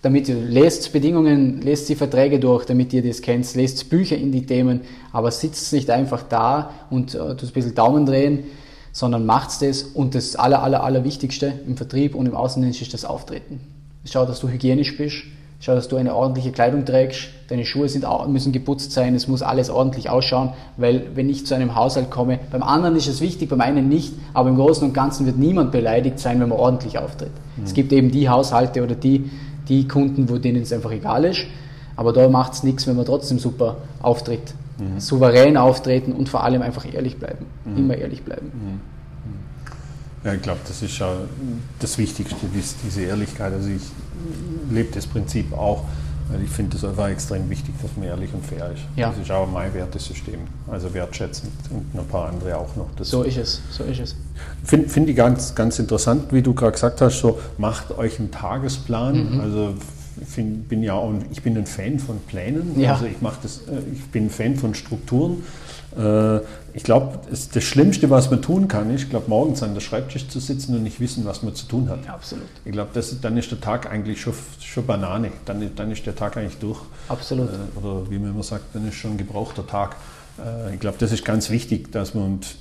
damit 0.00 0.28
ihr 0.28 0.36
lest 0.36 0.92
Bedingungen, 0.92 1.60
lest 1.60 1.88
die 1.88 1.96
Verträge 1.96 2.38
durch, 2.38 2.66
damit 2.66 2.92
ihr 2.92 3.02
das 3.02 3.20
kennt, 3.20 3.52
lest 3.54 3.90
Bücher 3.90 4.16
in 4.16 4.30
die 4.30 4.46
Themen, 4.46 4.82
aber 5.12 5.32
sitzt 5.32 5.72
nicht 5.72 5.90
einfach 5.90 6.22
da 6.22 6.70
und 6.90 7.14
äh, 7.14 7.18
tut 7.18 7.42
ein 7.42 7.52
bisschen 7.52 7.74
Daumen 7.74 8.06
drehen, 8.06 8.44
sondern 8.92 9.26
macht 9.26 9.60
das 9.60 9.82
und 9.82 10.14
das 10.14 10.36
aller, 10.36 10.62
aller, 10.62 10.84
aller 10.84 11.02
Wichtigste 11.02 11.52
im 11.66 11.76
Vertrieb 11.76 12.14
und 12.14 12.26
im 12.26 12.36
Außendienst 12.36 12.80
ist 12.80 12.94
das 12.94 13.04
Auftreten. 13.04 13.58
Schau, 14.04 14.24
dass 14.24 14.38
du 14.38 14.48
hygienisch 14.48 14.96
bist, 14.96 15.24
Schau, 15.64 15.74
dass 15.74 15.88
du 15.88 15.96
eine 15.96 16.14
ordentliche 16.14 16.52
Kleidung 16.52 16.84
trägst, 16.84 17.28
deine 17.48 17.64
Schuhe 17.64 17.88
sind, 17.88 18.04
müssen 18.28 18.52
geputzt 18.52 18.92
sein, 18.92 19.14
es 19.14 19.28
muss 19.28 19.40
alles 19.40 19.70
ordentlich 19.70 20.10
ausschauen, 20.10 20.50
weil 20.76 21.06
wenn 21.14 21.30
ich 21.30 21.46
zu 21.46 21.54
einem 21.54 21.74
Haushalt 21.74 22.10
komme, 22.10 22.38
beim 22.50 22.62
anderen 22.62 22.96
ist 22.96 23.06
es 23.06 23.22
wichtig, 23.22 23.48
beim 23.48 23.62
einen 23.62 23.88
nicht, 23.88 24.12
aber 24.34 24.50
im 24.50 24.56
Großen 24.56 24.86
und 24.86 24.92
Ganzen 24.92 25.24
wird 25.24 25.38
niemand 25.38 25.72
beleidigt 25.72 26.18
sein, 26.18 26.38
wenn 26.38 26.50
man 26.50 26.58
ordentlich 26.58 26.98
auftritt. 26.98 27.30
Mhm. 27.56 27.64
Es 27.64 27.72
gibt 27.72 27.94
eben 27.94 28.10
die 28.10 28.28
Haushalte 28.28 28.82
oder 28.82 28.94
die, 28.94 29.30
die 29.66 29.88
Kunden, 29.88 30.28
wo 30.28 30.36
denen 30.36 30.60
es 30.60 30.70
einfach 30.70 30.90
egal 30.90 31.24
ist, 31.24 31.46
aber 31.96 32.12
da 32.12 32.28
macht 32.28 32.52
es 32.52 32.62
nichts, 32.62 32.86
wenn 32.86 32.96
man 32.96 33.06
trotzdem 33.06 33.38
super 33.38 33.78
auftritt. 34.02 34.52
Mhm. 34.76 35.00
Souverän 35.00 35.56
auftreten 35.56 36.12
und 36.12 36.28
vor 36.28 36.44
allem 36.44 36.60
einfach 36.60 36.84
ehrlich 36.92 37.16
bleiben. 37.16 37.46
Mhm. 37.64 37.78
Immer 37.78 37.96
ehrlich 37.96 38.22
bleiben. 38.22 38.52
Ja, 40.24 40.32
ich 40.32 40.42
glaube, 40.42 40.60
das 40.66 40.80
ist 40.82 40.98
ja 40.98 41.12
das 41.78 41.98
Wichtigste, 41.98 42.36
diese 42.84 43.02
Ehrlichkeit. 43.02 43.52
Also 43.52 43.68
ich 43.68 43.82
lebe 44.70 44.90
das 44.94 45.06
Prinzip 45.06 45.52
auch, 45.52 45.84
weil 46.30 46.42
ich 46.42 46.50
finde 46.50 46.76
es 46.76 46.84
einfach 46.84 47.08
extrem 47.08 47.48
wichtig, 47.50 47.74
dass 47.82 47.90
man 47.96 48.06
ehrlich 48.06 48.32
und 48.32 48.44
fair 48.44 48.70
ist. 48.72 48.82
Ja. 48.96 49.10
Das 49.10 49.18
ist 49.18 49.30
auch 49.30 49.46
mein 49.46 49.74
Wertesystem, 49.74 50.40
also 50.70 50.92
wertschätzend 50.94 51.52
und 51.70 52.00
ein 52.00 52.06
paar 52.06 52.30
andere 52.30 52.56
auch 52.56 52.74
noch. 52.74 52.88
Das 52.96 53.10
so 53.10 53.22
ist 53.22 53.36
es, 53.36 53.60
so 53.70 53.84
ist 53.84 54.00
es. 54.00 54.16
Finde 54.64 54.88
find 54.88 55.10
ich 55.10 55.16
ganz, 55.16 55.54
ganz 55.54 55.78
interessant, 55.78 56.32
wie 56.32 56.40
du 56.40 56.54
gerade 56.54 56.72
gesagt 56.72 57.02
hast, 57.02 57.20
so 57.20 57.38
macht 57.58 57.96
euch 57.98 58.18
einen 58.18 58.30
Tagesplan. 58.30 59.34
Mhm. 59.34 59.40
Also 59.40 59.74
find, 60.26 60.68
bin 60.68 60.82
ja 60.82 60.94
auch, 60.94 61.12
ich 61.30 61.42
bin 61.42 61.56
ein 61.58 61.66
Fan 61.66 61.98
von 61.98 62.18
Plänen. 62.20 62.80
Ja. 62.80 62.94
Also 62.94 63.06
ich 63.06 63.20
mache 63.20 63.40
das, 63.42 63.58
äh, 63.68 63.80
ich 63.92 64.04
bin 64.06 64.26
ein 64.26 64.30
Fan 64.30 64.56
von 64.56 64.74
Strukturen. 64.74 65.42
Äh, 65.96 66.40
ich 66.72 66.82
glaube, 66.82 67.20
das 67.30 67.62
Schlimmste, 67.62 68.10
was 68.10 68.30
man 68.30 68.42
tun 68.42 68.66
kann, 68.68 68.92
ist, 68.92 69.04
ich 69.04 69.10
glaube, 69.10 69.28
morgens 69.28 69.62
an 69.62 69.74
der 69.74 69.80
Schreibtisch 69.80 70.28
zu 70.28 70.40
sitzen 70.40 70.74
und 70.74 70.82
nicht 70.82 70.98
wissen, 71.00 71.24
was 71.24 71.42
man 71.42 71.54
zu 71.54 71.66
tun 71.66 71.88
hat. 71.88 72.04
Ja, 72.04 72.14
absolut. 72.14 72.46
Ich 72.64 72.72
glaube, 72.72 72.90
dann 73.22 73.36
ist 73.36 73.50
der 73.50 73.60
Tag 73.60 73.90
eigentlich 73.90 74.20
schon, 74.20 74.34
schon 74.60 74.86
Banane. 74.86 75.30
Dann, 75.44 75.70
dann 75.76 75.90
ist 75.90 76.04
der 76.06 76.16
Tag 76.16 76.36
eigentlich 76.36 76.58
durch. 76.58 76.80
Absolut. 77.08 77.48
Äh, 77.48 77.78
oder 77.78 78.10
wie 78.10 78.18
man 78.18 78.30
immer 78.30 78.42
sagt, 78.42 78.74
dann 78.74 78.88
ist 78.88 78.96
schon 78.96 79.12
ein 79.12 79.18
gebrauchter 79.18 79.66
Tag. 79.66 79.96
Ich 80.72 80.80
glaube, 80.80 80.96
das 80.98 81.12
ist 81.12 81.24
ganz 81.24 81.48
wichtig, 81.48 81.92
dass 81.92 82.12
man, 82.14 82.24
und 82.24 82.56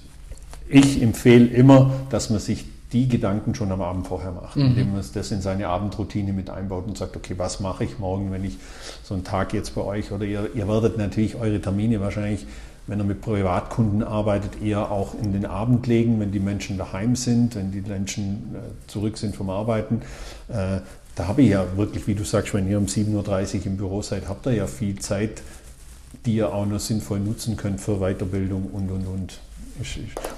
ich 0.69 1.01
empfehle 1.01 1.47
immer, 1.47 1.91
dass 2.11 2.29
man 2.29 2.37
sich 2.37 2.65
die 2.93 3.07
Gedanken 3.07 3.55
schon 3.55 3.71
am 3.71 3.81
Abend 3.81 4.07
vorher 4.07 4.31
macht, 4.31 4.55
mhm. 4.55 4.67
indem 4.67 4.91
man 4.93 5.03
das 5.13 5.31
in 5.31 5.41
seine 5.41 5.67
Abendroutine 5.67 6.31
mit 6.31 6.49
einbaut 6.49 6.85
und 6.87 6.97
sagt, 6.97 7.17
okay, 7.17 7.33
was 7.37 7.59
mache 7.59 7.83
ich 7.83 7.97
morgen, 7.97 8.31
wenn 8.31 8.45
ich 8.45 8.57
so 9.03 9.15
einen 9.15 9.23
Tag 9.23 9.53
jetzt 9.53 9.73
bei 9.73 9.81
euch 9.81 10.11
oder 10.11 10.25
ihr, 10.25 10.51
ihr 10.53 10.67
werdet 10.67 10.97
natürlich 10.97 11.35
eure 11.35 11.59
Termine 11.59 11.99
wahrscheinlich, 11.99 12.45
wenn 12.87 12.99
ihr 12.99 13.05
mit 13.05 13.21
Privatkunden 13.21 14.03
arbeitet, 14.03 14.61
eher 14.61 14.91
auch 14.91 15.13
in 15.21 15.33
den 15.33 15.45
Abend 15.45 15.87
legen, 15.87 16.19
wenn 16.19 16.31
die 16.31 16.39
Menschen 16.39 16.77
daheim 16.77 17.15
sind, 17.15 17.55
wenn 17.55 17.71
die 17.71 17.81
Menschen 17.81 18.55
äh, 18.55 18.89
zurück 18.89 19.17
sind 19.17 19.35
vom 19.35 19.49
Arbeiten. 19.49 20.01
Äh, 20.49 20.79
da 21.15 21.27
habe 21.27 21.43
ich 21.43 21.49
ja 21.49 21.65
wirklich, 21.77 22.07
wie 22.07 22.15
du 22.15 22.23
sagst, 22.23 22.53
wenn 22.53 22.69
ihr 22.69 22.77
um 22.77 22.85
7.30 22.85 23.59
Uhr 23.59 23.65
im 23.67 23.77
Büro 23.77 24.01
seid, 24.01 24.27
habt 24.27 24.45
ihr 24.47 24.53
ja 24.53 24.67
viel 24.67 24.99
Zeit, 24.99 25.41
die 26.25 26.35
ihr 26.35 26.53
auch 26.53 26.65
noch 26.65 26.79
sinnvoll 26.79 27.19
nutzen 27.19 27.55
könnt 27.55 27.79
für 27.79 27.99
Weiterbildung 27.99 28.65
und, 28.71 28.89
und, 28.89 29.07
und. 29.07 29.39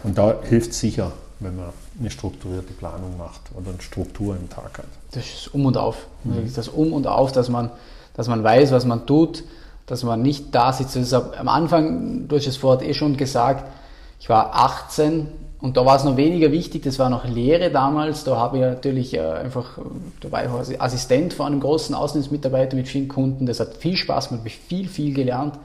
Und 0.04 0.18
da 0.18 0.40
hilft 0.44 0.72
es 0.72 0.80
sicher, 0.80 1.12
wenn 1.40 1.56
man 1.56 1.70
eine 2.00 2.10
strukturierte 2.10 2.74
Planung 2.74 3.18
macht 3.18 3.42
oder 3.54 3.72
eine 3.72 3.82
Struktur 3.82 4.36
im 4.36 4.50
Tag 4.50 4.78
hat. 4.78 4.86
Das 5.12 5.26
ist 5.26 5.54
um 5.54 5.66
und 5.66 5.78
auf. 5.78 6.08
Mhm. 6.24 6.52
Das 6.54 6.68
um 6.68 6.94
und 6.94 7.08
auf, 7.08 7.32
dass 7.32 7.50
man, 7.50 7.70
dass 8.14 8.28
man 8.28 8.44
weiß, 8.44 8.72
was 8.72 8.86
man 8.86 9.06
tut, 9.06 9.44
dass 9.86 10.04
man 10.04 10.22
nicht 10.22 10.54
da 10.54 10.74
sitzt. 10.74 10.96
Das 10.96 11.14
am 11.14 11.48
Anfang, 11.48 12.28
du 12.28 12.36
hast 12.36 12.48
es 12.48 12.64
eh 12.64 12.94
schon 12.94 13.18
gesagt, 13.18 13.72
ich 14.20 14.30
war 14.30 14.56
18 14.56 15.28
und 15.62 15.78
da 15.78 15.86
war 15.86 15.96
es 15.96 16.04
noch 16.04 16.18
weniger 16.18 16.52
wichtig, 16.52 16.84
das 16.84 17.00
war 17.00 17.10
noch 17.10 17.26
Lehre 17.26 17.72
damals. 17.72 18.24
Da 18.24 18.36
habe 18.38 18.58
ich 18.58 18.64
natürlich 18.64 19.14
äh, 19.14 19.22
einfach, 19.22 19.80
da 20.22 20.32
war 20.32 20.44
ich 20.44 20.82
Assistent 20.82 21.34
von 21.34 21.48
einem 21.48 21.60
großen 21.60 21.96
Außendienstmitarbeiter 21.96 22.76
mit 22.76 22.88
vielen 22.88 23.08
Kunden. 23.08 23.46
Das 23.46 23.60
hat 23.60 23.78
viel 23.78 23.96
Spaß 23.98 24.30
gemacht, 24.30 24.42
habe 24.42 24.50
ich 24.50 24.58
viel, 24.58 24.88
viel 24.88 25.14
gelernt. 25.14 25.58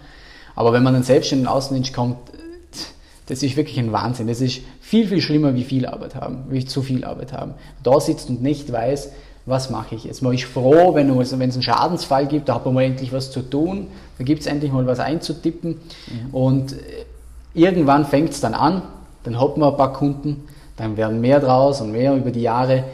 Aber 0.54 0.72
wenn 0.72 0.82
man 0.82 0.94
dann 0.94 1.02
selbst 1.02 1.32
in 1.32 1.38
den 1.38 1.46
Außendienst 1.46 1.92
kommt, 1.92 2.16
das 3.26 3.42
ist 3.42 3.56
wirklich 3.56 3.78
ein 3.78 3.92
Wahnsinn. 3.92 4.26
Das 4.26 4.40
ist 4.40 4.60
viel, 4.80 5.06
viel 5.06 5.20
schlimmer, 5.20 5.54
wie 5.54 5.64
viel 5.64 5.86
Arbeit 5.86 6.16
haben, 6.16 6.44
wie 6.48 6.64
zu 6.64 6.82
viel 6.82 7.04
Arbeit 7.04 7.32
haben. 7.32 7.54
Da 7.82 8.00
sitzt 8.00 8.28
und 8.28 8.42
nicht 8.42 8.72
weiß, 8.72 9.12
was 9.46 9.70
mache 9.70 9.94
ich 9.94 10.04
jetzt? 10.04 10.22
Man 10.22 10.34
ist 10.34 10.44
froh, 10.44 10.94
wenn, 10.94 11.10
es 11.18 11.32
einen 11.32 11.62
Schadensfall 11.62 12.26
gibt, 12.26 12.48
da 12.48 12.56
hat 12.56 12.64
man 12.64 12.74
mal 12.74 12.84
endlich 12.84 13.12
was 13.12 13.30
zu 13.30 13.42
tun, 13.42 13.88
da 14.18 14.24
gibt 14.24 14.40
es 14.40 14.46
endlich 14.46 14.72
mal 14.72 14.86
was 14.86 15.00
einzutippen. 15.00 15.70
Mhm. 15.70 16.34
und 16.34 16.72
äh, 16.72 16.76
irgendwann 17.54 18.04
fängt 18.04 18.30
es 18.30 18.40
dann 18.40 18.54
an, 18.54 18.82
dann 19.24 19.40
hat 19.40 19.56
man 19.56 19.70
ein 19.70 19.76
paar 19.76 19.92
Kunden, 19.92 20.44
dann 20.76 20.96
werden 20.96 21.20
mehr 21.20 21.40
draus 21.40 21.80
und 21.80 21.92
mehr 21.92 22.14
über 22.14 22.30
die 22.30 22.42
Jahre. 22.42 22.84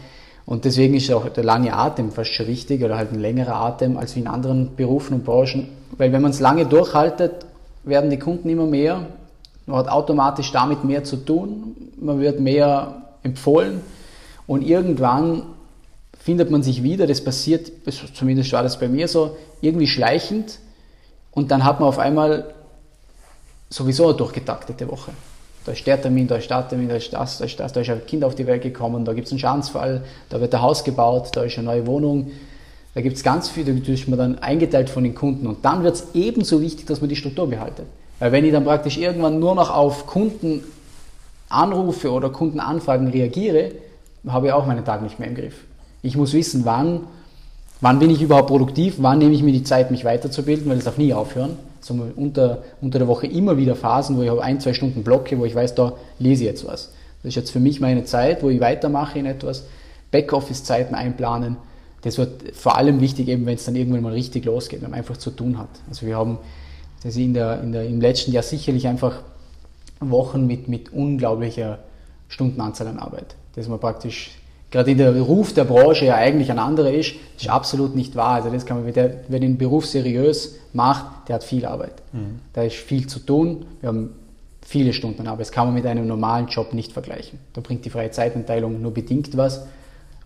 Und 0.44 0.64
deswegen 0.64 0.94
ist 0.94 1.12
auch 1.12 1.28
der 1.28 1.44
lange 1.44 1.74
Atem 1.74 2.12
fast 2.12 2.30
schon 2.30 2.46
wichtig 2.46 2.82
oder 2.82 2.96
halt 2.96 3.12
ein 3.12 3.20
längerer 3.20 3.56
Atem 3.56 3.96
als 3.96 4.14
wie 4.14 4.20
in 4.20 4.28
anderen 4.28 4.76
Berufen 4.76 5.14
und 5.14 5.24
Branchen, 5.24 5.68
weil 5.98 6.12
wenn 6.12 6.22
man 6.22 6.30
es 6.30 6.40
lange 6.40 6.66
durchhaltet, 6.66 7.46
werden 7.84 8.10
die 8.10 8.18
Kunden 8.18 8.48
immer 8.48 8.66
mehr. 8.66 9.06
Man 9.66 9.78
hat 9.78 9.88
automatisch 9.88 10.52
damit 10.52 10.84
mehr 10.84 11.02
zu 11.02 11.16
tun, 11.16 11.76
man 12.00 12.20
wird 12.20 12.40
mehr 12.40 13.02
empfohlen. 13.22 13.80
Und 14.46 14.62
irgendwann 14.62 15.42
findet 16.26 16.50
man 16.50 16.64
sich 16.64 16.82
wieder, 16.82 17.06
das 17.06 17.22
passiert, 17.22 17.70
zumindest 18.12 18.52
war 18.52 18.64
das 18.64 18.80
bei 18.80 18.88
mir 18.88 19.06
so, 19.06 19.36
irgendwie 19.60 19.86
schleichend 19.86 20.58
und 21.30 21.52
dann 21.52 21.62
hat 21.62 21.78
man 21.78 21.88
auf 21.88 22.00
einmal 22.00 22.52
sowieso 23.70 24.08
eine 24.08 24.16
durchgetaktete 24.16 24.90
Woche. 24.90 25.12
Da 25.64 25.70
ist 25.70 25.86
der 25.86 26.02
Termin, 26.02 26.26
da 26.26 26.34
ist 26.34 26.50
der 26.50 26.68
Termin, 26.68 26.88
da 26.88 26.96
ist 26.96 27.12
das, 27.12 27.38
da 27.38 27.44
ist 27.44 27.60
das, 27.60 27.72
da 27.72 27.80
ist 27.80 27.90
ein 27.90 28.04
Kind 28.06 28.24
auf 28.24 28.34
die 28.34 28.44
Welt 28.44 28.62
gekommen, 28.62 29.04
da 29.04 29.12
gibt 29.12 29.28
es 29.28 29.32
einen 29.32 29.38
Schadensfall, 29.38 30.02
da 30.28 30.40
wird 30.40 30.52
ein 30.52 30.62
Haus 30.62 30.82
gebaut, 30.82 31.28
da 31.32 31.44
ist 31.44 31.58
eine 31.58 31.68
neue 31.68 31.86
Wohnung, 31.86 32.32
da 32.94 33.02
gibt 33.02 33.16
es 33.16 33.22
ganz 33.22 33.48
viel, 33.48 33.64
da 33.64 33.92
ist 33.92 34.08
man 34.08 34.18
dann 34.18 34.40
eingeteilt 34.40 34.90
von 34.90 35.04
den 35.04 35.14
Kunden 35.14 35.46
und 35.46 35.64
dann 35.64 35.84
wird 35.84 35.94
es 35.94 36.08
ebenso 36.14 36.60
wichtig, 36.60 36.86
dass 36.86 37.00
man 37.00 37.08
die 37.08 37.14
Struktur 37.14 37.48
behaltet. 37.48 37.86
Weil 38.18 38.32
wenn 38.32 38.44
ich 38.44 38.50
dann 38.50 38.64
praktisch 38.64 38.98
irgendwann 38.98 39.38
nur 39.38 39.54
noch 39.54 39.72
auf 39.72 40.08
Kundenanrufe 40.08 42.10
oder 42.10 42.30
Kundenanfragen 42.30 43.06
reagiere, 43.06 43.70
habe 44.26 44.48
ich 44.48 44.52
auch 44.52 44.66
meinen 44.66 44.84
Tag 44.84 45.02
nicht 45.02 45.20
mehr 45.20 45.28
im 45.28 45.36
Griff. 45.36 45.54
Ich 46.06 46.16
muss 46.16 46.32
wissen, 46.32 46.64
wann, 46.64 47.00
wann 47.80 47.98
bin 47.98 48.10
ich 48.10 48.22
überhaupt 48.22 48.48
produktiv, 48.48 48.96
wann 48.98 49.18
nehme 49.18 49.34
ich 49.34 49.42
mir 49.42 49.52
die 49.52 49.64
Zeit, 49.64 49.90
mich 49.90 50.04
weiterzubilden, 50.04 50.68
weil 50.70 50.78
es 50.78 50.84
darf 50.84 50.98
nie 50.98 51.12
aufhören. 51.12 51.56
Also 51.80 52.06
unter, 52.16 52.62
unter 52.80 52.98
der 52.98 53.08
Woche 53.08 53.26
immer 53.26 53.56
wieder 53.56 53.74
Phasen, 53.74 54.16
wo 54.16 54.22
ich 54.22 54.30
habe 54.30 54.42
ein, 54.42 54.60
zwei 54.60 54.72
Stunden 54.72 55.02
blocke, 55.02 55.38
wo 55.38 55.44
ich 55.44 55.54
weiß, 55.54 55.74
da 55.74 55.94
lese 56.18 56.44
ich 56.44 56.50
jetzt 56.50 56.66
was. 56.66 56.92
Das 57.22 57.30
ist 57.30 57.34
jetzt 57.34 57.50
für 57.50 57.60
mich 57.60 57.80
meine 57.80 58.04
Zeit, 58.04 58.42
wo 58.42 58.50
ich 58.50 58.60
weitermache 58.60 59.18
in 59.18 59.26
etwas. 59.26 59.64
Backoffice-Zeiten 60.12 60.94
einplanen. 60.94 61.56
Das 62.02 62.18
wird 62.18 62.54
vor 62.56 62.76
allem 62.76 63.00
wichtig, 63.00 63.28
eben 63.28 63.46
wenn 63.46 63.56
es 63.56 63.64
dann 63.64 63.74
irgendwann 63.74 64.02
mal 64.02 64.12
richtig 64.12 64.44
losgeht, 64.44 64.82
wenn 64.82 64.90
man 64.90 64.98
einfach 64.98 65.16
zu 65.16 65.30
tun 65.30 65.58
hat. 65.58 65.68
Also 65.88 66.06
wir 66.06 66.16
haben 66.16 66.38
das 67.02 67.16
in 67.16 67.34
der, 67.34 67.60
in 67.62 67.72
der, 67.72 67.84
im 67.84 68.00
letzten 68.00 68.32
Jahr 68.32 68.44
sicherlich 68.44 68.86
einfach 68.86 69.22
Wochen 70.00 70.46
mit, 70.46 70.68
mit 70.68 70.92
unglaublicher 70.92 71.80
Stundenanzahl 72.28 72.86
an 72.86 72.98
Arbeit. 72.98 73.34
Dass 73.56 73.66
man 73.68 73.80
praktisch, 73.80 74.30
gerade 74.76 74.90
in 74.90 74.98
der 74.98 75.18
Ruf 75.22 75.54
der 75.54 75.64
Branche 75.64 76.04
ja 76.04 76.16
eigentlich 76.16 76.50
ein 76.50 76.58
anderer 76.58 76.92
ist, 76.92 77.14
ist 77.38 77.48
absolut 77.48 77.96
nicht 77.96 78.14
wahr. 78.14 78.34
Also 78.34 78.50
das 78.50 78.66
kann 78.66 78.82
man, 78.82 78.94
wer, 78.94 79.10
wer 79.26 79.40
den 79.40 79.56
Beruf 79.56 79.86
seriös 79.86 80.56
macht, 80.74 81.28
der 81.28 81.36
hat 81.36 81.44
viel 81.44 81.64
Arbeit. 81.64 81.94
Mhm. 82.12 82.40
Da 82.52 82.62
ist 82.62 82.76
viel 82.76 83.06
zu 83.06 83.20
tun. 83.20 83.64
Wir 83.80 83.88
haben 83.88 84.10
viele 84.60 84.92
Stunden 84.92 85.26
Arbeit. 85.26 85.46
Das 85.46 85.52
kann 85.52 85.66
man 85.66 85.74
mit 85.74 85.86
einem 85.86 86.06
normalen 86.06 86.48
Job 86.48 86.74
nicht 86.74 86.92
vergleichen. 86.92 87.38
Da 87.54 87.62
bringt 87.62 87.86
die 87.86 87.90
freie 87.90 88.10
Zeitenteilung 88.10 88.82
nur 88.82 88.92
bedingt 88.92 89.34
was. 89.34 89.66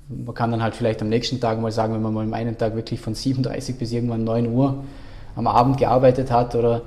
Man 0.08 0.34
kann 0.34 0.50
dann 0.50 0.64
halt 0.64 0.74
vielleicht 0.74 1.00
am 1.00 1.08
nächsten 1.08 1.38
Tag 1.38 1.60
mal 1.60 1.70
sagen, 1.70 1.94
wenn 1.94 2.02
man 2.02 2.12
mal 2.12 2.24
am 2.24 2.34
einen 2.34 2.58
Tag 2.58 2.74
wirklich 2.74 2.98
von 2.98 3.14
37 3.14 3.76
bis 3.76 3.92
irgendwann 3.92 4.24
9 4.24 4.52
Uhr 4.52 4.82
am 5.36 5.46
Abend 5.46 5.78
gearbeitet 5.78 6.32
hat 6.32 6.56
oder 6.56 6.82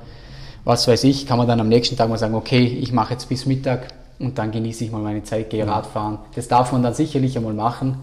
was 0.66 0.86
weiß 0.86 1.06
ich, 1.06 1.26
kann 1.26 1.38
man 1.38 1.48
dann 1.48 1.62
am 1.62 1.70
nächsten 1.70 1.96
Tag 1.96 2.10
mal 2.10 2.18
sagen, 2.18 2.36
okay, 2.36 2.66
ich 2.66 2.92
mache 2.92 3.14
jetzt 3.14 3.30
bis 3.30 3.46
Mittag 3.46 3.88
und 4.24 4.38
dann 4.38 4.52
genieße 4.52 4.86
ich 4.86 4.92
mal 4.92 5.02
meine 5.02 5.24
Zeit, 5.24 5.50
gehe 5.50 5.68
Radfahren. 5.68 6.20
Das 6.36 6.48
darf 6.48 6.72
man 6.72 6.82
dann 6.82 6.94
sicherlich 6.94 7.38
einmal 7.38 7.54
machen, 7.54 7.98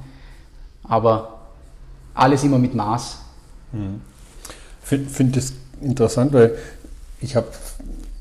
aber 0.84 1.40
alles 2.14 2.44
immer 2.44 2.58
mit 2.58 2.74
Maß. 2.74 3.18
Mhm. 3.72 4.00
Ich 4.82 4.88
finde 4.88 5.10
find 5.10 5.36
das 5.36 5.52
interessant, 5.80 6.32
weil 6.32 6.56
ich 7.20 7.36
habe 7.36 7.48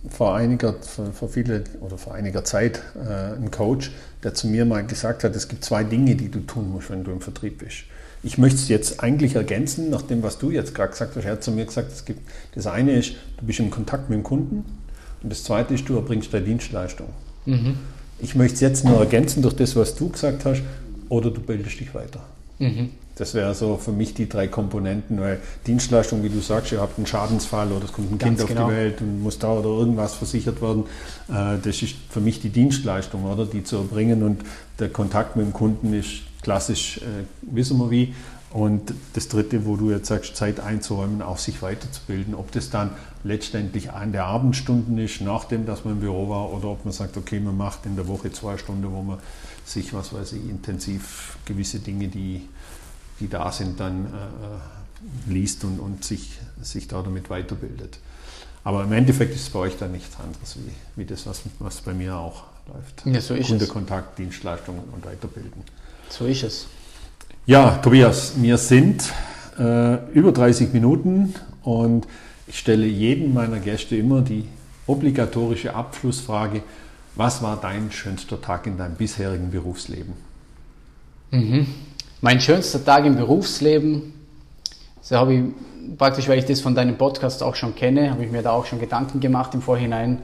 vor 0.09 0.35
einiger, 0.35 0.75
vor, 1.13 1.29
viele, 1.29 1.63
oder 1.81 1.97
vor 1.97 2.13
einiger 2.13 2.43
Zeit 2.45 2.81
äh, 2.95 3.35
einen 3.35 3.51
Coach, 3.51 3.91
der 4.23 4.33
zu 4.33 4.47
mir 4.47 4.65
mal 4.65 4.85
gesagt 4.85 5.23
hat, 5.23 5.35
es 5.35 5.47
gibt 5.47 5.65
zwei 5.65 5.83
Dinge, 5.83 6.15
die 6.15 6.29
du 6.29 6.39
tun 6.39 6.71
musst, 6.71 6.89
wenn 6.89 7.03
du 7.03 7.11
im 7.11 7.21
Vertrieb 7.21 7.59
bist. 7.59 7.83
Ich 8.23 8.37
möchte 8.37 8.57
es 8.57 8.69
jetzt 8.69 9.01
eigentlich 9.01 9.35
ergänzen, 9.35 9.89
nach 9.89 10.01
dem, 10.01 10.23
was 10.23 10.37
du 10.37 10.51
jetzt 10.51 10.73
gerade 10.73 10.91
gesagt 10.91 11.15
hast. 11.15 11.25
Er 11.25 11.33
hat 11.33 11.43
zu 11.43 11.51
mir 11.51 11.65
gesagt, 11.65 11.91
es 11.91 12.05
gibt, 12.05 12.21
das 12.55 12.67
eine 12.67 12.93
ist, 12.93 13.13
du 13.37 13.45
bist 13.45 13.59
im 13.59 13.71
Kontakt 13.71 14.09
mit 14.09 14.17
dem 14.17 14.23
Kunden 14.23 14.65
und 15.21 15.31
das 15.31 15.43
zweite 15.43 15.73
ist, 15.73 15.87
du 15.87 15.95
erbringst 15.95 16.33
deine 16.33 16.45
Dienstleistung. 16.45 17.07
Mhm. 17.49 17.75
Ich 18.19 18.35
möchte 18.35 18.55
es 18.55 18.61
jetzt 18.61 18.85
nur 18.85 18.99
ergänzen 18.99 19.41
durch 19.41 19.55
das, 19.55 19.75
was 19.75 19.95
du 19.95 20.09
gesagt 20.09 20.45
hast, 20.45 20.61
oder 21.07 21.31
du 21.31 21.41
bildest 21.41 21.79
dich 21.79 21.93
weiter. 21.95 22.21
Mhm. 22.59 22.89
Das 23.15 23.33
wäre 23.33 23.53
so 23.53 23.75
für 23.75 23.91
mich 23.91 24.13
die 24.13 24.29
drei 24.29 24.47
Komponenten, 24.47 25.19
weil 25.19 25.39
Dienstleistung, 25.67 26.23
wie 26.23 26.29
du 26.29 26.39
sagst, 26.39 26.71
ihr 26.71 26.79
habt 26.79 26.97
einen 26.97 27.05
Schadensfall 27.05 27.69
oder 27.71 27.83
es 27.83 27.91
kommt 27.91 28.11
ein 28.13 28.17
Ganz 28.17 28.37
Kind 28.37 28.41
auf 28.41 28.47
genau. 28.47 28.69
die 28.69 28.75
Welt 28.75 29.01
und 29.01 29.23
muss 29.23 29.39
da 29.39 29.51
oder 29.51 29.67
irgendwas 29.69 30.13
versichert 30.13 30.61
werden. 30.61 30.85
Äh, 31.27 31.57
das 31.61 31.81
ist 31.81 31.95
für 32.09 32.21
mich 32.21 32.39
die 32.39 32.49
Dienstleistung, 32.49 33.25
oder? 33.25 33.45
Die 33.45 33.63
zu 33.63 33.77
erbringen 33.77 34.23
und 34.23 34.41
der 34.79 34.87
Kontakt 34.87 35.35
mit 35.35 35.45
dem 35.45 35.53
Kunden 35.53 35.93
ist 35.93 36.21
klassisch, 36.41 36.99
äh, 36.99 37.25
wissen 37.41 37.77
wir 37.77 37.91
wie. 37.91 38.13
Und 38.51 38.93
das 39.13 39.27
dritte, 39.27 39.65
wo 39.65 39.75
du 39.75 39.91
jetzt 39.91 40.07
sagst, 40.07 40.35
Zeit 40.35 40.59
einzuräumen, 40.59 41.21
auch 41.21 41.37
sich 41.37 41.61
weiterzubilden. 41.61 42.33
Ob 42.33 42.51
das 42.51 42.71
dann 42.71 42.91
letztendlich 43.23 43.91
an 43.91 44.11
der 44.11 44.25
Abendstunden 44.25 44.97
ist, 44.97 45.21
nachdem 45.21 45.67
dass 45.67 45.85
man 45.85 45.95
im 45.95 45.99
Büro 45.99 46.29
war, 46.29 46.51
oder 46.51 46.69
ob 46.69 46.83
man 46.83 46.91
sagt, 46.91 47.15
okay, 47.15 47.39
man 47.39 47.55
macht 47.55 47.85
in 47.85 47.95
der 47.95 48.07
Woche 48.07 48.31
zwei 48.31 48.57
Stunden, 48.57 48.91
wo 48.91 49.03
man 49.03 49.19
sich, 49.65 49.93
was 49.93 50.13
weiß 50.13 50.33
ich, 50.33 50.49
intensiv 50.49 51.37
gewisse 51.45 51.79
Dinge, 51.79 52.07
die 52.07 52.41
die 53.19 53.27
da 53.27 53.51
sind, 53.51 53.79
dann 53.79 54.05
äh, 54.05 55.31
liest 55.31 55.63
und, 55.63 55.79
und 55.79 56.03
sich, 56.03 56.39
sich 56.61 56.87
da 56.87 57.01
damit 57.01 57.29
weiterbildet. 57.29 57.99
Aber 58.63 58.83
im 58.83 58.91
Endeffekt 58.91 59.33
ist 59.33 59.41
es 59.41 59.49
bei 59.49 59.59
euch 59.59 59.77
dann 59.77 59.91
nichts 59.91 60.17
anderes 60.19 60.57
wie, 60.57 60.71
wie 61.01 61.05
das, 61.05 61.25
was, 61.25 61.41
was 61.59 61.81
bei 61.81 61.93
mir 61.93 62.15
auch 62.17 62.43
läuft. 62.67 63.05
Ja, 63.05 63.21
so 63.21 63.33
ist 63.33 63.47
Kundekontakt, 63.47 64.17
Dienstleistungen 64.19 64.83
und 64.91 65.05
Weiterbilden. 65.05 65.63
So 66.09 66.25
ist 66.25 66.43
es. 66.43 66.67
Ja, 67.49 67.79
Tobias, 67.81 68.33
wir 68.35 68.59
sind 68.59 69.11
äh, 69.57 69.95
über 70.13 70.31
30 70.31 70.71
Minuten 70.71 71.33
und 71.63 72.05
ich 72.45 72.59
stelle 72.59 72.85
jedem 72.85 73.33
meiner 73.33 73.57
Gäste 73.57 73.95
immer 73.95 74.21
die 74.21 74.45
obligatorische 74.85 75.73
Abschlussfrage, 75.73 76.61
was 77.15 77.41
war 77.41 77.57
dein 77.59 77.91
schönster 77.91 78.39
Tag 78.39 78.67
in 78.67 78.77
deinem 78.77 78.93
bisherigen 78.93 79.49
Berufsleben? 79.49 80.13
Mhm. 81.31 81.65
Mein 82.21 82.39
schönster 82.39 82.85
Tag 82.85 83.05
im 83.05 83.15
Berufsleben, 83.15 84.13
so 85.01 85.15
habe 85.15 85.33
ich 85.33 85.41
praktisch, 85.97 86.27
weil 86.27 86.37
ich 86.37 86.45
das 86.45 86.61
von 86.61 86.75
deinem 86.75 86.99
Podcast 86.99 87.41
auch 87.41 87.55
schon 87.55 87.73
kenne, 87.73 88.11
habe 88.11 88.23
ich 88.23 88.31
mir 88.31 88.43
da 88.43 88.51
auch 88.51 88.67
schon 88.67 88.79
Gedanken 88.79 89.21
gemacht 89.21 89.55
im 89.55 89.63
Vorhinein. 89.63 90.19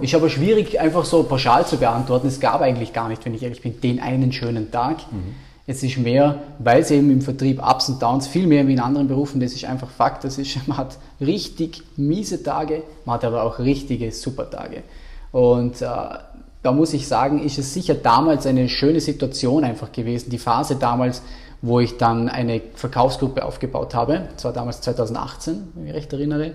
Ist 0.00 0.14
aber 0.14 0.30
schwierig, 0.30 0.80
einfach 0.80 1.04
so 1.04 1.24
pauschal 1.24 1.66
zu 1.66 1.76
beantworten. 1.76 2.28
Es 2.28 2.40
gab 2.40 2.62
eigentlich 2.62 2.94
gar 2.94 3.10
nicht, 3.10 3.22
wenn 3.26 3.34
ich 3.34 3.42
ehrlich 3.42 3.60
bin, 3.60 3.78
den 3.82 4.00
einen 4.00 4.32
schönen 4.32 4.70
Tag. 4.70 5.00
Mhm. 5.12 5.49
Es 5.70 5.84
ist 5.84 5.98
mehr, 5.98 6.42
weil 6.58 6.80
es 6.80 6.90
eben 6.90 7.12
im 7.12 7.20
Vertrieb 7.20 7.62
Ups 7.62 7.88
und 7.88 8.02
Downs 8.02 8.26
viel 8.26 8.48
mehr 8.48 8.66
wie 8.66 8.72
in 8.72 8.80
anderen 8.80 9.06
Berufen, 9.06 9.38
das 9.38 9.52
ist 9.52 9.64
einfach 9.64 9.88
Fakt. 9.88 10.24
Das 10.24 10.36
ist, 10.36 10.58
man 10.66 10.78
hat 10.78 10.98
richtig 11.20 11.84
miese 11.96 12.42
Tage, 12.42 12.82
man 13.04 13.14
hat 13.14 13.24
aber 13.24 13.44
auch 13.44 13.60
richtige 13.60 14.10
super 14.10 14.50
Tage. 14.50 14.82
Und 15.30 15.80
äh, 15.80 15.86
da 15.86 16.72
muss 16.72 16.92
ich 16.92 17.06
sagen, 17.06 17.40
ist 17.40 17.56
es 17.56 17.72
sicher 17.72 17.94
damals 17.94 18.46
eine 18.46 18.68
schöne 18.68 19.00
Situation 19.00 19.62
einfach 19.62 19.92
gewesen. 19.92 20.30
Die 20.30 20.38
Phase 20.38 20.74
damals, 20.74 21.22
wo 21.62 21.78
ich 21.78 21.98
dann 21.98 22.28
eine 22.28 22.60
Verkaufsgruppe 22.74 23.44
aufgebaut 23.44 23.94
habe, 23.94 24.22
das 24.34 24.42
war 24.42 24.52
damals 24.52 24.80
2018, 24.80 25.68
wenn 25.74 25.84
ich 25.84 25.92
mich 25.92 26.02
recht 26.02 26.12
erinnere, 26.12 26.54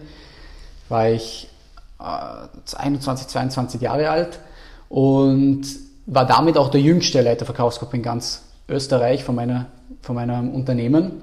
war 0.90 1.10
ich 1.10 1.48
äh, 2.02 2.76
21, 2.76 3.28
22 3.28 3.80
Jahre 3.80 4.10
alt 4.10 4.40
und 4.90 5.64
war 6.06 6.26
damit 6.26 6.58
auch 6.58 6.68
der 6.68 6.82
jüngste 6.82 7.22
Leiter 7.22 7.46
Verkaufsgruppe 7.46 7.96
in 7.96 8.04
ganz 8.04 8.45
Österreich 8.68 9.24
von, 9.24 9.36
meiner, 9.36 9.68
von 10.02 10.16
meinem 10.16 10.54
Unternehmen. 10.54 11.22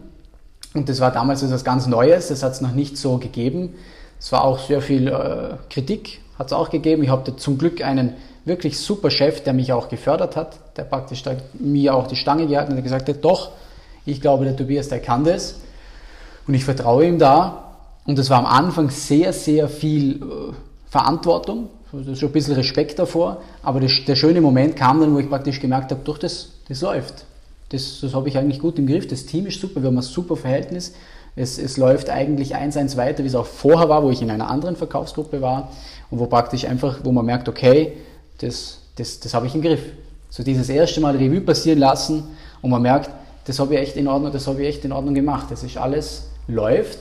Und 0.74 0.88
das 0.88 1.00
war 1.00 1.10
damals 1.10 1.42
etwas 1.42 1.64
ganz 1.64 1.86
Neues, 1.86 2.28
das 2.28 2.42
hat 2.42 2.52
es 2.52 2.60
noch 2.60 2.72
nicht 2.72 2.96
so 2.96 3.18
gegeben. 3.18 3.74
Es 4.18 4.32
war 4.32 4.44
auch 4.44 4.58
sehr 4.58 4.80
viel 4.80 5.08
äh, 5.08 5.56
Kritik, 5.68 6.20
hat 6.38 6.46
es 6.46 6.52
auch 6.52 6.70
gegeben. 6.70 7.02
Ich 7.02 7.10
hatte 7.10 7.36
zum 7.36 7.58
Glück 7.58 7.82
einen 7.82 8.14
wirklich 8.44 8.78
super 8.78 9.10
Chef, 9.10 9.42
der 9.42 9.52
mich 9.52 9.72
auch 9.72 9.88
gefördert 9.88 10.36
hat, 10.36 10.76
der 10.76 10.84
praktisch 10.84 11.22
da 11.22 11.32
mir 11.54 11.94
auch 11.94 12.06
die 12.06 12.16
Stange 12.16 12.46
gehalten 12.46 12.72
hat 12.72 12.78
und 12.78 12.82
gesagt 12.82 13.08
hat, 13.08 13.24
doch, 13.24 13.52
ich 14.04 14.20
glaube, 14.20 14.44
der 14.44 14.56
Tobias, 14.56 14.88
der 14.88 15.00
kann 15.00 15.24
das 15.24 15.56
und 16.46 16.54
ich 16.54 16.64
vertraue 16.64 17.06
ihm 17.06 17.18
da. 17.18 17.64
Und 18.04 18.18
es 18.18 18.30
war 18.30 18.38
am 18.38 18.46
Anfang 18.46 18.90
sehr, 18.90 19.32
sehr 19.32 19.68
viel 19.68 20.16
äh, 20.16 20.52
Verantwortung, 20.88 21.68
also 21.92 22.14
schon 22.14 22.30
ein 22.30 22.32
bisschen 22.32 22.54
Respekt 22.54 22.98
davor, 22.98 23.42
aber 23.62 23.80
das, 23.80 23.92
der 24.06 24.16
schöne 24.16 24.40
Moment 24.40 24.76
kam 24.76 25.00
dann, 25.00 25.14
wo 25.14 25.18
ich 25.18 25.28
praktisch 25.28 25.60
gemerkt 25.60 25.90
habe, 25.92 26.00
doch, 26.04 26.18
das, 26.18 26.48
das 26.68 26.80
läuft. 26.80 27.24
Das, 27.72 28.00
das 28.00 28.14
habe 28.14 28.28
ich 28.28 28.38
eigentlich 28.38 28.60
gut 28.60 28.78
im 28.78 28.86
Griff, 28.86 29.08
das 29.08 29.24
Team 29.26 29.46
ist 29.46 29.60
super, 29.60 29.82
wir 29.82 29.88
haben 29.88 29.96
ein 29.96 30.02
super 30.02 30.36
Verhältnis. 30.36 30.92
Es, 31.34 31.58
es 31.58 31.78
läuft 31.78 32.10
eigentlich 32.10 32.54
eins 32.54 32.76
eins 32.76 32.98
weiter, 32.98 33.24
wie 33.24 33.28
es 33.28 33.34
auch 33.34 33.46
vorher 33.46 33.88
war, 33.88 34.02
wo 34.02 34.10
ich 34.10 34.20
in 34.20 34.30
einer 34.30 34.50
anderen 34.50 34.76
Verkaufsgruppe 34.76 35.40
war 35.40 35.72
und 36.10 36.18
wo 36.18 36.26
praktisch 36.26 36.66
einfach, 36.66 37.00
wo 37.04 37.12
man 37.12 37.24
merkt, 37.24 37.48
okay, 37.48 37.94
das, 38.38 38.80
das, 38.96 39.20
das 39.20 39.32
habe 39.32 39.46
ich 39.46 39.54
im 39.54 39.62
Griff. 39.62 39.80
So 40.28 40.42
dieses 40.42 40.68
erste 40.68 41.00
Mal 41.00 41.16
Revue 41.16 41.40
passieren 41.40 41.78
lassen 41.78 42.24
und 42.60 42.70
man 42.70 42.82
merkt, 42.82 43.10
das 43.46 43.58
habe 43.58 43.74
ich 43.74 43.80
echt 43.80 43.96
in 43.96 44.06
Ordnung, 44.06 44.30
das 44.32 44.46
habe 44.46 44.62
ich 44.62 44.68
echt 44.68 44.84
in 44.84 44.92
Ordnung 44.92 45.14
gemacht. 45.14 45.46
Das 45.50 45.62
ist 45.62 45.78
alles 45.78 46.28
läuft, 46.46 46.98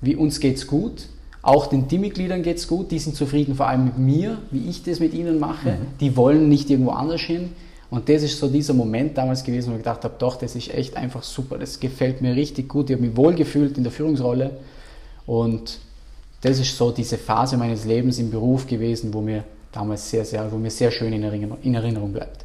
wie 0.00 0.16
uns 0.16 0.40
geht's 0.40 0.66
gut. 0.66 1.06
Auch 1.40 1.66
den 1.66 1.88
Teammitgliedern 1.88 2.42
geht 2.42 2.58
es 2.58 2.66
gut, 2.66 2.90
die 2.90 2.98
sind 2.98 3.14
zufrieden, 3.14 3.54
vor 3.54 3.68
allem 3.68 3.84
mit 3.84 3.98
mir, 3.98 4.38
wie 4.50 4.68
ich 4.68 4.82
das 4.82 4.98
mit 4.98 5.14
ihnen 5.14 5.38
mache. 5.38 5.70
Mhm. 5.70 5.98
Die 6.00 6.16
wollen 6.16 6.48
nicht 6.48 6.68
irgendwo 6.68 6.90
anders 6.90 7.20
hin. 7.20 7.52
Und 7.90 8.08
das 8.08 8.22
ist 8.22 8.38
so 8.38 8.48
dieser 8.48 8.74
Moment 8.74 9.16
damals 9.16 9.42
gewesen, 9.42 9.70
wo 9.70 9.72
ich 9.72 9.78
gedacht 9.78 10.04
habe, 10.04 10.14
doch, 10.18 10.36
das 10.36 10.54
ist 10.54 10.72
echt 10.74 10.96
einfach 10.96 11.22
super, 11.22 11.56
das 11.58 11.80
gefällt 11.80 12.20
mir 12.20 12.36
richtig 12.36 12.68
gut, 12.68 12.90
ich 12.90 12.96
habe 12.96 13.06
mich 13.06 13.16
wohlgefühlt 13.16 13.78
in 13.78 13.82
der 13.82 13.92
Führungsrolle. 13.92 14.50
Und 15.26 15.78
das 16.42 16.58
ist 16.58 16.76
so 16.76 16.90
diese 16.90 17.16
Phase 17.16 17.56
meines 17.56 17.84
Lebens 17.84 18.18
im 18.18 18.30
Beruf 18.30 18.66
gewesen, 18.66 19.12
wo 19.14 19.20
mir 19.20 19.44
damals 19.72 20.10
sehr, 20.10 20.24
sehr, 20.24 20.50
wo 20.52 20.56
mir 20.56 20.70
sehr 20.70 20.90
schön 20.90 21.12
in 21.12 21.22
Erinnerung, 21.22 21.58
in 21.62 21.74
Erinnerung 21.74 22.12
bleibt. 22.12 22.44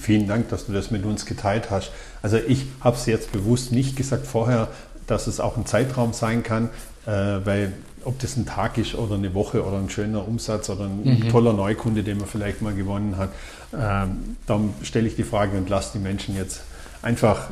Vielen 0.00 0.26
Dank, 0.26 0.48
dass 0.48 0.66
du 0.66 0.72
das 0.72 0.90
mit 0.90 1.04
uns 1.04 1.26
geteilt 1.26 1.70
hast. 1.70 1.92
Also 2.22 2.38
ich 2.38 2.64
habe 2.80 2.96
es 2.96 3.04
jetzt 3.04 3.32
bewusst 3.32 3.70
nicht 3.70 3.96
gesagt 3.96 4.26
vorher, 4.26 4.68
dass 5.06 5.26
es 5.26 5.40
auch 5.40 5.58
ein 5.58 5.66
Zeitraum 5.66 6.14
sein 6.14 6.42
kann, 6.42 6.70
äh, 7.06 7.10
weil 7.10 7.74
ob 8.04 8.18
das 8.18 8.36
ein 8.36 8.46
Tag 8.46 8.78
ist 8.78 8.94
oder 8.94 9.16
eine 9.16 9.34
Woche 9.34 9.64
oder 9.64 9.78
ein 9.78 9.90
schöner 9.90 10.26
Umsatz 10.26 10.70
oder 10.70 10.84
ein 10.84 11.02
mhm. 11.04 11.28
toller 11.28 11.52
Neukunde, 11.52 12.02
den 12.02 12.18
man 12.18 12.26
vielleicht 12.26 12.62
mal 12.62 12.74
gewonnen 12.74 13.18
hat, 13.18 13.30
ähm, 13.72 14.36
dann 14.46 14.74
stelle 14.82 15.08
ich 15.08 15.16
die 15.16 15.24
Frage 15.24 15.56
und 15.56 15.68
lasse 15.68 15.92
die 15.94 16.02
Menschen 16.02 16.36
jetzt 16.36 16.62
einfach 17.02 17.48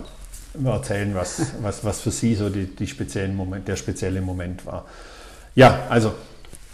erzählen, 0.64 1.14
was, 1.14 1.52
was, 1.60 1.84
was 1.84 2.00
für 2.00 2.10
sie 2.10 2.34
so 2.34 2.48
die, 2.48 2.66
die 2.66 2.86
speziellen 2.86 3.36
Moment, 3.36 3.68
der 3.68 3.76
spezielle 3.76 4.22
Moment 4.22 4.64
war. 4.64 4.86
Ja, 5.54 5.80
also 5.88 6.14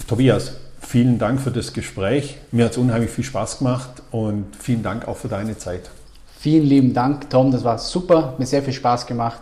Tobias, 0.06 0.52
Vielen 0.82 1.18
Dank 1.18 1.40
für 1.40 1.50
das 1.50 1.72
Gespräch. 1.72 2.36
Mir 2.50 2.66
hat 2.66 2.72
es 2.72 2.76
unheimlich 2.76 3.10
viel 3.10 3.24
Spaß 3.24 3.58
gemacht 3.58 4.02
und 4.10 4.44
vielen 4.58 4.82
Dank 4.82 5.08
auch 5.08 5.16
für 5.16 5.28
deine 5.28 5.56
Zeit. 5.56 5.90
Vielen 6.38 6.66
lieben 6.66 6.92
Dank, 6.92 7.30
Tom. 7.30 7.50
Das 7.50 7.64
war 7.64 7.78
super. 7.78 8.34
Mir 8.36 8.46
sehr 8.46 8.62
viel 8.62 8.74
Spaß 8.74 9.06
gemacht 9.06 9.40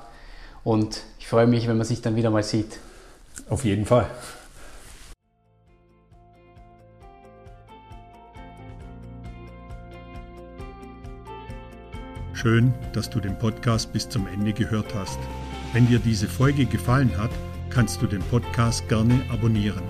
und 0.63 1.01
ich 1.19 1.27
freue 1.27 1.47
mich, 1.49 1.67
wenn 1.67 1.77
man 1.77 1.87
sich 1.87 2.03
dann 2.03 2.15
wieder 2.15 2.31
mal 2.31 2.45
sieht. 2.45 2.79
Auf 3.49 3.65
jeden 3.65 3.87
Fall. 3.87 4.07
Schön, 12.41 12.73
dass 12.95 13.11
du 13.11 13.21
den 13.21 13.39
Podcast 13.39 13.93
bis 13.93 14.09
zum 14.09 14.27
Ende 14.27 14.55
gehört 14.55 14.95
hast. 14.95 15.19
Wenn 15.75 15.87
dir 15.87 15.99
diese 15.99 16.27
Folge 16.27 16.65
gefallen 16.65 17.15
hat, 17.19 17.29
kannst 17.69 18.01
du 18.01 18.07
den 18.07 18.23
Podcast 18.23 18.89
gerne 18.89 19.21
abonnieren. 19.31 19.83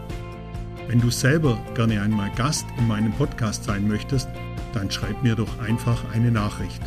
Wenn 0.88 1.01
du 1.01 1.11
selber 1.11 1.57
gerne 1.76 2.03
einmal 2.03 2.28
Gast 2.34 2.66
in 2.76 2.88
meinem 2.88 3.12
Podcast 3.12 3.62
sein 3.62 3.86
möchtest, 3.86 4.28
dann 4.74 4.90
schreib 4.90 5.22
mir 5.22 5.36
doch 5.36 5.61
einfach 5.61 6.03
eine 6.12 6.32
Nachricht. 6.32 6.82